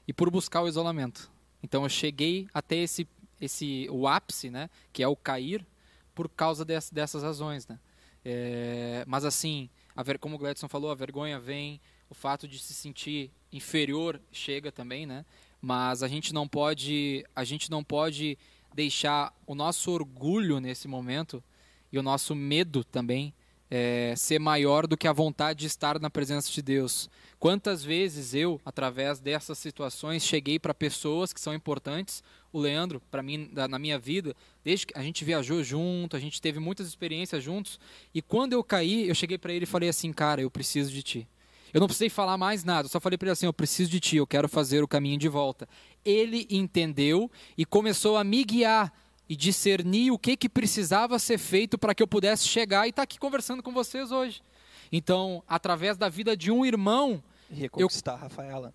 E 0.08 0.14
por 0.14 0.30
buscar 0.30 0.62
o 0.62 0.68
isolamento. 0.68 1.32
Então 1.62 1.84
eu 1.84 1.90
cheguei 1.90 2.48
até 2.54 2.78
esse 2.78 3.08
esse 3.40 3.88
o 3.92 4.08
ápice, 4.08 4.50
né, 4.50 4.70
que 4.94 5.04
é 5.04 5.08
o 5.08 5.16
cair 5.16 5.66
por 6.14 6.30
causa 6.30 6.64
dessas, 6.64 6.92
dessas 6.92 7.24
razões, 7.24 7.68
né? 7.68 7.80
É, 8.24 9.04
mas 9.08 9.26
assim, 9.26 9.70
ver, 10.04 10.18
como 10.18 10.36
o 10.36 10.38
Gladson 10.38 10.68
falou, 10.68 10.90
a 10.90 10.96
vergonha 10.96 11.40
vem, 11.40 11.80
o 12.10 12.16
fato 12.16 12.48
de 12.48 12.58
se 12.58 12.74
sentir 12.74 13.32
inferior 13.52 14.20
chega 14.32 14.72
também, 14.72 15.06
né? 15.06 15.26
Mas 15.62 16.04
a 16.04 16.08
gente 16.08 16.34
não 16.34 16.48
pode 16.48 17.26
a 17.36 17.44
gente 17.44 17.70
não 17.72 17.84
pode 17.84 18.38
deixar 18.74 19.34
o 19.48 19.56
nosso 19.56 19.92
orgulho 19.92 20.60
nesse 20.60 20.88
momento 20.88 21.44
e 21.92 21.98
o 21.98 22.04
nosso 22.04 22.36
medo 22.36 22.84
também 22.84 23.34
é, 23.70 24.14
ser 24.16 24.40
maior 24.40 24.86
do 24.86 24.98
que 24.98 25.08
a 25.08 25.14
vontade 25.14 25.62
de 25.62 25.66
estar 25.68 26.00
na 26.00 26.10
presença 26.10 26.52
de 26.52 26.62
Deus. 26.62 27.10
Quantas 27.40 27.84
vezes 27.84 28.34
eu, 28.34 28.60
através 28.66 29.20
dessas 29.20 29.58
situações, 29.58 30.24
cheguei 30.24 30.60
para 30.60 30.74
pessoas 30.74 31.34
que 31.34 31.42
são 31.42 31.54
importantes, 31.54 32.24
o 32.52 32.60
Leandro, 32.60 33.02
para 33.12 33.22
mim, 33.22 33.50
na 33.54 33.80
minha 33.80 34.00
vida, 34.00 34.36
desde 34.64 34.88
que 34.88 34.98
a 34.98 35.02
gente 35.02 35.26
viajou 35.26 35.64
junto, 35.64 36.16
a 36.16 36.20
gente 36.20 36.42
teve 36.42 36.60
muitas 36.60 36.88
experiências 36.88 37.44
juntos, 37.44 37.80
e 38.14 38.22
quando 38.22 38.54
eu 38.54 38.64
caí, 38.64 39.08
eu 39.08 39.16
cheguei 39.16 39.38
para 39.38 39.54
ele 39.54 39.64
e 39.64 39.68
falei 39.68 39.90
assim, 39.90 40.14
cara, 40.14 40.42
eu 40.42 40.50
preciso 40.50 40.92
de 40.92 41.04
ti. 41.04 41.28
Eu 41.76 41.82
não 41.82 41.88
precisei 41.88 42.10
falar 42.10 42.38
mais 42.38 42.64
nada, 42.64 42.86
eu 42.86 42.90
só 42.90 43.02
falei 43.02 43.18
para 43.18 43.26
ele 43.26 43.34
assim: 43.34 43.46
eu 43.46 43.52
preciso 43.52 43.92
de 43.92 44.00
ti, 44.00 44.16
eu 44.16 44.26
quero 44.26 44.48
fazer 44.48 44.82
o 44.82 44.88
caminho 44.88 45.18
de 45.18 45.28
volta. 45.28 45.68
Ele 46.06 46.48
entendeu 46.50 47.30
e 47.58 47.66
começou 47.66 48.16
a 48.16 48.24
me 48.24 48.46
guiar 48.46 48.94
e 49.28 49.36
discernir 49.36 50.10
o 50.10 50.18
que, 50.18 50.38
que 50.38 50.48
precisava 50.48 51.20
ser 51.20 51.38
feito 51.38 51.78
para 51.78 51.94
que 51.94 52.02
eu 52.02 52.08
pudesse 52.08 52.48
chegar 52.48 52.86
e 52.86 52.92
estar 52.92 53.02
tá 53.02 53.04
aqui 53.04 53.20
conversando 53.20 53.62
com 53.62 53.74
vocês 53.74 54.10
hoje. 54.10 54.42
Então, 54.90 55.44
através 55.46 55.98
da 55.98 56.08
vida 56.08 56.38
de 56.38 56.50
um 56.50 56.66
irmão. 56.66 57.22
Reconquistar, 57.52 58.14
eu... 58.14 58.20
Rafaela. 58.20 58.74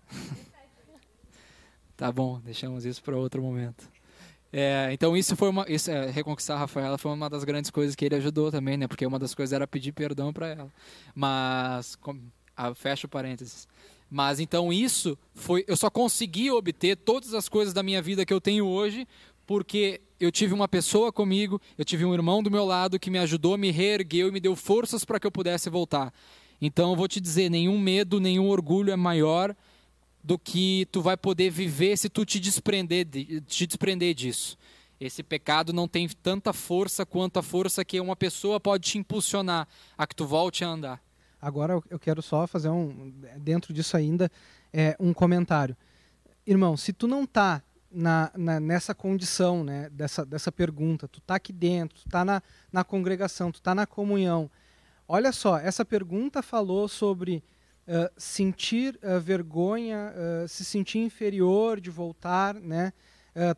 tá 1.97 2.11
bom, 2.11 2.39
deixamos 2.41 2.85
isso 2.85 3.01
para 3.01 3.17
outro 3.17 3.41
momento. 3.41 3.89
É, 4.53 4.89
então 4.91 5.17
isso 5.17 5.35
foi 5.35 5.49
uma 5.49 5.65
isso, 5.67 5.89
é, 5.89 6.11
reconquistar 6.11 6.55
a 6.55 6.59
Rafaela 6.59 6.97
foi 6.97 7.09
uma 7.11 7.29
das 7.29 7.45
grandes 7.45 7.71
coisas 7.71 7.95
que 7.95 8.05
ele 8.05 8.15
ajudou 8.15 8.51
também, 8.51 8.77
né? 8.77 8.87
Porque 8.87 9.07
uma 9.07 9.17
das 9.17 9.33
coisas 9.33 9.53
era 9.53 9.65
pedir 9.65 9.91
perdão 9.91 10.31
para 10.31 10.49
ela. 10.49 10.69
Mas 11.15 11.97
ah, 12.69 12.75
fecha 12.75 13.07
parênteses. 13.07 13.67
Mas 14.09 14.39
então 14.39 14.73
isso 14.73 15.17
foi. 15.33 15.63
Eu 15.67 15.77
só 15.77 15.89
consegui 15.89 16.51
obter 16.51 16.97
todas 16.97 17.33
as 17.33 17.47
coisas 17.47 17.73
da 17.73 17.81
minha 17.81 18.01
vida 18.01 18.25
que 18.25 18.33
eu 18.33 18.41
tenho 18.41 18.67
hoje 18.67 19.07
porque 19.47 20.01
eu 20.19 20.31
tive 20.31 20.53
uma 20.53 20.67
pessoa 20.67 21.11
comigo, 21.11 21.59
eu 21.77 21.83
tive 21.83 22.05
um 22.05 22.13
irmão 22.13 22.43
do 22.43 22.51
meu 22.51 22.63
lado 22.63 22.99
que 22.99 23.09
me 23.09 23.19
ajudou, 23.19 23.57
me 23.57 23.71
reergueu 23.71 24.27
e 24.27 24.31
me 24.31 24.39
deu 24.39 24.55
forças 24.55 25.03
para 25.03 25.19
que 25.19 25.27
eu 25.27 25.31
pudesse 25.31 25.69
voltar. 25.69 26.13
Então 26.61 26.91
eu 26.91 26.95
vou 26.95 27.07
te 27.07 27.19
dizer, 27.19 27.49
nenhum 27.49 27.79
medo, 27.79 28.19
nenhum 28.19 28.47
orgulho 28.47 28.91
é 28.91 28.95
maior 28.95 29.55
do 30.23 30.37
que 30.37 30.87
tu 30.91 31.01
vai 31.01 31.17
poder 31.17 31.49
viver 31.49 31.97
se 31.97 32.07
tu 32.07 32.23
te 32.23 32.39
desprender, 32.39 33.07
te 33.47 33.65
desprender 33.65 34.13
disso. 34.13 34.57
Esse 34.99 35.23
pecado 35.23 35.73
não 35.73 35.87
tem 35.87 36.07
tanta 36.07 36.53
força 36.53 37.05
quanto 37.05 37.37
a 37.37 37.41
força 37.41 37.83
que 37.83 37.99
uma 37.99 38.15
pessoa 38.15 38.59
pode 38.59 38.91
te 38.91 38.97
impulsionar 38.99 39.67
a 39.97 40.05
que 40.05 40.15
tu 40.15 40.25
volte 40.25 40.63
a 40.63 40.67
andar. 40.67 41.03
Agora 41.41 41.81
eu 41.89 41.97
quero 41.97 42.21
só 42.21 42.45
fazer 42.45 42.69
um, 42.69 43.11
dentro 43.39 43.73
disso 43.73 43.97
ainda, 43.97 44.29
é, 44.71 44.95
um 44.99 45.13
comentário. 45.13 45.75
Irmão, 46.45 46.77
se 46.77 46.93
tu 46.93 47.07
não 47.07 47.23
está 47.23 47.63
na, 47.91 48.31
na, 48.35 48.59
nessa 48.59 48.93
condição, 48.93 49.63
né, 49.63 49.89
dessa, 49.89 50.25
dessa 50.25 50.51
pergunta, 50.51 51.07
tu 51.07 51.19
está 51.19 51.35
aqui 51.35 51.51
dentro, 51.51 51.97
tu 51.97 52.07
está 52.07 52.23
na, 52.23 52.41
na 52.71 52.83
congregação, 52.83 53.51
tu 53.51 53.55
está 53.55 53.73
na 53.73 53.85
comunhão. 53.85 54.49
Olha 55.07 55.31
só, 55.31 55.57
essa 55.57 55.83
pergunta 55.83 56.41
falou 56.41 56.87
sobre 56.87 57.43
uh, 57.87 58.09
sentir 58.17 58.97
uh, 59.03 59.19
vergonha, 59.19 60.13
uh, 60.15 60.47
se 60.47 60.63
sentir 60.63 60.99
inferior 60.99 61.81
de 61.81 61.89
voltar, 61.89 62.53
né? 62.53 62.93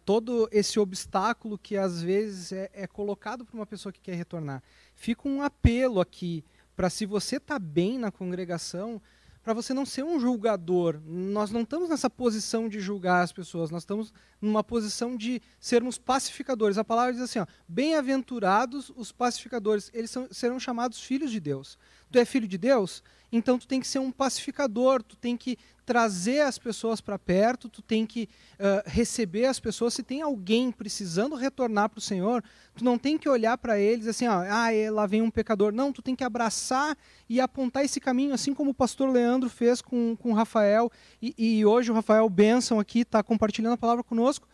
todo 0.06 0.48
esse 0.52 0.80
obstáculo 0.80 1.58
que 1.58 1.76
às 1.76 2.00
vezes 2.00 2.52
é, 2.52 2.70
é 2.74 2.86
colocado 2.86 3.44
para 3.44 3.56
uma 3.56 3.66
pessoa 3.66 3.92
que 3.92 4.00
quer 4.00 4.14
retornar. 4.14 4.62
Fica 4.94 5.28
um 5.28 5.42
apelo 5.42 6.00
aqui 6.00 6.46
para 6.76 6.90
se 6.90 7.06
você 7.06 7.38
está 7.38 7.60
bem 7.60 7.98
na 7.98 8.12
congregação, 8.12 9.02
para 9.44 9.54
você 9.54 9.74
não 9.74 9.86
ser 9.86 10.04
um 10.04 10.20
julgador. 10.20 11.02
Nós 11.06 11.52
não 11.52 11.62
estamos 11.62 11.90
nessa 11.90 12.10
posição 12.10 12.70
de 12.70 12.80
julgar 12.80 13.22
as 13.22 13.34
pessoas, 13.34 13.70
nós 13.70 13.84
estamos 13.84 14.14
numa 14.42 14.64
posição 14.64 15.18
de 15.18 15.42
sermos 15.60 15.98
pacificadores. 15.98 16.78
A 16.78 16.84
palavra 16.84 17.14
diz 17.14 17.22
assim: 17.22 17.40
bem-aventurados 17.68 18.92
os 18.96 19.12
pacificadores, 19.12 19.92
eles 19.94 20.10
são, 20.10 20.28
serão 20.32 20.60
chamados 20.60 21.02
filhos 21.02 21.30
de 21.30 21.42
Deus. 21.42 21.78
Tu 22.10 22.20
é 22.20 22.26
filho 22.26 22.48
de 22.48 22.58
Deus? 22.58 23.04
Então 23.36 23.58
tu 23.58 23.68
tem 23.68 23.80
que 23.80 23.88
ser 23.88 23.98
um 23.98 24.12
pacificador, 24.12 25.02
tu 25.02 25.18
tem 25.18 25.36
que 25.36 25.58
trazer 25.84 26.42
as 26.42 26.60
pessoas 26.60 27.02
para 27.02 27.18
perto, 27.18 27.68
tu 27.68 27.82
tem 27.82 28.06
que 28.06 28.30
uh, 28.54 28.84
receber 28.86 29.46
as 29.46 29.60
pessoas. 29.60 29.96
Se 29.96 30.04
tem 30.04 30.22
alguém 30.22 30.72
precisando 30.72 31.36
retornar 31.36 31.90
para 31.90 31.98
o 31.98 32.02
Senhor, 32.02 32.44
tu 32.76 32.84
não 32.84 32.96
tem 32.96 33.18
que 33.18 33.28
olhar 33.28 33.58
para 33.58 33.80
eles 33.80 34.06
assim, 34.08 34.28
ó, 34.28 34.46
ah, 34.48 34.72
é, 34.72 34.92
lá 34.92 35.08
vem 35.08 35.24
um 35.24 35.32
pecador. 35.32 35.74
Não, 35.74 35.92
tu 35.92 36.04
tem 36.04 36.16
que 36.16 36.24
abraçar 36.24 36.96
e 37.28 37.42
apontar 37.42 37.84
esse 37.84 38.00
caminho, 38.00 38.36
assim 38.36 38.54
como 38.54 38.70
o 38.70 38.74
pastor 38.74 39.10
Leandro 39.10 39.50
fez 39.50 39.82
com, 39.82 40.16
com 40.16 40.30
o 40.30 40.34
Rafael. 40.36 40.92
E, 41.20 41.34
e 41.36 41.66
hoje 41.66 41.90
o 41.90 41.96
Rafael 41.96 42.30
Benção 42.30 42.80
aqui 42.80 43.00
está 43.00 43.24
compartilhando 43.24 43.74
a 43.74 43.78
palavra 43.78 44.04
conosco. 44.04 44.48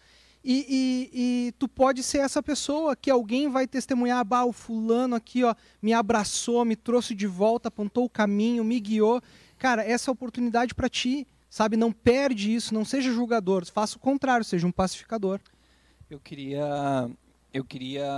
E, 0.44 0.66
e, 0.70 1.48
e, 1.48 1.52
tu 1.60 1.68
pode 1.68 2.02
ser 2.02 2.20
essa 2.20 2.42
pessoa 2.42 2.96
que 2.96 3.12
alguém 3.12 3.50
vai 3.50 3.68
testemunhar, 3.68 4.24
bah, 4.24 4.46
o 4.46 4.54
fulano 4.54 5.16
aqui 5.16 5.44
ó, 5.44 5.54
me 5.82 5.92
abraçou, 5.92 6.64
me 6.64 6.78
trouxe 6.78 7.14
de 7.14 7.28
volta, 7.28 7.68
apontou 7.68 8.06
o 8.06 8.10
caminho, 8.10 8.64
me 8.64 8.80
guiou. 8.80 9.22
Cara, 9.58 9.84
essa 9.84 10.10
é 10.10 10.12
a 10.12 10.14
oportunidade 10.14 10.74
para 10.74 10.88
ti, 10.88 11.28
sabe? 11.50 11.76
Não 11.76 11.92
perde 11.92 12.54
isso, 12.54 12.74
não 12.74 12.86
seja 12.86 13.12
julgador, 13.12 13.66
faça 13.66 13.98
o 13.98 14.00
contrário, 14.00 14.46
seja 14.46 14.66
um 14.66 14.72
pacificador. 14.72 15.42
Eu 16.10 16.20
queria, 16.20 17.10
eu 17.54 17.66
queria 17.66 18.10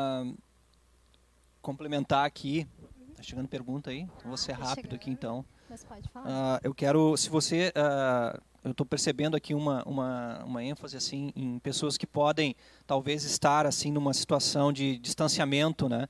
complementar 1.61 2.25
aqui. 2.25 2.67
Tá 3.15 3.23
chegando 3.23 3.47
pergunta 3.47 3.89
aí? 3.89 4.01
Então 4.01 4.27
vou 4.27 4.37
ser 4.37 4.53
rápido 4.53 4.95
aqui 4.95 5.09
então. 5.09 5.43
Mas 5.69 5.83
pode 5.83 6.07
falar. 6.09 6.57
Uh, 6.57 6.59
eu 6.63 6.73
quero, 6.73 7.17
se 7.17 7.29
você, 7.29 7.71
uh, 7.75 8.41
eu 8.63 8.71
estou 8.71 8.85
percebendo 8.85 9.35
aqui 9.35 9.53
uma, 9.53 9.83
uma, 9.85 10.43
uma 10.43 10.63
ênfase 10.63 10.95
assim 10.95 11.31
em 11.35 11.57
pessoas 11.59 11.97
que 11.97 12.05
podem 12.05 12.55
talvez 12.85 13.23
estar 13.23 13.65
assim 13.65 13.91
numa 13.91 14.13
situação 14.13 14.71
de 14.71 14.97
distanciamento, 14.97 15.89
né? 15.89 16.07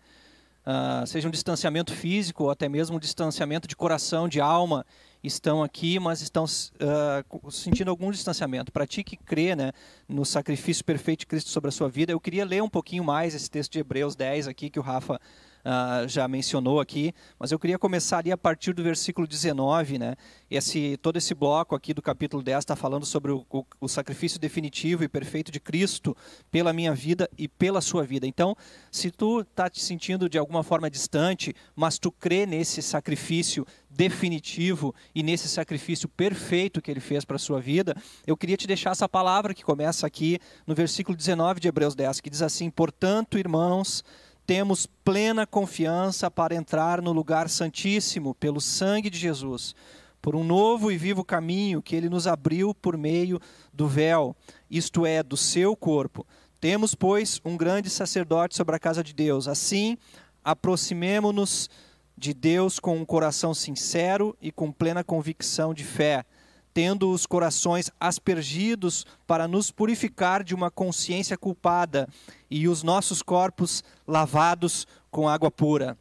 Uh, 0.63 1.07
seja 1.07 1.27
um 1.27 1.31
distanciamento 1.31 1.91
físico 1.91 2.43
ou 2.43 2.51
até 2.51 2.69
mesmo 2.69 2.97
um 2.97 2.99
distanciamento 2.99 3.67
de 3.67 3.75
coração, 3.75 4.29
de 4.29 4.39
alma, 4.39 4.85
estão 5.23 5.63
aqui, 5.63 5.99
mas 5.99 6.21
estão 6.21 6.43
uh, 6.43 7.51
sentindo 7.51 7.89
algum 7.89 8.11
distanciamento. 8.11 8.71
Para 8.71 8.85
ti 8.85 9.03
que 9.03 9.17
crê 9.17 9.55
né, 9.55 9.71
no 10.07 10.23
sacrifício 10.23 10.85
perfeito 10.85 11.21
de 11.21 11.25
Cristo 11.27 11.49
sobre 11.49 11.69
a 11.69 11.71
sua 11.71 11.89
vida, 11.89 12.11
eu 12.11 12.19
queria 12.19 12.45
ler 12.45 12.61
um 12.61 12.69
pouquinho 12.69 13.03
mais 13.03 13.33
esse 13.33 13.49
texto 13.49 13.71
de 13.71 13.79
Hebreus 13.79 14.15
10 14.15 14.47
aqui 14.47 14.69
que 14.69 14.79
o 14.79 14.83
Rafa 14.83 15.19
uh, 15.65 16.07
já 16.07 16.27
mencionou 16.27 16.79
aqui, 16.79 17.13
mas 17.39 17.51
eu 17.51 17.59
queria 17.59 17.77
começar 17.77 18.19
ali 18.19 18.31
a 18.31 18.37
partir 18.37 18.73
do 18.73 18.83
versículo 18.83 19.27
19, 19.27 19.97
né? 19.97 20.15
Esse, 20.49 20.97
todo 20.97 21.17
esse 21.17 21.33
bloco 21.33 21.75
aqui 21.75 21.93
do 21.93 22.01
capítulo 22.01 22.43
10 22.43 22.59
está 22.59 22.75
falando 22.75 23.05
sobre 23.05 23.31
o, 23.31 23.45
o, 23.49 23.63
o, 23.79 23.87
sacrifício 23.87 24.39
definitivo 24.39 25.03
e 25.03 25.07
perfeito 25.07 25.51
de 25.51 25.59
Cristo 25.59 26.15
pela 26.51 26.73
minha 26.73 26.93
vida 26.93 27.29
e 27.37 27.47
pela 27.47 27.79
sua 27.79 28.03
vida. 28.03 28.27
Então, 28.27 28.55
se 28.91 29.09
tu 29.11 29.41
está 29.41 29.69
te 29.69 29.81
sentindo 29.81 30.27
de 30.27 30.37
alguma 30.37 30.63
forma 30.63 30.89
distante, 30.89 31.55
mas 31.75 31.97
tu 31.97 32.11
crê 32.11 32.45
nesse 32.45 32.81
sacrifício 32.81 33.65
definitivo 33.89 34.95
e 35.13 35.21
nesse 35.23 35.47
sacrifício 35.47 36.07
perfeito 36.09 36.81
que 36.81 36.89
ele 36.89 36.99
fez 36.99 37.23
para 37.25 37.35
a 37.35 37.39
sua 37.39 37.59
vida, 37.59 37.95
eu 38.25 38.37
queria 38.37 38.57
te 38.57 38.67
deixar 38.67 38.91
essa 38.91 39.07
palavra 39.07 39.53
que 39.53 39.63
começa 39.63 40.07
aqui 40.07 40.39
no 40.65 40.73
versículo 40.73 41.15
19 41.15 41.59
de 41.59 41.67
Hebreus 41.67 41.95
10, 41.95 42.21
que 42.21 42.29
diz 42.29 42.41
assim: 42.41 42.69
Portanto, 42.69 43.37
irmãos, 43.37 44.03
temos 44.51 44.85
plena 44.85 45.47
confiança 45.47 46.29
para 46.29 46.53
entrar 46.53 47.01
no 47.01 47.13
lugar 47.13 47.47
santíssimo 47.47 48.35
pelo 48.35 48.59
sangue 48.59 49.09
de 49.09 49.17
Jesus, 49.17 49.73
por 50.21 50.35
um 50.35 50.43
novo 50.43 50.91
e 50.91 50.97
vivo 50.97 51.23
caminho 51.23 51.81
que 51.81 51.95
ele 51.95 52.09
nos 52.09 52.27
abriu 52.27 52.73
por 52.73 52.97
meio 52.97 53.39
do 53.71 53.87
véu, 53.87 54.35
isto 54.69 55.05
é, 55.05 55.23
do 55.23 55.37
seu 55.37 55.73
corpo. 55.73 56.27
Temos, 56.59 56.93
pois, 56.93 57.39
um 57.45 57.55
grande 57.55 57.89
sacerdote 57.89 58.57
sobre 58.57 58.75
a 58.75 58.79
casa 58.79 59.01
de 59.01 59.13
Deus. 59.13 59.47
Assim, 59.47 59.97
aproximemo-nos 60.43 61.69
de 62.17 62.33
Deus 62.33 62.77
com 62.77 62.97
um 62.97 63.05
coração 63.05 63.53
sincero 63.53 64.35
e 64.41 64.51
com 64.51 64.69
plena 64.69 65.01
convicção 65.01 65.73
de 65.73 65.85
fé 65.85 66.25
tendo 66.73 67.11
os 67.11 67.25
corações 67.25 67.91
aspergidos 67.99 69.05
para 69.27 69.47
nos 69.47 69.71
purificar 69.71 70.43
de 70.43 70.55
uma 70.55 70.71
consciência 70.71 71.37
culpada 71.37 72.07
e 72.49 72.67
os 72.67 72.83
nossos 72.83 73.21
corpos 73.21 73.83
lavados 74.07 74.87
com 75.09 75.27
água 75.27 75.51
pura. 75.51 75.97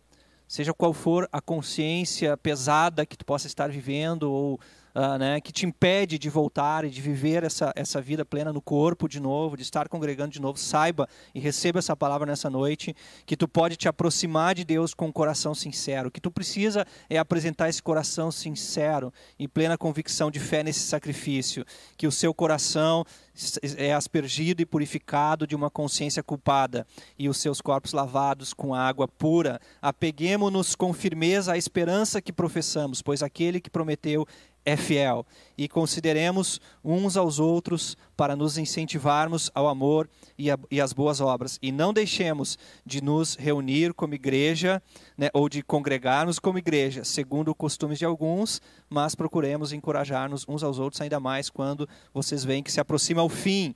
Seja 0.47 0.75
qual 0.75 0.93
for 0.93 1.29
a 1.33 1.41
consciência 1.41 2.37
pesada 2.37 3.07
que 3.07 3.16
tu 3.16 3.25
possa 3.25 3.47
estar 3.47 3.71
vivendo 3.71 4.25
ou 4.25 4.61
uh, 4.95 5.18
né, 5.18 5.41
que 5.41 5.53
te 5.53 5.66
impede 5.66 6.18
de 6.18 6.28
voltar 6.28 6.84
e 6.84 6.91
de 6.91 7.01
viver 7.01 7.45
essa, 7.45 7.72
essa 7.76 8.01
vida 8.01 8.24
plena 8.24 8.53
no 8.53 8.61
corpo 8.61 9.09
de 9.09 9.20
novo, 9.20 9.57
de 9.57 9.62
estar 9.62 9.88
congregando 9.88 10.32
de 10.32 10.41
novo, 10.41 10.59
saiba 10.59 11.09
e 11.34 11.41
receba 11.41 11.78
essa 11.78 11.97
palavra 11.97 12.26
nessa 12.26 12.51
noite, 12.51 12.95
que 13.26 13.36
tu 13.36 13.49
pode 13.49 13.76
te 13.76 13.88
aproximar 13.88 14.55
de 14.55 14.64
Deus 14.64 14.95
com 14.95 15.07
um 15.07 15.12
coração 15.12 15.55
sincero. 15.55 16.09
O 16.09 16.11
que 16.11 16.20
tu 16.20 16.30
precisa 16.30 16.86
é 17.09 17.18
apresentar 17.18 17.68
esse 17.68 17.82
coração 17.82 18.30
sincero, 18.30 19.12
em 19.38 19.49
plena 19.49 19.76
convicção 19.76 20.30
de 20.30 20.41
fé 20.41 20.62
nesse 20.62 20.80
sacrifício, 20.80 21.64
que 21.97 22.07
o 22.07 22.12
seu 22.12 22.34
coração 22.34 23.05
é 23.76 23.93
aspergido 23.93 24.61
e 24.61 24.66
purificado 24.66 25.47
de 25.47 25.57
uma 25.57 25.70
consciência 25.70 26.22
culpada 26.22 26.86
e 27.18 27.28
os 27.28 27.38
seus 27.38 27.61
corpos 27.61 27.93
lavados 27.93 28.53
com 28.53 28.74
água 28.74 29.09
pura. 29.09 29.61
Apeguemo-nos 29.80 30.74
com 30.74 30.93
firmeza 30.93 31.53
à 31.53 31.59
esperança 31.59 32.20
que 32.20 32.32
professamos, 32.32 33.01
pois 33.03 33.22
aquele 33.22 33.61
que 33.61 33.70
prometeu 33.70 34.26
é 34.65 34.77
fiel. 34.77 35.27
E 35.57 35.69
consideremos 35.69 36.61
uns 36.85 37.17
aos 37.17 37.39
outros 37.39 37.97
para 38.17 38.37
nos 38.37 38.59
incentivarmos 38.59 39.51
ao 39.55 39.69
amor 39.69 40.09
e, 40.39 40.51
a, 40.51 40.59
e 40.71 40.81
as 40.81 40.93
boas 40.93 41.21
obras. 41.21 41.59
E 41.63 41.73
não 41.73 41.93
deixemos 41.93 42.59
de 42.85 43.03
nos 43.03 43.35
reunir 43.35 43.95
como 43.95 44.15
igreja, 44.15 44.83
né, 45.17 45.29
ou 45.33 45.49
de 45.49 45.63
congregar-nos 45.63 46.39
como 46.39 46.59
igreja, 46.59 47.05
segundo 47.05 47.51
os 47.51 47.57
costumes 47.57 47.99
de 47.99 48.05
alguns, 48.05 48.61
mas 48.89 49.15
procuremos 49.15 49.73
encorajar-nos 49.73 50.47
uns 50.49 50.63
aos 50.63 50.79
outros, 50.79 51.01
ainda 51.01 51.21
mais 51.21 51.51
quando 51.51 51.89
vocês 52.13 52.45
veem 52.45 52.63
que 52.63 52.73
se 52.73 52.81
aproxima 52.81 53.23
o 53.23 53.29
fim. 53.29 53.75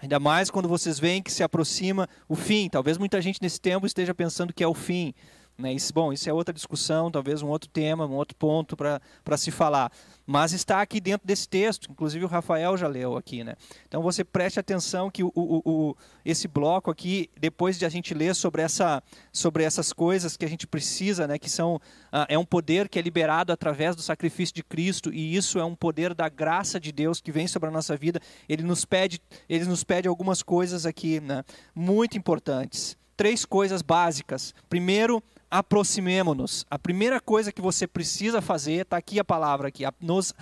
Ainda 0.00 0.20
mais 0.20 0.48
quando 0.48 0.68
vocês 0.68 0.98
veem 0.98 1.20
que 1.20 1.32
se 1.32 1.42
aproxima 1.42 2.08
o 2.28 2.36
fim. 2.36 2.68
Talvez 2.68 2.96
muita 2.96 3.20
gente 3.20 3.42
nesse 3.42 3.60
tempo 3.60 3.84
esteja 3.84 4.14
pensando 4.14 4.54
que 4.54 4.62
é 4.62 4.68
o 4.68 4.74
fim. 4.74 5.12
Né? 5.58 5.72
Isso, 5.72 5.92
bom, 5.92 6.12
isso 6.12 6.30
é 6.30 6.32
outra 6.32 6.54
discussão, 6.54 7.10
talvez 7.10 7.42
um 7.42 7.48
outro 7.48 7.68
tema, 7.68 8.06
um 8.06 8.14
outro 8.14 8.36
ponto 8.36 8.76
para 8.76 9.36
se 9.36 9.50
falar. 9.50 9.90
Mas 10.24 10.52
está 10.52 10.80
aqui 10.80 11.00
dentro 11.00 11.26
desse 11.26 11.48
texto, 11.48 11.90
inclusive 11.90 12.24
o 12.24 12.28
Rafael 12.28 12.76
já 12.76 12.86
leu 12.86 13.16
aqui. 13.16 13.42
Né? 13.42 13.56
Então 13.88 14.00
você 14.00 14.22
preste 14.22 14.60
atenção 14.60 15.10
que 15.10 15.24
o, 15.24 15.32
o, 15.34 15.62
o, 15.64 15.96
esse 16.24 16.46
bloco 16.46 16.92
aqui, 16.92 17.28
depois 17.36 17.76
de 17.76 17.84
a 17.84 17.88
gente 17.88 18.14
ler 18.14 18.36
sobre, 18.36 18.62
essa, 18.62 19.02
sobre 19.32 19.64
essas 19.64 19.92
coisas 19.92 20.36
que 20.36 20.44
a 20.44 20.48
gente 20.48 20.66
precisa, 20.66 21.26
né, 21.26 21.38
que 21.38 21.50
são 21.50 21.80
ah, 22.12 22.26
é 22.28 22.38
um 22.38 22.44
poder 22.44 22.88
que 22.88 22.98
é 22.98 23.02
liberado 23.02 23.52
através 23.52 23.96
do 23.96 24.02
sacrifício 24.02 24.54
de 24.54 24.62
Cristo, 24.62 25.12
e 25.12 25.34
isso 25.34 25.58
é 25.58 25.64
um 25.64 25.74
poder 25.74 26.14
da 26.14 26.28
graça 26.28 26.78
de 26.78 26.92
Deus 26.92 27.20
que 27.20 27.32
vem 27.32 27.48
sobre 27.48 27.68
a 27.68 27.72
nossa 27.72 27.96
vida. 27.96 28.20
Ele 28.48 28.62
nos 28.62 28.84
pede, 28.84 29.20
ele 29.48 29.64
nos 29.64 29.82
pede 29.82 30.06
algumas 30.06 30.40
coisas 30.40 30.86
aqui 30.86 31.20
né, 31.20 31.42
muito 31.74 32.16
importantes. 32.16 32.96
Três 33.16 33.44
coisas 33.44 33.82
básicas. 33.82 34.54
Primeiro, 34.68 35.20
aproximemo-nos. 35.50 36.66
A 36.70 36.78
primeira 36.78 37.20
coisa 37.20 37.52
que 37.52 37.60
você 37.60 37.86
precisa 37.86 38.40
fazer, 38.40 38.82
está 38.82 38.96
aqui 38.96 39.18
a 39.18 39.24
palavra 39.24 39.68
aqui, 39.68 39.84
nos, 40.00 40.34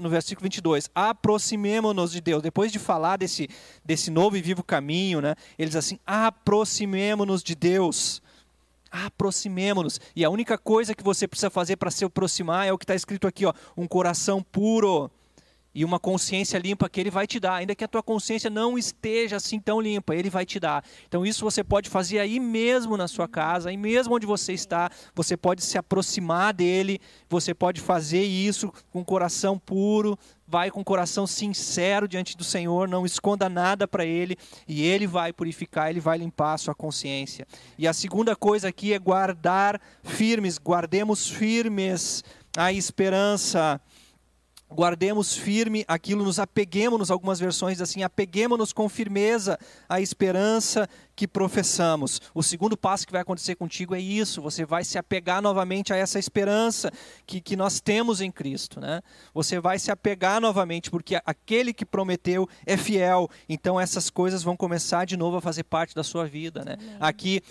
no 0.00 0.08
versículo 0.08 0.44
22, 0.44 0.90
aproximemo-nos 0.94 2.12
de 2.12 2.20
Deus. 2.20 2.42
Depois 2.42 2.70
de 2.70 2.78
falar 2.78 3.16
desse, 3.16 3.48
desse 3.84 4.10
novo 4.10 4.36
e 4.36 4.42
vivo 4.42 4.62
caminho, 4.62 5.20
né, 5.20 5.34
eles 5.58 5.76
assim, 5.76 5.98
aproximemo-nos 6.06 7.42
de 7.42 7.54
Deus. 7.54 8.22
Aproximemo-nos. 8.90 10.00
E 10.14 10.24
a 10.24 10.28
única 10.28 10.58
coisa 10.58 10.94
que 10.94 11.02
você 11.02 11.26
precisa 11.26 11.48
fazer 11.48 11.76
para 11.76 11.90
se 11.90 12.04
aproximar 12.04 12.66
é 12.66 12.72
o 12.72 12.78
que 12.78 12.84
está 12.84 12.94
escrito 12.94 13.26
aqui, 13.26 13.46
ó, 13.46 13.54
um 13.76 13.88
coração 13.88 14.42
puro 14.42 15.10
e 15.74 15.84
uma 15.84 15.98
consciência 15.98 16.58
limpa 16.58 16.88
que 16.88 17.00
ele 17.00 17.10
vai 17.10 17.26
te 17.26 17.40
dar, 17.40 17.54
ainda 17.54 17.74
que 17.74 17.84
a 17.84 17.88
tua 17.88 18.02
consciência 18.02 18.50
não 18.50 18.76
esteja 18.76 19.36
assim 19.36 19.58
tão 19.58 19.80
limpa, 19.80 20.14
ele 20.14 20.28
vai 20.28 20.44
te 20.44 20.60
dar. 20.60 20.84
Então 21.08 21.24
isso 21.24 21.44
você 21.44 21.64
pode 21.64 21.88
fazer 21.88 22.18
aí 22.18 22.38
mesmo 22.38 22.96
na 22.96 23.08
sua 23.08 23.26
casa, 23.26 23.70
aí 23.70 23.76
mesmo 23.76 24.14
onde 24.14 24.26
você 24.26 24.52
está, 24.52 24.90
você 25.14 25.36
pode 25.36 25.62
se 25.62 25.78
aproximar 25.78 26.52
dele, 26.52 27.00
você 27.28 27.54
pode 27.54 27.80
fazer 27.80 28.22
isso 28.22 28.72
com 28.90 29.04
coração 29.04 29.58
puro, 29.58 30.18
vai 30.46 30.70
com 30.70 30.84
coração 30.84 31.26
sincero 31.26 32.06
diante 32.06 32.36
do 32.36 32.44
Senhor, 32.44 32.86
não 32.86 33.06
esconda 33.06 33.48
nada 33.48 33.88
para 33.88 34.04
ele 34.04 34.36
e 34.68 34.82
ele 34.84 35.06
vai 35.06 35.32
purificar, 35.32 35.88
ele 35.88 36.00
vai 36.00 36.18
limpar 36.18 36.52
a 36.52 36.58
sua 36.58 36.74
consciência. 36.74 37.46
E 37.78 37.88
a 37.88 37.94
segunda 37.94 38.36
coisa 38.36 38.68
aqui 38.68 38.92
é 38.92 38.98
guardar 38.98 39.80
firmes, 40.02 40.58
guardemos 40.58 41.26
firmes 41.26 42.22
a 42.54 42.70
esperança 42.70 43.80
guardemos 44.72 45.36
firme 45.36 45.84
aquilo, 45.86 46.24
nos 46.24 46.38
apeguemos, 46.38 47.10
algumas 47.10 47.38
versões 47.38 47.80
assim, 47.80 48.02
apeguemos-nos 48.02 48.72
com 48.72 48.88
firmeza 48.88 49.58
à 49.88 50.00
esperança 50.00 50.88
que 51.14 51.28
professamos. 51.28 52.20
O 52.34 52.42
segundo 52.42 52.76
passo 52.76 53.06
que 53.06 53.12
vai 53.12 53.22
acontecer 53.22 53.54
contigo 53.54 53.94
é 53.94 54.00
isso, 54.00 54.40
você 54.40 54.64
vai 54.64 54.84
se 54.84 54.98
apegar 54.98 55.42
novamente 55.42 55.92
a 55.92 55.96
essa 55.96 56.18
esperança 56.18 56.90
que, 57.26 57.40
que 57.40 57.56
nós 57.56 57.80
temos 57.80 58.20
em 58.20 58.30
Cristo. 58.30 58.80
Né? 58.80 59.02
Você 59.34 59.60
vai 59.60 59.78
se 59.78 59.90
apegar 59.90 60.40
novamente, 60.40 60.90
porque 60.90 61.20
aquele 61.24 61.72
que 61.72 61.84
prometeu 61.84 62.48
é 62.66 62.76
fiel, 62.76 63.28
então 63.48 63.80
essas 63.80 64.10
coisas 64.10 64.42
vão 64.42 64.56
começar 64.56 65.04
de 65.04 65.16
novo 65.16 65.36
a 65.36 65.40
fazer 65.40 65.64
parte 65.64 65.94
da 65.94 66.02
sua 66.02 66.26
vida. 66.26 66.64
Né? 66.64 66.76
Aqui, 67.00 67.42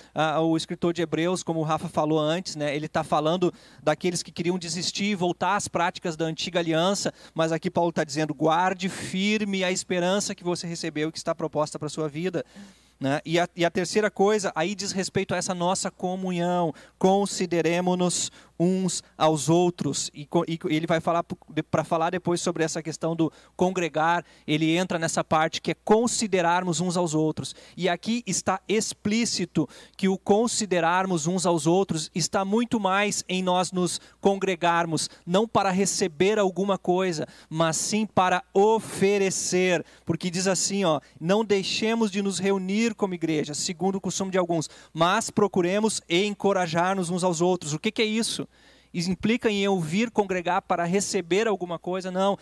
o 0.41 0.57
escritor 0.57 0.93
de 0.93 1.01
Hebreus, 1.01 1.43
como 1.43 1.59
o 1.59 1.63
Rafa 1.63 1.87
falou 1.87 2.19
antes, 2.19 2.55
né, 2.55 2.75
ele 2.75 2.85
está 2.85 3.03
falando 3.03 3.53
daqueles 3.81 4.23
que 4.23 4.31
queriam 4.31 4.57
desistir 4.57 5.05
e 5.05 5.15
voltar 5.15 5.55
às 5.55 5.67
práticas 5.67 6.15
da 6.15 6.25
antiga 6.25 6.59
aliança, 6.59 7.13
mas 7.33 7.51
aqui 7.51 7.69
Paulo 7.69 7.89
está 7.89 8.03
dizendo, 8.03 8.33
guarde 8.33 8.89
firme 8.89 9.63
a 9.63 9.71
esperança 9.71 10.35
que 10.35 10.43
você 10.43 10.67
recebeu 10.67 11.09
e 11.09 11.11
que 11.11 11.17
está 11.17 11.33
proposta 11.35 11.77
para 11.77 11.87
a 11.87 11.89
sua 11.89 12.07
vida. 12.07 12.43
Né? 13.01 13.19
E, 13.25 13.39
a, 13.39 13.49
e 13.55 13.65
a 13.65 13.71
terceira 13.71 14.11
coisa, 14.11 14.51
aí 14.53 14.75
diz 14.75 14.91
respeito 14.91 15.33
a 15.33 15.37
essa 15.37 15.55
nossa 15.55 15.89
comunhão. 15.89 16.71
Consideremos-nos 16.99 18.31
uns 18.61 19.03
aos 19.17 19.49
outros. 19.49 20.11
E, 20.13 20.27
e 20.47 20.59
ele 20.75 20.85
vai 20.85 20.99
falar 20.99 21.23
para 21.71 21.83
falar 21.83 22.11
depois 22.11 22.39
sobre 22.39 22.63
essa 22.63 22.81
questão 22.83 23.15
do 23.15 23.31
congregar, 23.55 24.23
ele 24.45 24.77
entra 24.77 24.99
nessa 24.99 25.23
parte 25.23 25.59
que 25.59 25.71
é 25.71 25.73
considerarmos 25.73 26.79
uns 26.79 26.95
aos 26.95 27.15
outros. 27.15 27.55
E 27.75 27.89
aqui 27.89 28.23
está 28.27 28.61
explícito 28.67 29.67
que 29.97 30.07
o 30.07 30.17
considerarmos 30.17 31.25
uns 31.25 31.45
aos 31.45 31.65
outros 31.65 32.11
está 32.13 32.45
muito 32.45 32.79
mais 32.79 33.23
em 33.27 33.41
nós 33.41 33.71
nos 33.71 33.99
congregarmos, 34.19 35.09
não 35.25 35.47
para 35.47 35.71
receber 35.71 36.37
alguma 36.37 36.77
coisa, 36.77 37.27
mas 37.49 37.77
sim 37.77 38.05
para 38.05 38.43
oferecer, 38.53 39.83
porque 40.05 40.29
diz 40.29 40.45
assim, 40.45 40.83
ó, 40.83 40.99
não 41.19 41.43
deixemos 41.43 42.11
de 42.11 42.21
nos 42.21 42.37
reunir 42.37 42.93
como 42.93 43.15
igreja, 43.15 43.55
segundo 43.55 43.95
o 43.95 44.01
costume 44.01 44.29
de 44.29 44.37
alguns, 44.37 44.69
mas 44.93 45.31
procuremos 45.31 46.01
encorajar-nos 46.07 47.09
uns 47.09 47.23
aos 47.23 47.41
outros. 47.41 47.73
O 47.73 47.79
que, 47.79 47.91
que 47.91 48.01
é 48.03 48.05
isso? 48.05 48.47
Implica 48.93 49.49
em 49.49 49.61
eu 49.63 49.79
vir 49.79 50.11
congregar 50.11 50.61
para 50.61 50.83
receber 50.83 51.47
alguma 51.47 51.79
coisa? 51.79 52.11
Não. 52.11 52.37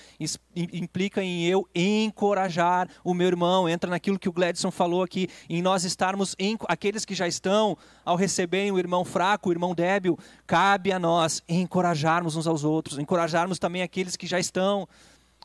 Implica 0.55 1.23
em 1.23 1.45
eu 1.45 1.67
encorajar 1.73 2.89
o 3.03 3.13
meu 3.13 3.27
irmão. 3.27 3.69
Entra 3.69 3.89
naquilo 3.89 4.19
que 4.19 4.29
o 4.29 4.31
Gladson 4.31 4.71
falou 4.71 5.03
aqui, 5.03 5.27
em 5.49 5.61
nós 5.61 5.83
estarmos, 5.83 6.35
em, 6.39 6.57
aqueles 6.67 7.05
que 7.05 7.13
já 7.13 7.27
estão, 7.27 7.77
ao 8.03 8.15
receberem 8.15 8.71
o 8.71 8.79
irmão 8.79 9.05
fraco, 9.05 9.49
o 9.49 9.51
irmão 9.51 9.75
débil, 9.75 10.17
cabe 10.47 10.91
a 10.91 10.99
nós 10.99 11.41
encorajarmos 11.47 12.35
uns 12.35 12.47
aos 12.47 12.63
outros, 12.63 12.97
encorajarmos 12.97 13.59
também 13.59 13.81
aqueles 13.81 14.15
que 14.15 14.27
já 14.27 14.39
estão 14.39 14.87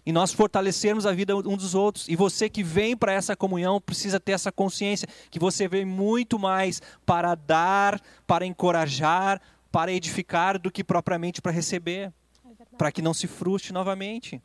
e 0.06 0.12
nós 0.12 0.32
fortalecermos 0.32 1.06
a 1.06 1.12
vida 1.12 1.34
um 1.36 1.56
dos 1.56 1.74
outros. 1.74 2.08
E 2.08 2.16
você 2.16 2.48
que 2.48 2.62
vem 2.62 2.96
para 2.96 3.12
essa 3.12 3.34
comunhão 3.34 3.80
precisa 3.80 4.20
ter 4.20 4.32
essa 4.32 4.52
consciência 4.52 5.08
que 5.30 5.38
você 5.38 5.66
vem 5.66 5.84
muito 5.84 6.38
mais 6.38 6.82
para 7.06 7.34
dar, 7.34 8.00
para 8.26 8.44
encorajar, 8.44 9.40
para 9.74 9.92
edificar 9.92 10.56
do 10.56 10.70
que 10.70 10.84
propriamente 10.84 11.42
para 11.42 11.50
receber, 11.50 12.12
é 12.46 12.76
para 12.78 12.92
que 12.92 13.02
não 13.02 13.12
se 13.12 13.26
frustre 13.26 13.72
novamente. 13.72 14.40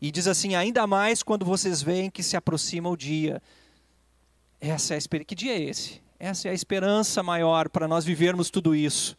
E 0.00 0.10
diz 0.10 0.26
assim: 0.26 0.54
ainda 0.54 0.86
mais 0.86 1.22
quando 1.22 1.44
vocês 1.44 1.82
veem 1.82 2.10
que 2.10 2.22
se 2.22 2.38
aproxima 2.38 2.88
o 2.88 2.96
dia. 2.96 3.42
Essa 4.58 4.94
é 4.94 4.96
a 4.96 4.98
esperança. 4.98 5.26
Que 5.26 5.34
dia 5.34 5.52
é 5.52 5.60
esse? 5.60 6.00
Essa 6.18 6.48
é 6.48 6.52
a 6.52 6.54
esperança 6.54 7.22
maior 7.22 7.68
para 7.68 7.86
nós 7.86 8.06
vivermos 8.06 8.48
tudo 8.48 8.74
isso. 8.74 9.14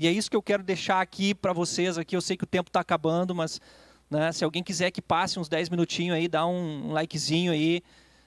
E 0.00 0.06
é 0.06 0.10
isso 0.10 0.30
que 0.30 0.36
eu 0.36 0.42
quero 0.42 0.62
deixar 0.62 1.02
aqui 1.02 1.34
para 1.34 1.52
vocês. 1.52 1.98
Aqui 1.98 2.16
eu 2.16 2.22
sei 2.22 2.34
que 2.34 2.44
o 2.44 2.46
tempo 2.46 2.70
está 2.70 2.80
acabando, 2.80 3.34
mas 3.34 3.60
né, 4.08 4.32
se 4.32 4.44
alguém 4.44 4.62
quiser 4.62 4.90
que 4.90 5.02
passe 5.02 5.38
uns 5.38 5.46
10 5.46 5.68
minutinhos 5.68 6.16
aí, 6.16 6.26
dá 6.26 6.46
um 6.46 6.92
likezinho 6.92 7.52
aí. 7.52 7.82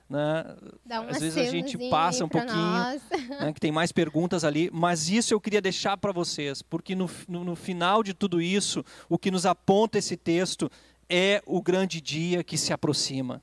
Né? 0.10 0.43
Às 1.07 1.20
vezes 1.20 1.38
a 1.38 1.43
gente 1.51 1.78
passa 1.89 2.26
um 2.26 2.30
pouquinho, 2.30 2.57
né, 3.30 3.53
que 3.53 3.60
tem 3.60 3.72
mais 3.72 3.91
perguntas 3.91 4.43
ali, 4.43 4.70
mas 4.74 5.07
isso 5.07 5.34
eu 5.34 5.39
queria 5.39 5.62
deixar 5.62 5.97
para 5.97 6.12
vocês, 6.12 6.64
porque 6.64 6.95
no, 6.95 7.10
no, 7.28 7.43
no 7.43 7.55
final 7.55 8.01
de 8.01 8.14
tudo 8.14 8.41
isso, 8.41 8.84
o 9.07 9.20
que 9.20 9.30
nos 9.30 9.45
aponta 9.45 9.99
esse 9.99 10.18
texto 10.18 10.70
é 11.07 11.43
o 11.45 11.62
grande 11.62 12.01
dia 12.01 12.43
que 12.43 12.57
se 12.57 12.74
aproxima. 12.74 13.41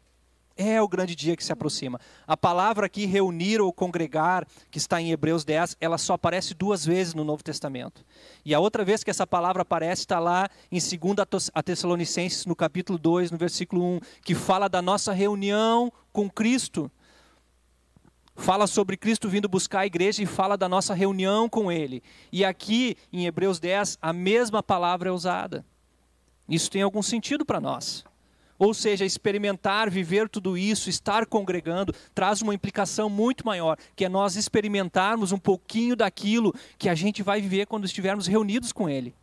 É 0.56 0.80
o 0.80 0.88
grande 0.88 1.14
dia 1.14 1.36
que 1.36 1.44
se 1.44 1.52
aproxima. 1.52 2.00
A 2.26 2.34
palavra 2.34 2.86
aqui, 2.86 3.04
reunir 3.04 3.60
ou 3.60 3.70
congregar, 3.70 4.46
que 4.70 4.78
está 4.78 5.00
em 5.02 5.10
Hebreus 5.10 5.44
10, 5.44 5.76
ela 5.78 5.98
só 5.98 6.14
aparece 6.14 6.54
duas 6.54 6.82
vezes 6.82 7.12
no 7.12 7.24
Novo 7.24 7.44
Testamento. 7.44 8.02
E 8.42 8.54
a 8.54 8.58
outra 8.58 8.82
vez 8.82 9.04
que 9.04 9.10
essa 9.10 9.26
palavra 9.26 9.62
aparece 9.62 10.02
está 10.02 10.18
lá 10.18 10.48
em 10.72 10.78
2 10.78 11.50
a 11.52 11.62
Tessalonicenses, 11.62 12.46
no 12.46 12.56
capítulo 12.56 12.98
2, 12.98 13.30
no 13.30 13.36
versículo 13.36 13.84
1, 13.96 14.00
que 14.24 14.34
fala 14.34 14.66
da 14.66 14.80
nossa 14.80 15.12
reunião 15.12 15.92
com 16.10 16.30
Cristo. 16.30 16.90
Fala 18.34 18.66
sobre 18.66 18.96
Cristo 18.96 19.28
vindo 19.28 19.48
buscar 19.48 19.80
a 19.80 19.86
igreja 19.86 20.22
e 20.22 20.26
fala 20.26 20.56
da 20.56 20.68
nossa 20.68 20.94
reunião 20.94 21.50
com 21.50 21.70
Ele. 21.70 22.02
E 22.32 22.46
aqui, 22.46 22.96
em 23.12 23.26
Hebreus 23.26 23.60
10, 23.60 23.98
a 24.00 24.12
mesma 24.12 24.62
palavra 24.62 25.10
é 25.10 25.12
usada. 25.12 25.66
Isso 26.48 26.70
tem 26.70 26.80
algum 26.80 27.02
sentido 27.02 27.44
para 27.44 27.60
nós. 27.60 28.04
Ou 28.58 28.72
seja, 28.72 29.04
experimentar, 29.04 29.90
viver 29.90 30.28
tudo 30.28 30.56
isso, 30.56 30.88
estar 30.88 31.26
congregando, 31.26 31.94
traz 32.14 32.40
uma 32.42 32.54
implicação 32.54 33.10
muito 33.10 33.44
maior, 33.44 33.76
que 33.94 34.04
é 34.04 34.08
nós 34.08 34.36
experimentarmos 34.36 35.32
um 35.32 35.38
pouquinho 35.38 35.94
daquilo 35.94 36.54
que 36.78 36.88
a 36.88 36.94
gente 36.94 37.22
vai 37.22 37.40
viver 37.40 37.66
quando 37.66 37.84
estivermos 37.84 38.26
reunidos 38.26 38.72
com 38.72 38.88
Ele. 38.88 39.14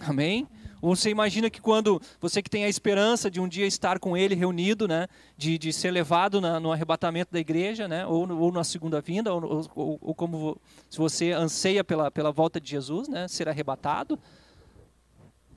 Amém? 0.00 0.48
Você 0.80 1.10
imagina 1.10 1.50
que 1.50 1.60
quando 1.60 2.00
você 2.18 2.40
que 2.40 2.48
tem 2.48 2.64
a 2.64 2.68
esperança 2.68 3.30
de 3.30 3.38
um 3.38 3.46
dia 3.46 3.66
estar 3.66 3.98
com 3.98 4.16
Ele 4.16 4.34
reunido, 4.34 4.88
né, 4.88 5.06
de, 5.36 5.58
de 5.58 5.72
ser 5.72 5.90
levado 5.90 6.40
na, 6.40 6.58
no 6.58 6.72
arrebatamento 6.72 7.32
da 7.32 7.38
igreja, 7.38 7.86
né, 7.86 8.06
ou, 8.06 8.30
ou 8.32 8.50
na 8.50 8.64
segunda 8.64 9.00
vinda, 9.00 9.32
ou, 9.32 9.68
ou, 9.74 9.98
ou, 10.00 10.14
como 10.14 10.58
se 10.88 10.96
você 10.96 11.32
anseia 11.32 11.84
pela, 11.84 12.10
pela 12.10 12.32
volta 12.32 12.58
de 12.58 12.70
Jesus, 12.70 13.08
né, 13.08 13.28
ser 13.28 13.46
arrebatado, 13.46 14.18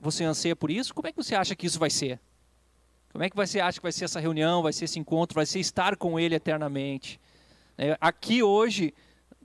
você 0.00 0.24
anseia 0.24 0.54
por 0.54 0.70
isso? 0.70 0.94
Como 0.94 1.08
é 1.08 1.12
que 1.12 1.16
você 1.16 1.34
acha 1.34 1.56
que 1.56 1.66
isso 1.66 1.78
vai 1.78 1.88
ser? 1.88 2.20
Como 3.14 3.22
é 3.22 3.30
que 3.30 3.36
você 3.36 3.60
acha 3.60 3.78
que 3.78 3.82
vai 3.84 3.92
ser 3.92 4.06
essa 4.06 4.18
reunião, 4.18 4.60
vai 4.60 4.72
ser 4.72 4.86
esse 4.86 4.98
encontro, 4.98 5.36
vai 5.36 5.46
ser 5.46 5.60
estar 5.60 5.94
com 5.94 6.18
Ele 6.18 6.34
eternamente? 6.34 7.20
É, 7.78 7.96
aqui 8.00 8.42
hoje, 8.42 8.92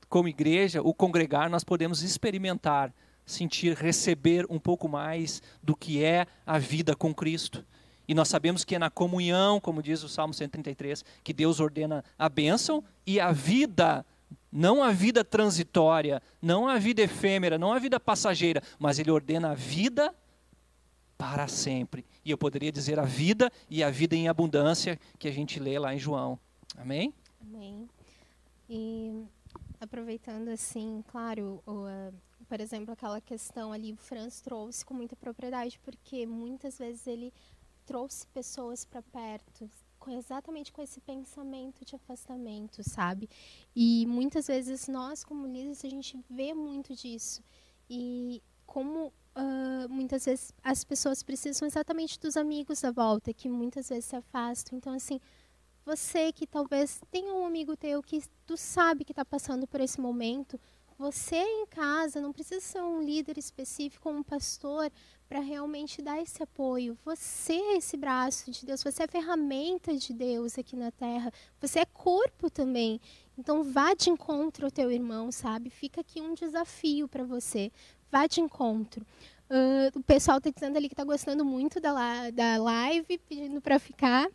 como 0.10 0.28
igreja, 0.28 0.82
o 0.82 0.92
congregar, 0.92 1.52
nós 1.52 1.64
podemos 1.64 2.02
experimentar, 2.02 2.92
sentir, 3.28 3.76
receber 3.76 4.44
um 4.50 4.58
pouco 4.58 4.90
mais 4.90 5.40
do 5.62 5.76
que 5.76 6.04
é 6.04 6.26
a 6.48 6.58
vida 6.58 6.96
com 6.96 7.14
Cristo. 7.14 7.64
E 8.08 8.16
nós 8.16 8.28
sabemos 8.28 8.66
que 8.66 8.74
é 8.74 8.80
na 8.80 8.90
comunhão, 8.90 9.60
como 9.60 9.84
diz 9.84 10.02
o 10.02 10.10
Salmo 10.10 10.34
133, 10.34 11.06
que 11.24 11.32
Deus 11.32 11.60
ordena 11.60 12.04
a 12.18 12.28
bênção 12.28 12.84
e 13.06 13.20
a 13.20 13.32
vida, 13.32 14.04
não 14.52 14.82
a 14.82 14.92
vida 14.92 15.24
transitória, 15.24 16.24
não 16.42 16.68
a 16.68 16.80
vida 16.80 17.04
efêmera, 17.04 17.56
não 17.60 17.72
a 17.72 17.78
vida 17.78 18.00
passageira, 18.00 18.64
mas 18.80 18.98
Ele 18.98 19.12
ordena 19.12 19.52
a 19.52 19.54
vida 19.54 20.12
para 21.20 21.50
sempre. 21.50 22.06
E 22.24 22.32
eu 22.32 22.38
poderia 22.38 22.72
dizer 22.72 22.98
a 22.98 23.04
vida 23.04 23.52
e 23.70 23.84
a 23.84 23.90
vida 23.92 24.16
em 24.16 24.30
abundância 24.30 24.98
que 25.20 25.28
a 25.28 25.32
gente 25.32 25.60
lê 25.60 25.78
lá 25.78 25.94
em 25.94 26.00
João. 26.00 26.40
Amém? 26.78 27.14
Amém. 27.42 27.90
E 28.70 29.26
aproveitando 29.82 30.48
assim, 30.48 31.04
claro, 31.10 31.62
o, 31.66 31.72
uh, 31.72 32.14
por 32.48 32.62
exemplo, 32.62 32.94
aquela 32.94 33.20
questão 33.20 33.74
ali, 33.74 33.92
o 33.92 33.98
Franz 33.98 34.40
trouxe 34.40 34.86
com 34.86 34.94
muita 34.94 35.14
propriedade, 35.18 35.78
porque 35.84 36.26
muitas 36.26 36.78
vezes 36.78 37.06
ele 37.06 37.34
trouxe 37.86 38.26
pessoas 38.28 38.86
para 38.86 39.02
perto, 39.02 39.70
com, 40.00 40.12
exatamente 40.12 40.72
com 40.72 40.82
esse 40.82 41.02
pensamento 41.02 41.84
de 41.84 41.98
afastamento, 41.98 42.82
sabe? 42.82 43.30
E 43.76 44.06
muitas 44.06 44.48
vezes 44.48 44.88
nós, 44.88 45.26
como 45.26 45.46
líderes, 45.46 45.84
a 45.84 45.90
gente 45.90 46.18
vê 46.30 46.54
muito 46.54 46.96
disso. 46.96 47.44
E 47.90 48.42
como 48.66 49.12
uh, 49.40 49.90
muitas 49.90 50.26
vezes 50.26 50.54
as 50.64 50.84
pessoas 50.84 51.24
precisam 51.24 51.68
exatamente 51.68 52.20
dos 52.20 52.36
amigos 52.36 52.84
à 52.84 52.92
volta, 52.92 53.34
que 53.34 53.50
muitas 53.50 53.90
vezes 53.90 54.06
se 54.06 54.16
afastam. 54.16 54.78
Então, 54.78 54.94
assim, 54.94 55.20
você 55.86 56.32
que 56.32 56.46
talvez 56.46 57.02
tenha 57.10 57.34
um 57.34 57.46
amigo 57.46 57.76
teu 57.76 58.04
que 58.04 58.22
tu 58.46 58.58
sabe 58.58 59.04
que 59.06 59.12
está 59.12 59.26
passando 59.26 59.66
por 59.66 59.82
esse 59.82 60.00
momento, 60.00 60.60
você 60.98 61.38
em 61.38 61.66
casa 61.66 62.20
não 62.20 62.34
precisa 62.34 62.60
ser 62.60 62.82
um 62.82 63.02
líder 63.02 63.38
específico, 63.38 64.10
um 64.10 64.22
pastor, 64.22 64.92
para 65.30 65.40
realmente 65.40 66.02
dar 66.02 66.22
esse 66.22 66.44
apoio. 66.44 66.98
Você 67.06 67.54
é 67.54 67.78
esse 67.78 67.96
braço 67.96 68.52
de 68.52 68.66
Deus, 68.66 68.84
você 68.84 69.04
é 69.04 69.08
ferramenta 69.08 69.96
de 69.96 70.12
Deus 70.12 70.58
aqui 70.58 70.76
na 70.76 70.92
terra, 70.92 71.32
você 71.62 71.80
é 71.80 71.86
corpo 71.86 72.50
também. 72.50 73.00
Então 73.38 73.64
vá 73.64 73.94
de 73.94 74.10
encontro 74.10 74.66
ao 74.66 74.72
teu 74.72 74.92
irmão, 74.92 75.32
sabe? 75.32 75.70
Fica 75.70 76.02
aqui 76.02 76.20
um 76.20 76.34
desafio 76.34 77.08
para 77.08 77.24
você 77.24 77.72
vá 78.12 78.28
de 78.28 78.42
encontro. 78.42 79.06
Uh, 79.50 79.98
o 79.98 80.04
pessoal 80.04 80.38
está 80.38 80.50
dizendo 80.50 80.78
ali 80.78 80.88
que 80.88 80.94
está 80.94 81.04
gostando 81.04 81.44
muito 81.44 81.80
da, 81.80 82.30
da 82.30 82.58
live, 82.58 83.18
pedindo 83.28 83.60
para 83.60 83.80
ficar. 83.80 84.28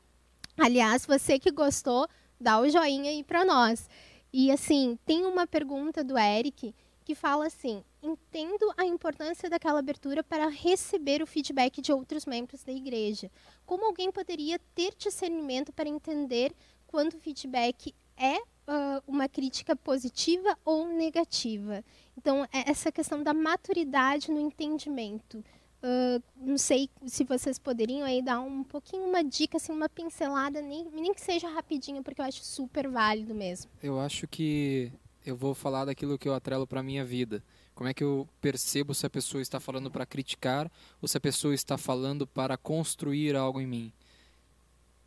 Aliás, 0.59 1.07
você 1.07 1.39
que 1.39 1.51
gostou, 1.51 2.09
dá 2.41 2.61
o 2.61 2.69
joinha 2.69 3.11
aí 3.11 3.23
para 3.23 3.45
nós. 3.45 3.89
E 4.33 4.51
assim, 4.51 4.99
tem 5.07 5.25
uma 5.25 5.47
pergunta 5.47 6.03
do 6.03 6.19
Eric 6.19 6.75
que 7.05 7.15
fala 7.15 7.47
assim: 7.47 7.85
entendo 8.03 8.73
a 8.77 8.85
importância 8.85 9.49
daquela 9.49 9.79
abertura 9.79 10.25
para 10.25 10.49
receber 10.49 11.23
o 11.23 11.27
feedback 11.27 11.81
de 11.81 11.93
outros 11.93 12.27
membros 12.27 12.65
da 12.65 12.73
igreja. 12.73 13.31
Como 13.65 13.85
alguém 13.85 14.11
poderia 14.11 14.59
ter 14.75 14.95
discernimento 14.97 15.73
para 15.73 15.89
entender 15.89 16.53
quando 16.87 17.15
o 17.15 17.21
feedback 17.21 17.95
é 18.17 18.37
uh, 18.39 19.03
uma 19.07 19.29
crítica 19.29 19.77
positiva 19.77 20.59
ou 20.65 20.89
negativa? 20.89 21.85
Então, 22.17 22.45
é 22.45 22.71
essa 22.71 22.93
questão 22.93 23.23
da 23.23 23.35
maturidade 23.35 24.31
no 24.31 24.41
entendimento. 24.41 25.45
Uh, 25.85 26.23
não 26.37 26.57
sei 26.57 26.89
se 27.07 27.25
vocês 27.25 27.59
poderiam 27.59 28.07
aí 28.07 28.23
dar 28.23 28.41
um 28.41 28.65
pouquinho 28.65 29.05
uma 29.05 29.23
dica, 29.23 29.59
assim, 29.59 29.71
uma 29.71 29.89
pincelada, 29.89 30.63
nem, 30.63 30.87
nem 30.91 31.13
que 31.13 31.21
seja 31.21 31.47
rapidinho, 31.49 32.03
porque 32.03 32.23
eu 32.23 32.25
acho 32.25 32.43
super 32.43 32.89
válido 32.89 33.35
mesmo. 33.35 33.71
Eu 33.83 34.01
acho 34.01 34.27
que 34.27 34.91
eu 35.27 35.37
vou 35.37 35.55
falar 35.55 35.85
daquilo 35.85 36.19
que 36.19 36.27
eu 36.27 36.35
atrelo 36.35 36.67
para 36.67 36.81
a 36.81 36.83
minha 36.83 37.05
vida. 37.05 37.45
Como 37.75 37.89
é 37.89 37.93
que 37.93 38.05
eu 38.05 38.27
percebo 38.41 38.95
se 38.95 39.05
a 39.05 39.11
pessoa 39.11 39.43
está 39.43 39.59
falando 39.59 39.91
para 39.91 40.07
criticar 40.07 40.71
ou 41.03 41.09
se 41.09 41.17
a 41.19 41.21
pessoa 41.21 41.55
está 41.55 41.77
falando 41.77 42.27
para 42.27 42.57
construir 42.57 43.35
algo 43.35 43.61
em 43.61 43.67
mim? 43.67 43.93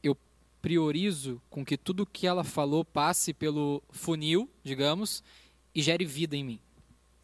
Eu 0.04 0.16
priorizo 0.62 1.42
com 1.50 1.66
que 1.66 1.78
tudo 1.78 2.06
que 2.06 2.28
ela 2.28 2.44
falou 2.44 2.84
passe 2.84 3.34
pelo 3.34 3.82
funil, 3.90 4.50
digamos, 4.64 5.24
e 5.74 5.82
gere 5.82 6.06
vida 6.06 6.36
em 6.36 6.44
mim. 6.44 6.60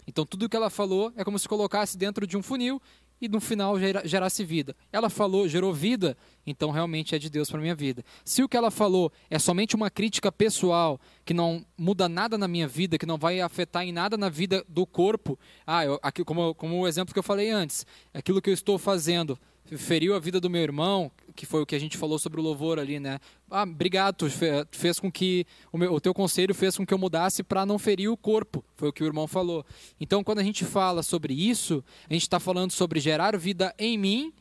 Então 0.08 0.26
tudo 0.26 0.50
que 0.50 0.56
ela 0.56 0.70
falou 0.70 1.12
é 1.16 1.24
como 1.24 1.40
se 1.40 1.48
colocasse 1.48 1.98
dentro 1.98 2.26
de 2.28 2.38
um 2.38 2.44
funil 2.44 2.82
e 3.22 3.30
no 3.30 3.40
final 3.40 3.76
gerasse 4.04 4.44
vida. 4.44 4.76
Ela 4.92 5.10
falou, 5.10 5.48
gerou 5.48 5.74
vida, 5.74 6.18
então 6.46 6.72
realmente 6.72 7.16
é 7.16 7.20
de 7.20 7.30
Deus 7.30 7.50
para 7.50 7.62
minha 7.62 7.74
vida. 7.74 8.04
Se 8.26 8.44
o 8.44 8.50
que 8.50 8.58
ela 8.58 8.70
falou 8.70 9.14
é 9.30 9.40
somente 9.40 9.76
uma 9.78 9.90
crítica 9.90 10.30
pessoal, 10.30 11.00
que 11.24 11.34
não 11.34 11.66
muda 11.78 12.10
nada 12.10 12.38
na 12.38 12.50
minha 12.50 12.68
vida, 12.68 12.98
que 12.98 13.06
não 13.06 13.18
vai 13.18 13.40
afetar 13.40 13.84
em 13.84 13.94
nada 13.94 14.18
na 14.18 14.28
vida 14.28 14.66
do 14.68 14.86
corpo, 14.86 15.40
ah, 15.66 15.86
eu, 15.86 15.98
aqui, 16.04 16.26
como, 16.26 16.54
como 16.56 16.82
o 16.82 16.88
exemplo 16.88 17.14
que 17.14 17.20
eu 17.20 17.24
falei 17.24 17.50
antes, 17.50 17.86
aquilo 18.14 18.42
que 18.42 18.50
eu 18.50 18.54
estou 18.54 18.78
fazendo 18.78 19.40
feriu 19.78 20.16
a 20.16 20.20
vida 20.20 20.40
do 20.40 20.50
meu 20.50 20.62
irmão, 20.62 21.12
que 21.36 21.46
foi 21.46 21.62
o 21.62 21.66
que 21.66 21.76
a 21.76 21.80
gente 21.80 21.98
falou 21.98 22.20
sobre 22.20 22.40
o 22.40 22.44
louvor 22.44 22.80
ali, 22.80 23.00
né? 23.00 23.20
Ah, 23.50 23.64
obrigado, 23.64 24.28
fez 24.72 25.00
com 25.00 25.12
que 25.12 25.46
o, 25.72 25.78
meu, 25.78 25.94
o 25.94 26.02
teu 26.02 26.14
conselho 26.14 26.54
fez 26.54 26.78
com 26.78 26.86
que 26.86 26.94
eu 26.94 26.98
mudasse 26.98 27.44
para 27.44 27.66
não 27.66 27.80
ferir 27.80 28.10
o 28.10 28.18
corpo, 28.18 28.64
foi 28.76 28.90
o 28.90 28.94
que 28.94 29.04
o 29.04 29.06
irmão 29.06 29.28
falou. 29.28 29.66
Então, 30.00 30.24
quando 30.24 30.40
a 30.40 30.44
gente 30.44 30.66
fala 30.66 31.02
sobre 31.02 31.34
isso, 31.34 31.84
a 32.10 32.14
gente 32.14 32.24
está 32.24 32.40
falando 32.40 32.72
sobre 32.72 33.00
gerar 33.00 33.38
vida 33.38 33.74
em 33.78 33.98
mim 33.98 34.34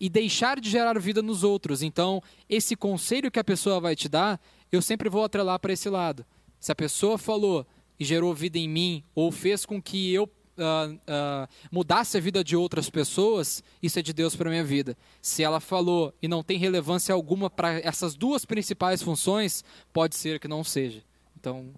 e 0.00 0.08
deixar 0.08 0.58
de 0.58 0.70
gerar 0.70 0.98
vida 0.98 1.20
nos 1.20 1.44
outros. 1.44 1.82
Então, 1.82 2.22
esse 2.48 2.74
conselho 2.74 3.30
que 3.30 3.38
a 3.38 3.44
pessoa 3.44 3.80
vai 3.80 3.94
te 3.94 4.08
dar, 4.08 4.40
eu 4.72 4.80
sempre 4.80 5.08
vou 5.08 5.22
atrelar 5.22 5.58
para 5.60 5.72
esse 5.72 5.90
lado. 5.90 6.24
Se 6.58 6.72
a 6.72 6.74
pessoa 6.74 7.18
falou 7.18 7.66
e 7.98 8.04
gerou 8.04 8.34
vida 8.34 8.58
em 8.58 8.68
mim 8.68 9.04
ou 9.14 9.30
fez 9.30 9.66
com 9.66 9.80
que 9.80 10.12
eu 10.12 10.26
uh, 10.60 10.94
uh, 10.94 11.48
mudasse 11.70 12.16
a 12.16 12.20
vida 12.20 12.44
de 12.44 12.56
outras 12.56 12.90
pessoas, 12.90 13.62
isso 13.82 13.98
é 13.98 14.02
de 14.02 14.12
Deus 14.12 14.36
para 14.36 14.50
minha 14.50 14.64
vida. 14.64 14.96
Se 15.20 15.42
ela 15.42 15.60
falou 15.60 16.14
e 16.22 16.28
não 16.28 16.42
tem 16.42 16.58
relevância 16.58 17.14
alguma 17.14 17.48
para 17.48 17.80
essas 17.80 18.14
duas 18.14 18.44
principais 18.44 19.02
funções, 19.02 19.64
pode 19.92 20.14
ser 20.14 20.38
que 20.38 20.48
não 20.48 20.62
seja. 20.62 21.02
Então, 21.38 21.70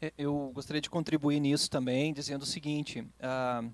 é, 0.00 0.12
eu 0.16 0.52
gostaria 0.54 0.80
de 0.80 0.90
contribuir 0.90 1.40
nisso 1.40 1.70
também, 1.70 2.12
dizendo 2.12 2.42
o 2.42 2.46
seguinte: 2.46 3.00
uh, 3.00 3.70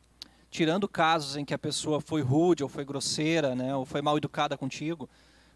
tirando 0.50 0.88
casos 0.88 1.36
em 1.36 1.44
que 1.44 1.54
a 1.54 1.58
pessoa 1.58 2.00
foi 2.00 2.22
rude 2.22 2.62
ou 2.62 2.68
foi 2.68 2.84
grosseira, 2.84 3.54
né, 3.54 3.74
ou 3.74 3.84
foi 3.84 4.02
mal 4.02 4.16
educada 4.16 4.56
contigo, 4.56 5.08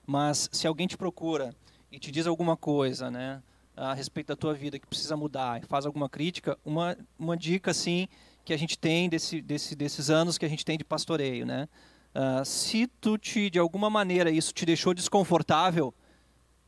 mas 0.07 0.49
se 0.53 0.67
alguém 0.67 0.87
te 0.87 0.97
procura 0.97 1.55
e 1.91 1.99
te 1.99 2.11
diz 2.11 2.27
alguma 2.27 2.57
coisa, 2.57 3.11
né, 3.11 3.43
a 3.77 3.95
respeito 3.95 4.29
da 4.29 4.37
tua 4.37 4.55
vida 4.55 4.79
que 4.79 4.87
precisa 4.87 5.17
mudar, 5.17 5.63
e 5.63 5.67
faz 5.67 5.87
alguma 5.87 6.09
crítica, 6.09 6.59
uma 6.65 6.97
uma 7.19 7.37
dica 7.37 7.71
assim 7.71 8.09
que 8.45 8.53
a 8.53 8.57
gente 8.57 8.79
tem 8.79 9.09
desse, 9.09 9.41
desse, 9.41 9.75
desses 9.75 10.11
anos 10.11 10.37
que 10.37 10.45
a 10.45 10.49
gente 10.49 10.65
tem 10.65 10.77
de 10.77 10.85
pastoreio, 10.85 11.47
né? 11.47 11.69
Uh, 12.15 12.45
se 12.45 12.87
tu 12.87 13.19
te, 13.19 13.51
de 13.51 13.59
alguma 13.59 13.91
maneira, 13.91 14.31
isso 14.31 14.53
te 14.53 14.65
deixou 14.65 14.95
desconfortável, 14.95 15.93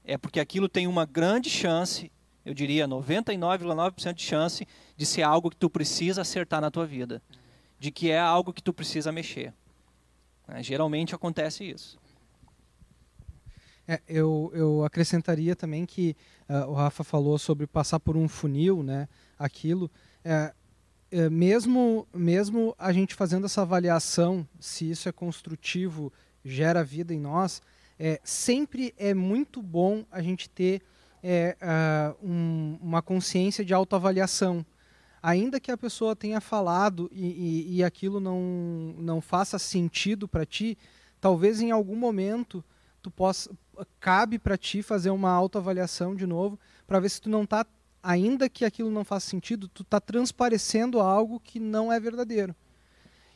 é 0.05 0.17
porque 0.17 0.41
aquilo 0.41 0.69
tem 0.69 0.87
uma 0.87 1.05
grande 1.05 1.49
chance, 1.51 2.11
eu 2.45 2.53
diria 2.53 2.89
99,9% 2.89 4.15
de 4.15 4.23
chance 4.23 4.67
de 4.97 5.07
ser 5.07 5.23
algo 5.23 5.51
que 5.51 5.57
tu 5.57 5.71
precisa 5.71 6.23
acertar 6.23 6.61
na 6.61 6.71
tua 6.71 6.87
vida, 6.87 7.23
de 7.79 7.91
que 7.91 8.11
é 8.11 8.19
algo 8.19 8.53
que 8.53 8.63
tu 8.63 8.73
precisa 8.73 9.13
mexer. 9.13 9.53
Uh, 10.49 10.63
geralmente 10.63 11.15
acontece 11.15 11.63
isso. 11.63 11.99
É, 13.89 14.01
eu, 14.09 14.51
eu 14.53 14.85
acrescentaria 14.85 15.55
também 15.55 15.87
que 15.87 16.17
uh, 16.49 16.69
o 16.69 16.75
Rafa 16.75 17.05
falou 17.05 17.39
sobre 17.39 17.69
passar 17.69 18.01
por 18.01 18.17
um 18.17 18.27
funil, 18.27 18.83
né? 18.83 19.09
Aquilo. 19.39 19.89
É, 20.25 20.53
mesmo, 21.31 22.07
mesmo 22.13 22.75
a 22.79 22.93
gente 22.93 23.15
fazendo 23.15 23.47
essa 23.47 23.63
avaliação, 23.63 24.47
se 24.59 24.91
isso 24.91 25.09
é 25.09 25.13
construtivo, 25.13 26.13
gera 26.45 26.83
vida 26.85 27.15
em 27.15 27.21
nós, 27.21 27.63
é, 27.99 28.21
sempre 28.23 28.95
é 28.99 29.15
muito 29.15 29.63
bom 29.63 30.05
a 30.11 30.21
gente 30.21 30.49
ter 30.51 30.83
é, 31.23 31.57
uh, 31.61 32.27
um, 32.27 32.79
uma 32.81 33.03
consciência 33.03 33.65
de 33.65 33.73
autoavaliação. 33.75 34.65
Ainda 35.23 35.59
que 35.59 35.73
a 35.73 35.77
pessoa 35.77 36.15
tenha 36.15 36.41
falado 36.41 37.11
e, 37.13 37.27
e, 37.27 37.77
e 37.77 37.85
aquilo 37.85 38.21
não, 38.21 38.95
não 38.99 39.21
faça 39.21 39.59
sentido 39.59 40.29
para 40.29 40.47
ti, 40.47 40.79
talvez 41.21 41.61
em 41.61 41.71
algum 41.71 41.97
momento 41.97 42.65
tu 43.03 43.11
possa 43.11 43.51
cabe 44.01 44.39
para 44.39 44.57
ti 44.57 44.83
fazer 44.83 45.11
uma 45.11 45.31
autoavaliação 45.31 46.15
de 46.15 46.27
novo 46.27 46.59
para 46.87 47.01
ver 47.01 47.09
se 47.09 47.21
tu 47.21 47.29
não 47.29 47.43
está 47.43 47.67
ainda 48.07 48.49
que 48.49 48.65
aquilo 48.65 48.91
não 48.91 49.05
faça 49.05 49.29
sentido, 49.29 49.67
tu 49.67 49.83
está 49.83 49.99
transparecendo 49.99 51.01
algo 51.01 51.41
que 51.41 51.59
não 51.59 51.93
é 51.93 51.99
verdadeiro. 51.99 52.55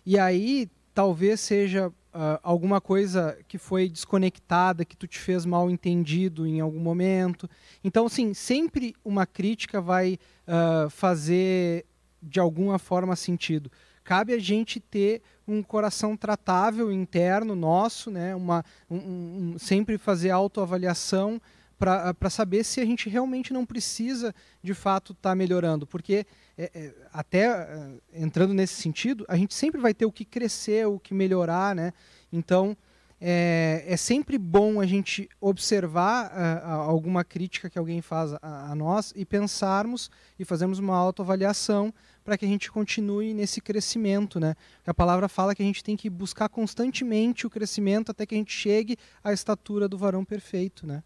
E 0.07 0.17
aí, 0.17 0.71
talvez 0.95 1.41
seja 1.41 1.89
uh, 1.89 2.39
alguma 2.41 2.81
coisa 2.81 3.37
que 3.49 3.59
foi 3.59 3.89
desconectada, 3.89 4.85
que 4.85 4.97
tu 4.97 5.09
te 5.09 5.19
fez 5.19 5.45
mal 5.45 5.69
entendido 5.69 6.47
em 6.47 6.61
algum 6.61 6.79
momento. 6.79 7.51
Então, 7.83 8.07
assim, 8.07 8.33
sempre 8.33 8.95
uma 9.05 9.27
crítica 9.27 9.81
vai 9.81 10.19
uh, 10.47 10.89
fazer 10.89 11.85
de 12.23 12.39
alguma 12.39 12.79
forma 12.79 13.17
sentido. 13.17 13.73
Cabe 14.05 14.33
a 14.33 14.39
gente 14.39 14.79
ter 14.79 15.21
um 15.49 15.65
coração 15.65 16.17
tratável 16.17 16.93
interno 16.93 17.57
nosso, 17.57 18.11
né? 18.11 18.37
Uma, 18.37 18.65
um, 18.89 18.97
um, 18.97 19.59
sempre 19.59 19.99
fazer 19.99 20.31
autoavaliação 20.31 21.41
para 21.81 22.29
saber 22.29 22.63
se 22.63 22.79
a 22.79 22.85
gente 22.85 23.09
realmente 23.09 23.55
não 23.55 23.65
precisa, 23.65 24.35
de 24.63 24.75
fato, 24.75 25.13
estar 25.13 25.31
tá 25.31 25.35
melhorando. 25.35 25.87
Porque, 25.87 26.27
é, 26.59 26.71
é, 26.75 26.95
até 27.11 27.67
entrando 28.13 28.53
nesse 28.53 28.75
sentido, 28.75 29.25
a 29.27 29.35
gente 29.35 29.55
sempre 29.55 29.81
vai 29.81 29.95
ter 29.95 30.05
o 30.05 30.13
que 30.13 30.27
crescer, 30.27 30.87
o 30.87 30.99
que 30.99 31.15
melhorar. 31.15 31.75
Né? 31.75 31.95
Então, 32.31 32.77
é, 33.19 33.83
é 33.87 33.97
sempre 33.97 34.37
bom 34.37 34.79
a 34.79 34.85
gente 34.85 35.27
observar 35.41 36.63
alguma 36.63 37.25
crítica 37.25 37.71
que 37.71 37.79
alguém 37.79 38.03
faz 38.03 38.35
a, 38.35 38.71
a, 38.71 38.75
nós 38.75 39.15
e 39.17 39.25
pensarmos 39.25 40.11
e 40.39 40.45
fazermos 40.45 40.79
uma 40.79 40.97
autoavaliação 40.97 41.95
para 42.23 42.37
que 42.37 42.45
a 42.45 42.49
gente 42.49 42.71
continue 42.71 43.33
nesse 43.33 43.59
crescimento. 43.63 44.39
Né? 44.39 44.55
A 44.87 44.93
palavra 44.93 45.29
fala 45.29 45.55
que 45.55 45.63
a 45.63 45.67
gente 45.67 45.83
tem 45.83 45.97
que 45.97 46.11
buscar 46.11 46.51
constantemente 46.51 47.47
o 47.47 47.51
crescimento 47.51 48.11
até 48.11 48.27
que 48.27 48.35
a 48.35 48.39
gente 48.39 48.53
chegue 48.53 48.99
à 49.25 49.33
estatura 49.33 49.89
do 49.89 49.97
varão 49.97 50.27
perfeito. 50.27 50.87
Né? 50.87 51.03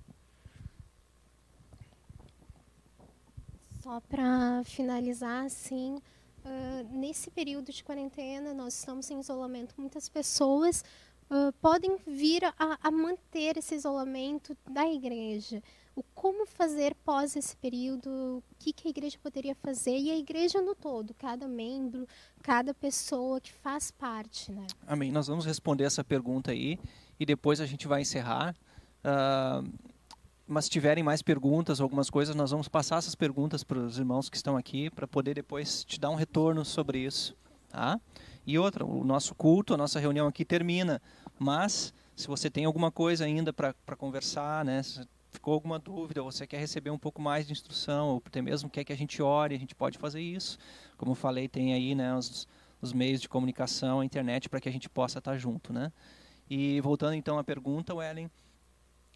Só 3.85 4.01
para 4.01 4.63
finalizar, 4.65 5.45
assim, 5.45 5.97
uh, 6.43 6.99
nesse 6.99 7.31
período 7.31 7.71
de 7.71 7.85
quarentena, 7.85 8.55
nós 8.55 8.79
estamos 8.79 9.11
em 9.11 9.21
isolamento. 9.21 9.75
Muitas 9.77 10.09
pessoas 10.09 10.83
uh, 11.31 11.53
podem 11.61 11.99
vir 12.07 12.47
a, 12.47 12.79
a, 12.83 12.91
manter 12.91 13.59
esse 13.59 13.75
isolamento 13.75 14.57
da 14.71 14.89
igreja. 14.89 15.63
O 15.95 16.03
como 16.15 16.47
fazer 16.47 16.95
pós 17.05 17.37
esse 17.37 17.55
período, 17.59 18.09
o 18.09 18.43
que, 18.59 18.73
que 18.73 18.89
a 18.89 18.91
igreja 18.91 19.19
poderia 19.23 19.55
fazer, 19.55 19.99
e 19.99 20.11
a 20.11 20.17
igreja 20.17 20.63
no 20.63 20.75
todo, 20.75 21.13
cada 21.13 21.47
membro, 21.47 22.09
cada 22.43 22.73
pessoa 22.73 23.39
que 23.39 23.53
faz 23.53 23.91
parte. 23.91 24.51
Né? 24.51 24.67
Amém. 24.87 25.13
Nós 25.13 25.27
vamos 25.27 25.45
responder 25.45 25.85
essa 25.85 26.03
pergunta 26.03 26.53
aí 26.53 26.79
e 27.21 27.27
depois 27.27 27.61
a 27.61 27.67
gente 27.67 27.87
vai 27.87 28.01
encerrar. 28.01 28.57
Uh, 29.05 29.94
mas 30.47 30.69
tiverem 30.69 31.03
mais 31.03 31.23
perguntas, 31.23 31.81
algumas 31.81 32.11
coisas, 32.11 32.35
nós 32.35 32.51
vamos 32.51 32.69
passar 32.69 32.99
essas 32.99 33.15
perguntas 33.15 33.65
para 33.65 33.79
os 33.79 33.99
irmãos 33.99 34.29
que 34.29 34.37
estão 34.37 34.57
aqui, 34.57 34.91
para 34.91 35.07
poder 35.07 35.35
depois 35.35 35.85
te 35.85 35.99
dar 35.99 36.11
um 36.11 36.15
retorno 36.15 36.65
sobre 36.65 36.99
isso. 36.99 37.35
Tá? 37.69 37.99
E 38.47 38.59
outra, 38.59 38.85
o 38.85 39.03
nosso 39.05 39.35
culto, 39.35 39.75
a 39.75 39.77
nossa 39.77 39.99
reunião 39.99 40.27
aqui 40.27 40.45
termina, 40.45 41.01
mas 41.39 41.95
se 42.15 42.29
você 42.29 42.51
tem 42.51 42.65
alguma 42.65 42.91
coisa 42.91 43.25
ainda 43.25 43.53
para 43.53 43.75
conversar, 43.97 44.65
né, 44.65 44.83
se 44.83 45.01
ficou 45.31 45.55
alguma 45.55 45.79
dúvida, 45.79 46.23
você 46.23 46.47
quer 46.47 46.59
receber 46.59 46.91
um 46.91 46.99
pouco 46.99 47.21
mais 47.21 47.47
de 47.47 47.53
instrução, 47.53 48.09
ou 48.09 48.23
até 48.25 48.41
mesmo 48.41 48.71
quer 48.71 48.85
que 48.85 48.93
a 48.93 48.97
gente 48.97 49.21
ore, 49.21 49.55
a 49.55 49.59
gente 49.59 49.75
pode 49.75 49.99
fazer 49.99 50.21
isso. 50.21 50.59
Como 50.97 51.15
falei, 51.15 51.49
tem 51.49 51.75
aí 51.75 51.95
né, 51.95 52.15
os, 52.15 52.47
os 52.81 52.93
meios 52.93 53.21
de 53.21 53.29
comunicação, 53.29 54.01
a 54.01 54.05
internet, 54.05 54.49
para 54.49 54.61
que 54.61 54.69
a 54.69 54.73
gente 54.73 54.89
possa 54.89 55.19
estar 55.19 55.37
junto. 55.37 55.73
Né? 55.73 55.93
E 56.49 56.81
voltando 56.81 57.15
então 57.15 57.39
à 57.39 57.45
pergunta, 57.45 57.95
Wellen, 57.95 58.31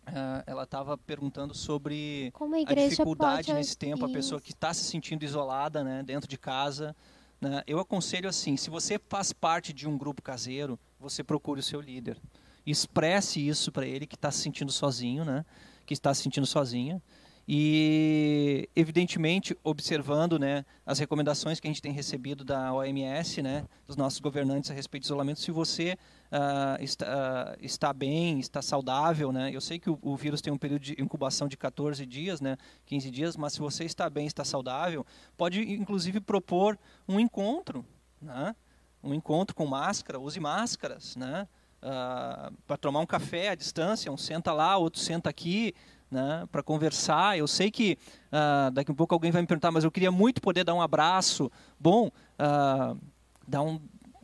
Uh, 0.09 0.43
ela 0.47 0.63
estava 0.65 0.97
perguntando 0.97 1.55
sobre 1.55 2.33
a, 2.67 2.73
a, 2.73 2.75
dificuldade 2.75 3.53
nesse 3.53 3.77
tempo, 3.77 4.05
a 4.05 4.09
pessoa 4.09 4.41
que 4.41 4.53
está 4.53 4.73
se 4.73 4.85
sentindo 4.85 5.25
isolada 5.25 5.85
né, 5.85 6.03
dentro 6.03 6.29
de 6.29 6.39
casa. 6.39 6.97
Né? 7.41 7.63
Eu 7.67 7.79
aconselho 7.79 8.29
assim: 8.29 8.57
se 8.57 8.71
você 8.71 9.01
faz 9.09 9.33
parte 9.33 9.73
de 9.73 9.89
um 9.89 9.97
grupo 9.97 10.23
caseiro, 10.23 10.79
você 10.99 11.23
procure 11.23 11.61
o 11.61 11.63
seu 11.63 11.81
líder. 11.81 12.19
Expresse 12.67 13.47
isso 13.47 13.73
para 13.73 13.87
ele 13.87 14.07
que 14.07 14.15
está 14.15 14.31
se 14.31 14.39
sentindo 14.39 14.73
sozinho, 14.73 15.25
né? 15.25 15.45
que 15.87 15.95
está 15.95 16.13
se 16.13 16.23
sentindo 16.23 16.47
sozinha 16.47 17.03
e 17.51 18.68
evidentemente 18.76 19.57
observando 19.64 20.38
né 20.38 20.66
as 20.84 20.99
recomendações 20.99 21.59
que 21.59 21.66
a 21.66 21.70
gente 21.70 21.80
tem 21.80 21.92
recebido 21.92 22.44
da 22.44 22.74
OMS 22.74 23.40
né 23.40 23.64
dos 23.86 23.96
nossos 23.96 24.20
governantes 24.20 24.70
a 24.70 24.74
respeito 24.74 25.05
de 25.05 25.07
isolamento 25.07 25.40
se 25.40 25.51
você 25.51 25.96
uh, 26.30 26.84
está, 26.84 27.07
uh, 27.07 27.64
está 27.64 27.90
bem 27.94 28.38
está 28.38 28.61
saudável 28.61 29.32
né 29.32 29.51
eu 29.51 29.62
sei 29.62 29.78
que 29.78 29.88
o, 29.88 29.99
o, 30.03 30.14
vírus 30.14 30.42
tem 30.42 30.53
um 30.53 30.59
período 30.59 30.82
de 30.82 30.96
incubação 30.99 31.49
de 31.49 31.57
14 31.57 32.05
dias 32.05 32.42
né 32.42 32.59
15 32.84 33.11
dias 33.11 33.34
mas 33.34 33.55
se 33.55 33.61
você 33.61 33.84
está 33.84 34.11
bem 34.11 34.26
está 34.26 34.44
saudável 34.44 35.07
pode 35.34 35.62
inclusive 35.72 36.20
propor 36.20 36.78
um 37.09 37.18
encontro 37.18 37.82
né 38.20 38.55
um 39.03 39.14
encontro 39.14 39.57
com 39.57 39.64
máscara 39.64 40.20
use 40.20 40.38
máscaras 40.38 41.16
né 41.16 41.49
uh, 41.82 42.55
para 42.66 42.76
tomar 42.76 43.01
um 43.01 43.07
café 43.07 43.49
à 43.49 43.55
distância 43.55 44.12
um 44.12 44.18
senta 44.18 44.53
lá 44.53 44.76
outro 44.76 45.01
senta 45.01 45.30
aqui 45.30 45.72
né, 46.11 46.47
para 46.51 46.63
conversar. 46.63 47.39
Eu 47.39 47.47
sei 47.47 47.71
que 47.71 47.99
uh, 48.33 48.71
daqui 48.71 48.91
a 48.91 48.95
pouco 48.95 49.15
alguém 49.15 49.31
vai 49.31 49.43
me 49.43 49.49
perguntar, 49.49 49.71
mas 49.71 49.85
eu 49.85 49.91
queria 49.91 50.11
muito 50.11 50.41
poder 50.41 50.65
dar 50.65 50.75
um 50.75 50.83
abraço. 50.83 51.51
Bom, 51.79 52.09
uh, 52.09 52.99
dar 53.47 53.63
um, 53.63 53.81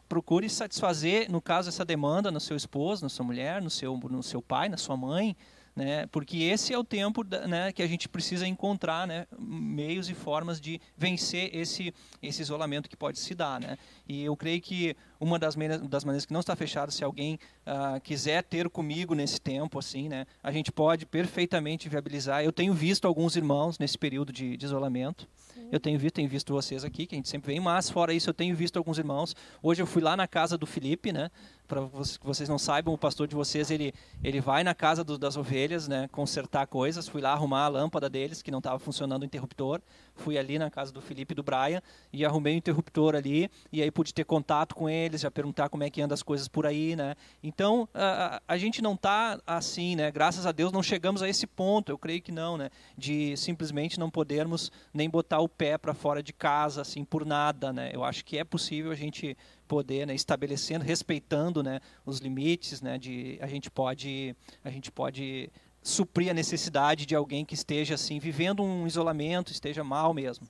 procure 0.09 0.49
satisfazer, 0.49 1.31
no 1.31 1.41
caso, 1.41 1.69
essa 1.69 1.85
demanda 1.85 2.31
no 2.31 2.41
seu 2.41 2.57
esposo, 2.57 3.03
na 3.03 3.09
sua 3.09 3.25
mulher, 3.25 3.61
no 3.61 3.71
seu, 3.71 3.97
no 3.97 4.23
seu 4.23 4.41
pai, 4.41 4.69
na 4.69 4.77
sua 4.77 4.97
mãe, 4.97 5.37
né? 5.75 6.07
Porque 6.07 6.39
esse 6.39 6.73
é 6.73 6.79
o 6.79 6.85
tempo 6.85 7.25
né, 7.49 7.73
que 7.73 7.83
a 7.83 7.87
gente 7.87 8.09
precisa 8.09 8.47
encontrar 8.47 9.09
né, 9.09 9.27
meios 9.37 10.09
e 10.09 10.15
formas 10.15 10.61
de 10.61 10.81
vencer 10.97 11.51
esse, 11.55 11.93
esse 12.23 12.43
isolamento 12.43 12.89
que 12.89 12.97
pode 12.97 13.19
se 13.19 13.35
dar. 13.35 13.61
Né? 13.61 13.77
E 14.09 14.23
eu 14.23 14.37
creio 14.37 14.61
que 14.61 14.97
uma 15.21 15.39
das, 15.39 15.55
das 15.89 16.05
maneiras 16.05 16.27
que 16.27 16.33
não 16.33 16.41
está 16.41 16.55
fechada, 16.57 16.91
se 16.91 17.05
alguém 17.05 17.39
uh, 17.67 18.01
quiser 18.01 18.43
ter 18.43 18.69
comigo 18.69 19.15
nesse 19.15 19.41
tempo, 19.41 19.79
assim, 19.79 20.09
né, 20.09 20.27
a 20.43 20.51
gente 20.51 20.73
pode 20.73 21.07
perfeitamente 21.07 21.89
viabilizar. 21.89 22.45
Eu 22.45 22.53
tenho 22.53 22.75
visto 22.75 23.07
alguns 23.07 23.37
irmãos 23.37 23.79
nesse 23.79 23.99
período 23.99 24.33
de, 24.33 24.57
de 24.57 24.65
isolamento. 24.65 25.29
Sim. 25.55 25.69
Eu 25.71 25.79
tenho 25.79 25.99
visto, 25.99 26.17
tenho 26.17 26.29
visto 26.29 26.53
vocês 26.53 26.85
aqui, 26.85 27.07
que 27.07 27.15
a 27.15 27.19
gente 27.19 27.29
sempre 27.29 27.53
vem, 27.53 27.61
mas 27.61 27.89
fora 27.89 28.13
isso 28.13 28.29
eu 28.29 28.35
tenho 28.35 28.57
visto 28.57 28.77
alguns 28.77 28.99
irmãos. 28.99 29.37
Hoje 29.63 29.81
eu 29.81 29.87
fui 29.87 30.03
lá 30.03 30.17
na 30.17 30.27
casa 30.27 30.59
do 30.59 30.67
Felipe, 30.67 31.13
né? 31.13 31.31
Para 31.69 31.81
que 31.87 32.27
vocês 32.27 32.49
não 32.49 32.59
saibam, 32.59 32.93
o 32.93 32.99
pastor 32.99 33.27
de 33.27 33.35
vocês 33.35 33.71
ele 33.71 33.95
ele 34.23 34.41
vai 34.41 34.63
na 34.65 34.75
casa 34.75 35.03
do, 35.03 35.17
das 35.17 35.37
ovelhas, 35.37 35.87
né? 35.89 36.09
Consertar 36.09 36.67
coisas. 36.67 37.09
Fui 37.09 37.23
lá 37.23 37.33
arrumar 37.33 37.65
a 37.65 37.69
lâmpada 37.69 38.11
deles 38.11 38.43
que 38.43 38.51
não 38.51 38.59
estava 38.59 38.79
funcionando 38.79 39.23
o 39.23 39.25
interruptor. 39.25 39.81
Fui 40.15 40.37
ali 40.37 40.59
na 40.59 40.71
casa 40.71 40.93
do 40.93 41.01
Felipe 41.01 41.33
e 41.33 41.35
do 41.37 41.43
Brian 41.43 41.81
e 42.13 42.25
arrumei 42.25 42.55
o 42.55 42.59
interruptor 42.59 43.15
ali 43.15 43.51
e 43.73 43.81
aí 43.81 43.91
pude 43.91 44.13
ter 44.13 44.25
contato 44.25 44.75
com 44.75 44.89
eles, 45.05 45.21
já 45.21 45.31
perguntar 45.31 45.69
como 45.69 45.83
é 45.83 45.91
que 45.91 46.01
anda 46.01 46.15
as 46.15 46.23
coisas 46.23 46.49
por 46.49 46.67
aí, 46.67 46.97
né? 46.97 47.15
Então 47.43 47.89
a, 47.95 48.43
a 48.47 48.57
gente 48.57 48.83
não 48.83 48.95
está 48.95 49.41
assim, 49.47 49.97
né? 49.97 50.11
Graças 50.11 50.47
a 50.47 50.53
Deus 50.53 50.73
não 50.73 50.83
chegamos 50.83 51.23
a 51.23 51.29
esse 51.29 51.47
ponto. 51.47 51.91
Eu 51.91 51.99
creio 51.99 52.23
que 52.23 52.33
não, 52.33 52.57
né? 52.57 52.71
De 52.97 53.37
simplesmente 53.37 53.99
não 53.99 54.11
podermos 54.11 54.71
nem 54.93 55.09
botar 55.09 55.41
o 55.41 55.49
pé 55.49 55.79
para 55.79 55.95
fora 55.95 56.23
de 56.23 56.33
casa, 56.33 56.83
assim, 56.83 57.05
por 57.05 57.25
nada, 57.25 57.73
né? 57.73 57.91
Eu 57.93 58.05
acho 58.05 58.25
que 58.25 58.39
é 58.39 58.45
possível 58.45 58.91
a 58.91 58.97
gente 58.97 59.37
poder, 59.67 60.07
né, 60.07 60.15
estabelecendo, 60.15 60.85
respeitando, 60.85 61.63
né, 61.63 61.81
os 62.05 62.19
limites, 62.19 62.83
né, 62.83 62.99
de 62.99 63.39
a 63.41 63.47
gente 63.47 63.71
pode, 63.71 64.37
a 64.63 64.71
gente 64.71 64.93
pode 64.93 65.51
suprir 65.83 66.31
a 66.31 66.35
necessidade 66.35 67.05
de 67.05 67.15
alguém 67.15 67.45
que 67.45 67.55
esteja 67.55 67.95
assim 67.95 68.19
vivendo 68.19 68.63
um 68.63 68.87
isolamento, 68.87 69.53
esteja 69.53 69.85
mal 69.85 70.15
mesmo. 70.15 70.47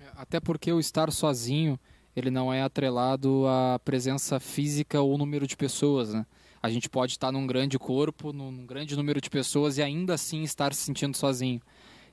É, 0.00 0.06
até 0.16 0.40
porque 0.40 0.72
o 0.72 0.80
estar 0.80 1.10
sozinho 1.12 1.78
ele 2.16 2.30
não 2.30 2.52
é 2.52 2.62
atrelado 2.62 3.46
à 3.46 3.78
presença 3.78 4.38
física 4.38 5.00
ou 5.00 5.18
número 5.18 5.46
de 5.46 5.56
pessoas, 5.56 6.12
né? 6.12 6.26
A 6.62 6.70
gente 6.70 6.88
pode 6.88 7.12
estar 7.12 7.30
num 7.30 7.46
grande 7.46 7.78
corpo, 7.78 8.32
num 8.32 8.64
grande 8.64 8.96
número 8.96 9.20
de 9.20 9.28
pessoas 9.28 9.76
e 9.76 9.82
ainda 9.82 10.14
assim 10.14 10.42
estar 10.42 10.72
se 10.72 10.80
sentindo 10.80 11.14
sozinho. 11.14 11.60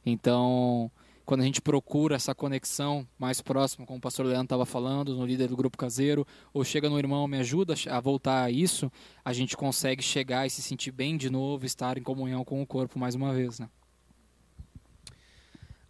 Então, 0.05 0.91
quando 1.25 1.41
a 1.41 1.45
gente 1.45 1.61
procura 1.61 2.17
essa 2.17 2.35
conexão 2.35 3.07
mais 3.17 3.39
próxima, 3.39 3.85
como 3.85 3.99
o 3.99 4.01
pastor 4.01 4.25
Leandro 4.25 4.43
estava 4.43 4.65
falando, 4.65 5.15
no 5.15 5.25
líder 5.25 5.47
do 5.47 5.55
grupo 5.55 5.77
caseiro, 5.77 6.27
ou 6.53 6.63
chega 6.65 6.89
no 6.89 6.99
irmão, 6.99 7.27
me 7.27 7.37
ajuda 7.37 7.75
a 7.89 7.99
voltar 8.01 8.43
a 8.43 8.51
isso, 8.51 8.91
a 9.23 9.31
gente 9.31 9.55
consegue 9.55 10.03
chegar 10.03 10.45
e 10.45 10.49
se 10.49 10.61
sentir 10.61 10.91
bem 10.91 11.15
de 11.15 11.29
novo, 11.29 11.65
estar 11.65 11.97
em 11.97 12.03
comunhão 12.03 12.43
com 12.43 12.61
o 12.61 12.67
corpo 12.67 12.99
mais 12.99 13.15
uma 13.15 13.33
vez. 13.33 13.59
Né? 13.59 13.69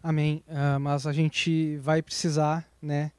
Amém. 0.00 0.44
Uh, 0.46 0.78
mas 0.78 1.06
a 1.06 1.12
gente 1.12 1.76
vai 1.78 2.02
precisar 2.02 2.68
né, 2.80 3.10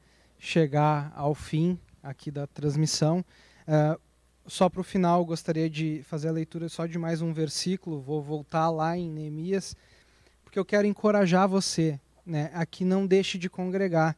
chegar 0.43 1.13
ao 1.15 1.33
fim 1.33 1.79
aqui 2.03 2.29
da 2.29 2.45
transmissão. 2.45 3.23
Uh, 3.65 3.97
só 4.45 4.67
para 4.67 4.81
o 4.81 4.83
final, 4.83 5.23
gostaria 5.23 5.69
de 5.69 6.03
fazer 6.03 6.27
a 6.27 6.33
leitura 6.33 6.67
só 6.67 6.85
de 6.85 6.99
mais 6.99 7.21
um 7.21 7.31
versículo. 7.31 8.01
Vou 8.01 8.21
voltar 8.21 8.69
lá 8.69 8.97
em 8.97 9.09
Neemias 9.09 9.73
porque 10.43 10.59
eu 10.59 10.65
quero 10.65 10.85
encorajar 10.85 11.47
você 11.47 11.97
né, 12.25 12.51
a 12.53 12.65
que 12.65 12.83
não 12.83 13.07
deixe 13.07 13.37
de 13.37 13.49
congregar. 13.49 14.17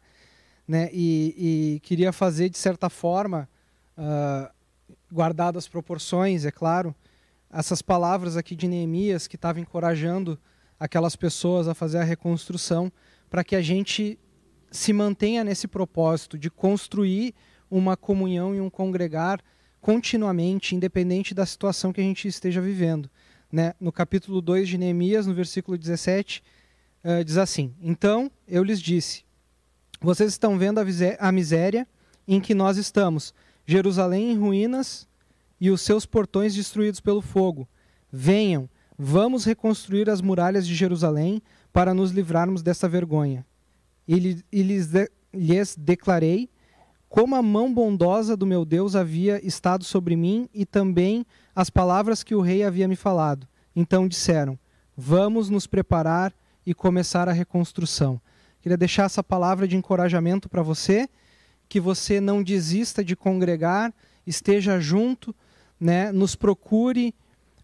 Né, 0.68 0.90
e, 0.92 1.76
e 1.76 1.80
queria 1.82 2.12
fazer, 2.12 2.50
de 2.50 2.58
certa 2.58 2.90
forma, 2.90 3.48
uh, 3.96 4.52
guardado 5.12 5.60
as 5.60 5.68
proporções, 5.68 6.44
é 6.44 6.50
claro, 6.50 6.96
essas 7.54 7.84
palavras 7.84 8.36
aqui 8.36 8.56
de 8.56 8.68
Neemias 8.68 9.28
que 9.28 9.36
estava 9.36 9.60
encorajando 9.60 10.40
aquelas 10.80 11.16
pessoas 11.16 11.68
a 11.68 11.76
fazer 11.76 12.00
a 12.00 12.04
reconstrução, 12.04 12.92
para 13.30 13.44
que 13.44 13.56
a 13.56 13.62
gente 13.62 14.18
se 14.76 14.94
mantenha 14.94 15.44
nesse 15.44 15.68
propósito 15.68 16.38
de 16.38 16.50
construir 16.50 17.34
uma 17.70 17.98
comunhão 17.98 18.54
e 18.54 18.62
um 18.62 18.70
congregar 18.70 19.40
continuamente, 19.82 20.76
independente 20.76 21.34
da 21.34 21.46
situação 21.46 21.94
que 21.94 22.02
a 22.02 22.04
gente 22.04 22.28
esteja 22.28 22.60
vivendo 22.62 23.10
né, 23.52 23.74
no 23.80 23.92
capítulo 23.92 24.42
2 24.42 24.68
de 24.68 24.78
Neemias, 24.78 25.26
no 25.26 25.34
versículo 25.34 25.78
17, 25.78 26.44
uh, 27.04 27.10
eh, 27.10 27.24
diz 27.24 27.38
assim: 27.38 27.74
Então 27.82 28.30
eu 28.48 28.64
lhes 28.64 28.82
disse: 28.82 29.24
Vocês 30.02 30.32
estão 30.32 30.58
vendo 30.58 30.80
a, 30.80 31.32
miséria 31.32 31.88
em 32.28 32.42
que 32.42 32.54
nós 32.54 32.78
estamos, 32.78 33.34
Jerusalém 33.66 34.32
em 34.32 34.38
ruínas 34.38 35.08
e 35.60 35.72
os 35.72 35.82
seus 35.82 36.06
portões 36.06 36.54
destruídos 36.54 37.00
pelo 37.00 37.22
fogo. 37.22 37.68
Venham, 38.12 38.70
vamos 38.98 39.46
reconstruir 39.46 40.10
as 40.10 40.20
muralhas 40.20 40.68
de 40.68 40.76
Jerusalém 40.76 41.42
para 41.72 41.94
nos 41.94 42.12
livrarmos 42.12 42.62
dessa 42.62 42.90
vergonha. 42.90 43.46
E, 44.08 44.44
lhes, 44.52 44.88
de, 44.88 45.10
lhes 45.34 45.76
declarei 45.76 46.50
como 47.10 47.36
a 47.36 47.42
mão 47.42 47.74
bondosa 47.74 48.36
do 48.36 48.46
meu 48.46 48.66
Deus 48.66 48.96
havia 48.96 49.46
estado 49.46 49.84
sobre 49.84 50.16
mim 50.16 50.50
e 50.54 50.66
também 50.66 51.26
as 51.56 51.70
palavras 51.70 52.24
que 52.24 52.36
o 52.36 52.42
rei 52.42 52.64
havia 52.64 52.88
me 52.88 52.96
falado. 52.96 53.48
Então 53.76 54.08
disseram: 54.08 54.60
Vamos 54.98 55.50
nos 55.50 55.66
preparar 55.66 56.34
e 56.66 56.74
começar 56.74 57.30
a 57.30 57.34
reconstrução. 57.34 58.20
Queria 58.62 58.78
deixar 58.78 59.04
essa 59.04 59.24
palavra 59.24 59.68
de 59.68 59.78
encorajamento 59.78 60.50
para 60.50 60.64
você, 60.64 61.08
que 61.70 61.80
você 61.80 62.20
não 62.20 62.42
desista 62.42 63.04
de 63.04 63.16
congregar, 63.16 63.94
esteja 64.26 64.80
junto, 64.80 65.36
né, 65.80 66.12
nos 66.12 66.36
procure, 66.36 67.14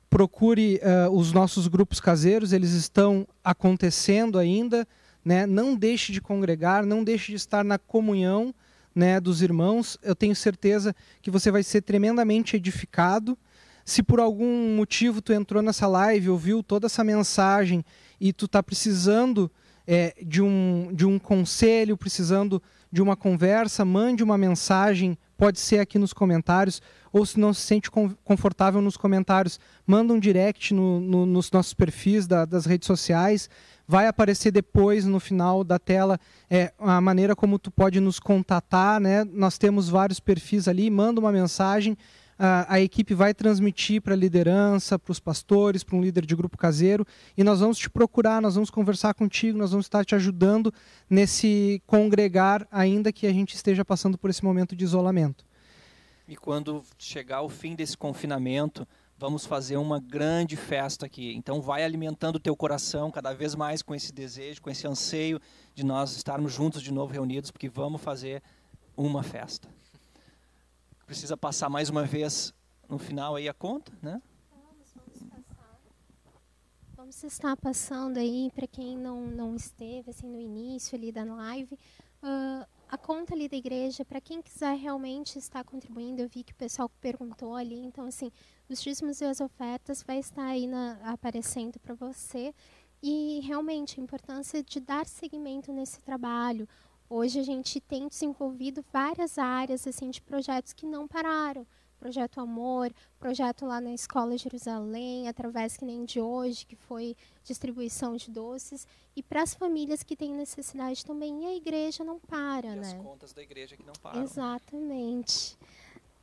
procure 0.10 0.80
uh, 0.84 1.10
os 1.12 1.34
nossos 1.34 1.68
grupos 1.68 2.00
caseiros, 2.00 2.54
eles 2.54 2.72
estão 2.72 3.28
acontecendo 3.44 4.38
ainda, 4.38 4.88
né, 5.24 5.46
não 5.46 5.76
deixe 5.76 6.12
de 6.12 6.22
congregar, 6.22 6.86
não 6.86 7.04
deixe 7.04 7.32
de 7.32 7.36
estar 7.36 7.64
na 7.64 7.78
comunhão 7.78 8.54
né, 8.94 9.20
dos 9.20 9.42
irmãos. 9.42 9.98
Eu 10.02 10.16
tenho 10.16 10.36
certeza 10.36 10.96
que 11.22 11.32
você 11.32 11.52
vai 11.52 11.64
ser 11.64 11.82
tremendamente 11.82 12.56
edificado 12.56 13.38
se 13.86 14.04
por 14.04 14.20
algum 14.20 14.76
motivo 14.76 15.22
tu 15.22 15.34
entrou 15.34 15.62
nessa 15.62 15.88
live, 15.88 16.30
ouviu 16.30 16.62
toda 16.64 16.86
essa 16.86 17.04
mensagem 17.04 17.84
e 18.20 18.32
tu 18.32 18.46
está 18.46 18.62
precisando 18.62 19.52
é, 19.88 20.14
de, 20.22 20.42
um, 20.42 20.92
de 20.94 21.06
um 21.06 21.18
conselho, 21.18 21.98
precisando 21.98 22.62
de 22.92 23.02
uma 23.02 23.16
conversa, 23.16 23.86
mande 23.86 24.24
uma 24.24 24.38
mensagem, 24.38 25.18
pode 25.38 25.60
ser 25.60 25.80
aqui 25.80 25.98
nos 25.98 26.12
comentários, 26.12 26.82
ou 27.12 27.26
se 27.26 27.40
não 27.40 27.54
se 27.54 27.62
sente 27.62 27.90
confortável 28.24 28.82
nos 28.82 28.98
comentários, 28.98 29.60
manda 29.88 30.14
um 30.14 30.20
direct 30.20 30.74
no, 30.74 31.00
no, 31.00 31.26
nos 31.26 31.52
nossos 31.52 31.74
perfis 31.74 32.28
da, 32.28 32.46
das 32.46 32.66
redes 32.66 32.86
sociais, 32.86 33.50
vai 33.88 34.08
aparecer 34.08 34.52
depois 34.52 35.06
no 35.06 35.20
final 35.20 35.64
da 35.64 35.80
tela 35.80 36.20
é, 36.50 36.74
a 36.80 37.02
maneira 37.02 37.36
como 37.36 37.58
tu 37.58 37.72
pode 37.72 38.00
nos 38.00 38.20
contatar, 38.20 39.00
né? 39.00 39.24
Nós 39.26 39.58
temos 39.58 39.90
vários 39.90 40.20
perfis 40.20 40.68
ali, 40.68 40.90
manda 40.90 41.20
uma 41.20 41.32
mensagem 41.32 41.98
a, 42.44 42.80
equipe 42.80 43.14
vai 43.14 43.36
transmitir 43.36 44.02
para 44.02 44.16
a 44.16 44.18
liderança, 44.18 44.98
para 44.98 45.12
os 45.12 45.20
pastores, 45.20 45.84
para 45.84 45.96
um 45.96 46.02
líder 46.02 46.26
de 46.26 46.36
grupo 46.36 46.58
caseiro, 46.58 47.06
e 47.38 47.44
nós 47.44 47.60
vamos 47.60 47.78
te 47.78 47.88
procurar, 47.88 48.42
nós 48.42 48.56
vamos 48.56 48.72
conversar 48.72 49.14
contigo, 49.14 49.60
nós 49.60 49.70
vamos 49.70 49.86
estar 49.86 50.04
te 50.04 50.16
ajudando 50.16 50.74
nesse 51.08 51.84
congregar, 51.86 52.68
ainda 52.72 53.12
que 53.12 53.28
a 53.28 53.32
gente 53.32 53.54
esteja 53.54 53.86
passando 53.86 54.18
por 54.18 54.32
esse 54.32 54.44
momento 54.44 54.76
de 54.76 54.84
isolamento. 54.84 55.46
E 56.28 56.36
quando 56.36 56.84
chegar 56.98 57.44
o 57.44 57.50
fim 57.50 57.76
desse 57.76 57.96
confinamento, 57.96 58.88
vamos 59.20 59.46
fazer 59.46 59.78
uma 59.78 60.00
grande 60.00 60.56
festa 60.56 61.06
aqui. 61.06 61.36
Então 61.36 61.62
vai 61.62 61.84
alimentando 61.84 62.38
o 62.38 62.40
teu 62.40 62.56
coração 62.56 63.12
cada 63.12 63.34
vez 63.34 63.54
mais 63.54 63.84
com 63.84 63.94
esse 63.94 64.12
desejo, 64.12 64.64
com 64.64 64.70
esse 64.72 64.88
anseio 64.88 65.40
de 65.76 65.86
nós 65.86 66.16
estarmos 66.16 66.52
juntos 66.52 66.82
de 66.82 66.92
novo 66.92 67.14
reunidos, 67.14 67.52
porque 67.52 67.70
vamos 67.70 68.02
fazer 68.02 68.42
uma 68.98 69.22
festa 69.22 69.70
precisa 71.12 71.36
passar 71.36 71.70
mais 71.70 71.90
uma 71.90 72.06
vez 72.06 72.54
no 72.88 72.98
final 72.98 73.36
aí 73.36 73.50
a 73.50 73.54
conta, 73.54 73.92
né? 74.02 74.22
Vamos, 76.96 77.22
estar 77.26 77.58
passando 77.58 78.16
aí 78.16 78.50
para 78.56 78.66
quem 78.66 78.98
não, 78.98 79.28
não 79.28 79.54
esteve 79.54 80.10
assim 80.10 80.26
no 80.26 80.40
início 80.40 80.98
ali 80.98 81.12
da 81.12 81.26
live. 81.26 81.78
Uh, 82.24 82.66
a 82.88 82.98
conta 82.98 83.34
ali 83.34 83.50
da 83.50 83.58
igreja, 83.58 84.06
para 84.06 84.22
quem 84.22 84.42
quiser 84.42 84.78
realmente 84.78 85.38
estar 85.38 85.66
contribuindo, 85.66 86.22
eu 86.22 86.30
vi 86.30 86.46
que 86.46 86.54
o 86.54 86.56
pessoal 86.56 86.90
perguntou 87.02 87.58
ali, 87.58 87.84
então 87.84 88.06
assim, 88.06 88.32
os 88.70 88.82
dízimos 88.82 89.20
e 89.20 89.26
as 89.26 89.42
ofertas 89.42 90.02
vai 90.04 90.18
estar 90.18 90.46
aí 90.46 90.66
na, 90.66 90.94
aparecendo 91.04 91.78
para 91.78 91.94
você. 91.94 92.56
E 93.04 93.42
realmente 93.44 94.00
a 94.00 94.04
importância 94.04 94.64
de 94.64 94.80
dar 94.80 95.06
seguimento 95.06 95.74
nesse 95.74 96.00
trabalho, 96.00 96.70
Hoje 97.14 97.42
a 97.42 97.44
gente 97.44 97.82
tem 97.82 98.08
desenvolvido 98.08 98.86
várias 98.90 99.38
áreas 99.38 99.86
assim 99.86 100.10
de 100.10 100.22
projetos 100.22 100.72
que 100.72 100.86
não 100.86 101.10
pararam, 101.10 101.68
Projeto 102.00 102.40
Amor, 102.40 102.90
projeto 103.20 103.66
lá 103.66 103.82
na 103.82 103.94
Escola 103.94 104.38
Jerusalém, 104.38 105.28
através 105.28 105.76
que 105.76 105.84
nem 105.84 106.06
de 106.06 106.22
hoje, 106.22 106.66
que 106.66 106.78
foi 106.78 107.18
distribuição 107.44 108.16
de 108.16 108.32
doces, 108.32 108.88
e 109.14 109.22
para 109.22 109.42
as 109.44 109.54
famílias 109.54 110.04
que 110.04 110.16
têm 110.16 110.34
necessidade 110.34 111.06
também. 111.06 111.44
E 111.44 111.48
a 111.48 111.54
igreja 111.54 112.02
não 112.02 112.18
para, 112.18 112.70
e 112.70 112.76
né? 112.78 112.88
as 112.88 112.94
contas 112.94 113.34
da 113.34 113.42
igreja 113.42 113.76
que 113.76 113.86
não 113.86 113.94
param. 114.02 114.24
Exatamente. 114.24 115.58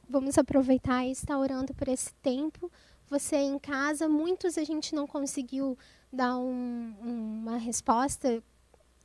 Vamos 0.08 0.38
aproveitar 0.38 1.04
e 1.04 1.10
estar 1.10 1.38
orando 1.38 1.74
por 1.74 1.86
esse 1.86 2.14
tempo. 2.14 2.72
Você 3.10 3.36
em 3.36 3.58
casa, 3.58 4.08
muitos 4.08 4.56
a 4.56 4.64
gente 4.64 4.94
não 4.94 5.06
conseguiu 5.06 5.76
dar 6.10 6.38
um, 6.38 6.94
uma 7.02 7.58
resposta 7.58 8.42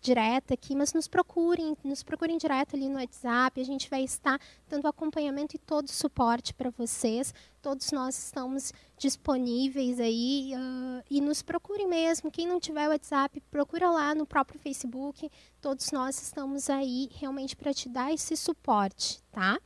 direta 0.03 0.53
aqui, 0.53 0.75
mas 0.75 0.93
nos 0.93 1.07
procurem, 1.07 1.75
nos 1.83 2.03
procurem 2.03 2.37
direto 2.37 2.75
ali 2.75 2.89
no 2.89 2.99
WhatsApp. 2.99 3.59
A 3.59 3.63
gente 3.63 3.89
vai 3.89 4.03
estar 4.03 4.39
dando 4.69 4.87
acompanhamento 4.87 5.55
e 5.55 5.59
todo 5.59 5.89
suporte 5.89 6.53
para 6.53 6.69
vocês. 6.69 7.33
Todos 7.61 7.91
nós 7.91 8.17
estamos 8.17 8.73
disponíveis 8.97 9.99
aí 10.01 10.51
uh, 10.55 11.03
e 11.09 11.21
nos 11.21 11.41
procurem 11.41 11.87
mesmo. 11.87 12.29
Quem 12.29 12.45
não 12.45 12.59
tiver 12.59 12.89
WhatsApp, 12.89 13.41
procura 13.49 13.89
lá 13.89 14.13
no 14.13 14.25
próprio 14.25 14.59
Facebook. 14.59 15.31
Todos 15.61 15.91
nós 15.91 16.21
estamos 16.21 16.69
aí 16.69 17.09
realmente 17.15 17.55
para 17.55 17.73
te 17.73 17.87
dar 17.87 18.13
esse 18.13 18.35
suporte, 18.35 19.23
tá? 19.31 19.57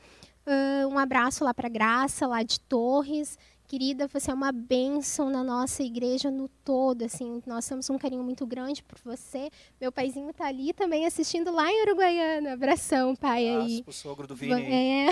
Uh, 0.46 0.88
um 0.88 1.00
abraço 1.00 1.44
lá 1.44 1.54
para 1.54 1.68
Graça, 1.68 2.28
lá 2.28 2.44
de 2.44 2.60
Torres. 2.60 3.38
Querida, 3.68 4.07
você 4.07 4.32
é 4.32 4.34
uma 4.34 4.53
bênção 4.53 5.30
na 5.30 5.43
nossa 5.43 5.84
igreja 5.84 6.32
no 6.32 6.47
todo, 6.47 7.03
assim, 7.03 7.43
nós 7.45 7.68
temos 7.68 7.89
um 7.89 7.97
carinho 7.97 8.24
muito 8.24 8.47
grande 8.47 8.82
por 8.82 8.97
você. 9.03 9.49
Meu 9.80 9.91
paizinho 9.91 10.30
está 10.30 10.47
ali 10.47 10.72
também 10.72 11.05
assistindo 11.05 11.51
lá 11.51 11.70
em 11.70 11.82
Uruguaiana. 11.82 12.53
Abração, 12.53 13.13
pai 13.13 13.45
aí. 13.45 13.84
pro 13.84 13.91
sogro 13.91 14.26
do 14.26 14.38
Vini. 14.38 14.53
É. 14.61 15.07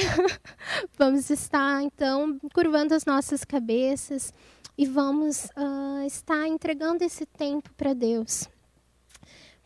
vamos 0.97 1.30
estar 1.30 1.84
então 1.84 2.39
curvando 2.53 2.95
as 2.95 3.03
nossas 3.03 3.43
cabeças 3.43 4.34
e 4.78 4.86
vamos 4.86 5.49
uh, 5.58 6.08
estar 6.08 6.47
entregando 6.47 7.03
esse 7.03 7.26
tempo 7.26 7.74
para 7.74 7.93
Deus. 7.93 8.47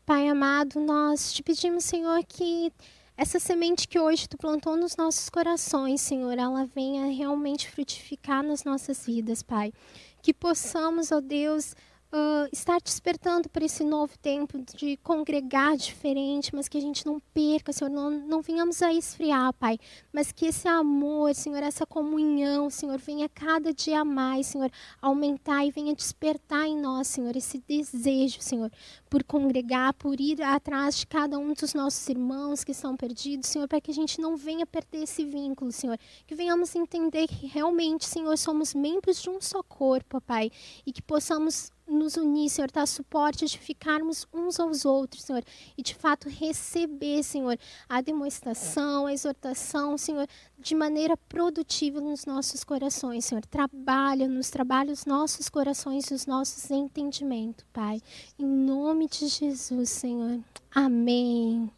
Pai 0.03 0.27
amado, 0.27 0.79
nós 0.79 1.31
te 1.31 1.43
pedimos, 1.43 1.83
Senhor, 1.83 2.23
que 2.25 2.73
essa 3.19 3.37
semente 3.37 3.85
que 3.85 3.99
hoje 3.99 4.29
tu 4.29 4.37
plantou 4.37 4.77
nos 4.77 4.95
nossos 4.95 5.29
corações, 5.29 5.99
Senhor, 5.99 6.37
ela 6.37 6.65
venha 6.73 7.07
realmente 7.07 7.69
frutificar 7.69 8.41
nas 8.41 8.63
nossas 8.63 9.05
vidas, 9.05 9.43
Pai. 9.43 9.73
Que 10.21 10.33
possamos, 10.33 11.11
ó 11.11 11.19
Deus, 11.19 11.75
uh, 12.13 12.49
estar 12.51 12.79
despertando 12.81 13.49
para 13.49 13.65
esse 13.65 13.83
novo 13.83 14.17
tempo 14.19 14.57
de 14.75 14.97
congregar 14.97 15.75
diferente, 15.75 16.55
mas 16.55 16.67
que 16.67 16.77
a 16.77 16.81
gente 16.81 17.05
não 17.05 17.19
perca, 17.33 17.73
Senhor, 17.73 17.89
não, 17.89 18.09
não 18.09 18.41
venhamos 18.41 18.81
a 18.81 18.93
esfriar, 18.93 19.53
Pai, 19.53 19.77
mas 20.11 20.31
que 20.31 20.45
esse 20.45 20.67
amor, 20.67 21.33
Senhor, 21.35 21.61
essa 21.61 21.85
comunhão, 21.85 22.69
Senhor, 22.69 22.97
venha 22.97 23.29
cada 23.29 23.73
dia 23.73 24.03
mais, 24.03 24.47
Senhor, 24.47 24.71
aumentar 25.01 25.65
e 25.65 25.71
venha 25.71 25.95
despertar 25.95 26.65
em 26.65 26.79
nós, 26.79 27.07
Senhor, 27.07 27.35
esse 27.35 27.61
desejo, 27.67 28.41
Senhor, 28.41 28.71
por 29.09 29.23
congregar, 29.23 29.93
por 29.93 30.19
ir 30.19 30.41
atrás 30.41 30.97
de 30.97 31.07
cada 31.07 31.37
um 31.37 31.53
dos 31.53 31.73
nossos 31.73 32.07
irmãos 32.07 32.63
que 32.63 32.71
estão 32.71 32.95
perdidos, 32.95 33.49
Senhor, 33.49 33.67
para 33.67 33.81
que 33.81 33.91
a 33.91 33.93
gente 33.93 34.21
não 34.21 34.37
venha 34.37 34.65
perder 34.65 35.03
esse 35.03 35.25
vínculo, 35.25 35.71
Senhor, 35.71 35.97
que 36.27 36.35
venhamos 36.35 36.75
entender 36.75 37.27
que 37.27 37.47
realmente, 37.47 38.05
Senhor, 38.05 38.37
somos 38.37 38.73
membros 38.73 39.21
de 39.21 39.29
um 39.29 39.41
só 39.41 39.63
corpo, 39.63 40.21
Pai, 40.21 40.51
e 40.85 40.93
que 40.93 41.01
possamos 41.01 41.71
nos 41.89 42.15
unir, 42.17 42.49
Senhor, 42.49 42.69
dar 42.71 42.85
suporte, 42.85 43.45
de 43.45 43.57
ficarmos 43.57 44.27
uns 44.31 44.59
aos 44.59 44.85
outros, 44.85 45.23
Senhor, 45.23 45.43
e 45.77 45.81
de 45.81 45.95
fato 45.95 46.29
receber, 46.29 47.23
Senhor, 47.23 47.57
a 47.87 47.99
demonstração, 48.01 49.07
a 49.07 49.13
exortação, 49.13 49.97
Senhor, 49.97 50.27
de 50.59 50.75
maneira 50.75 51.15
produtiva 51.15 52.01
nos 52.01 52.25
nossos 52.25 52.63
corações, 52.63 53.25
Senhor. 53.25 53.45
Trabalha, 53.45 54.27
nos 54.27 54.49
trabalha 54.49 54.91
os 54.91 55.05
nossos 55.05 55.49
corações 55.49 56.11
e 56.11 56.13
os 56.13 56.25
nossos 56.25 56.69
entendimentos, 56.69 57.65
Pai. 57.71 58.01
Em 58.37 58.45
nome 58.45 59.07
de 59.07 59.27
Jesus, 59.27 59.89
Senhor. 59.89 60.39
Amém. 60.73 61.71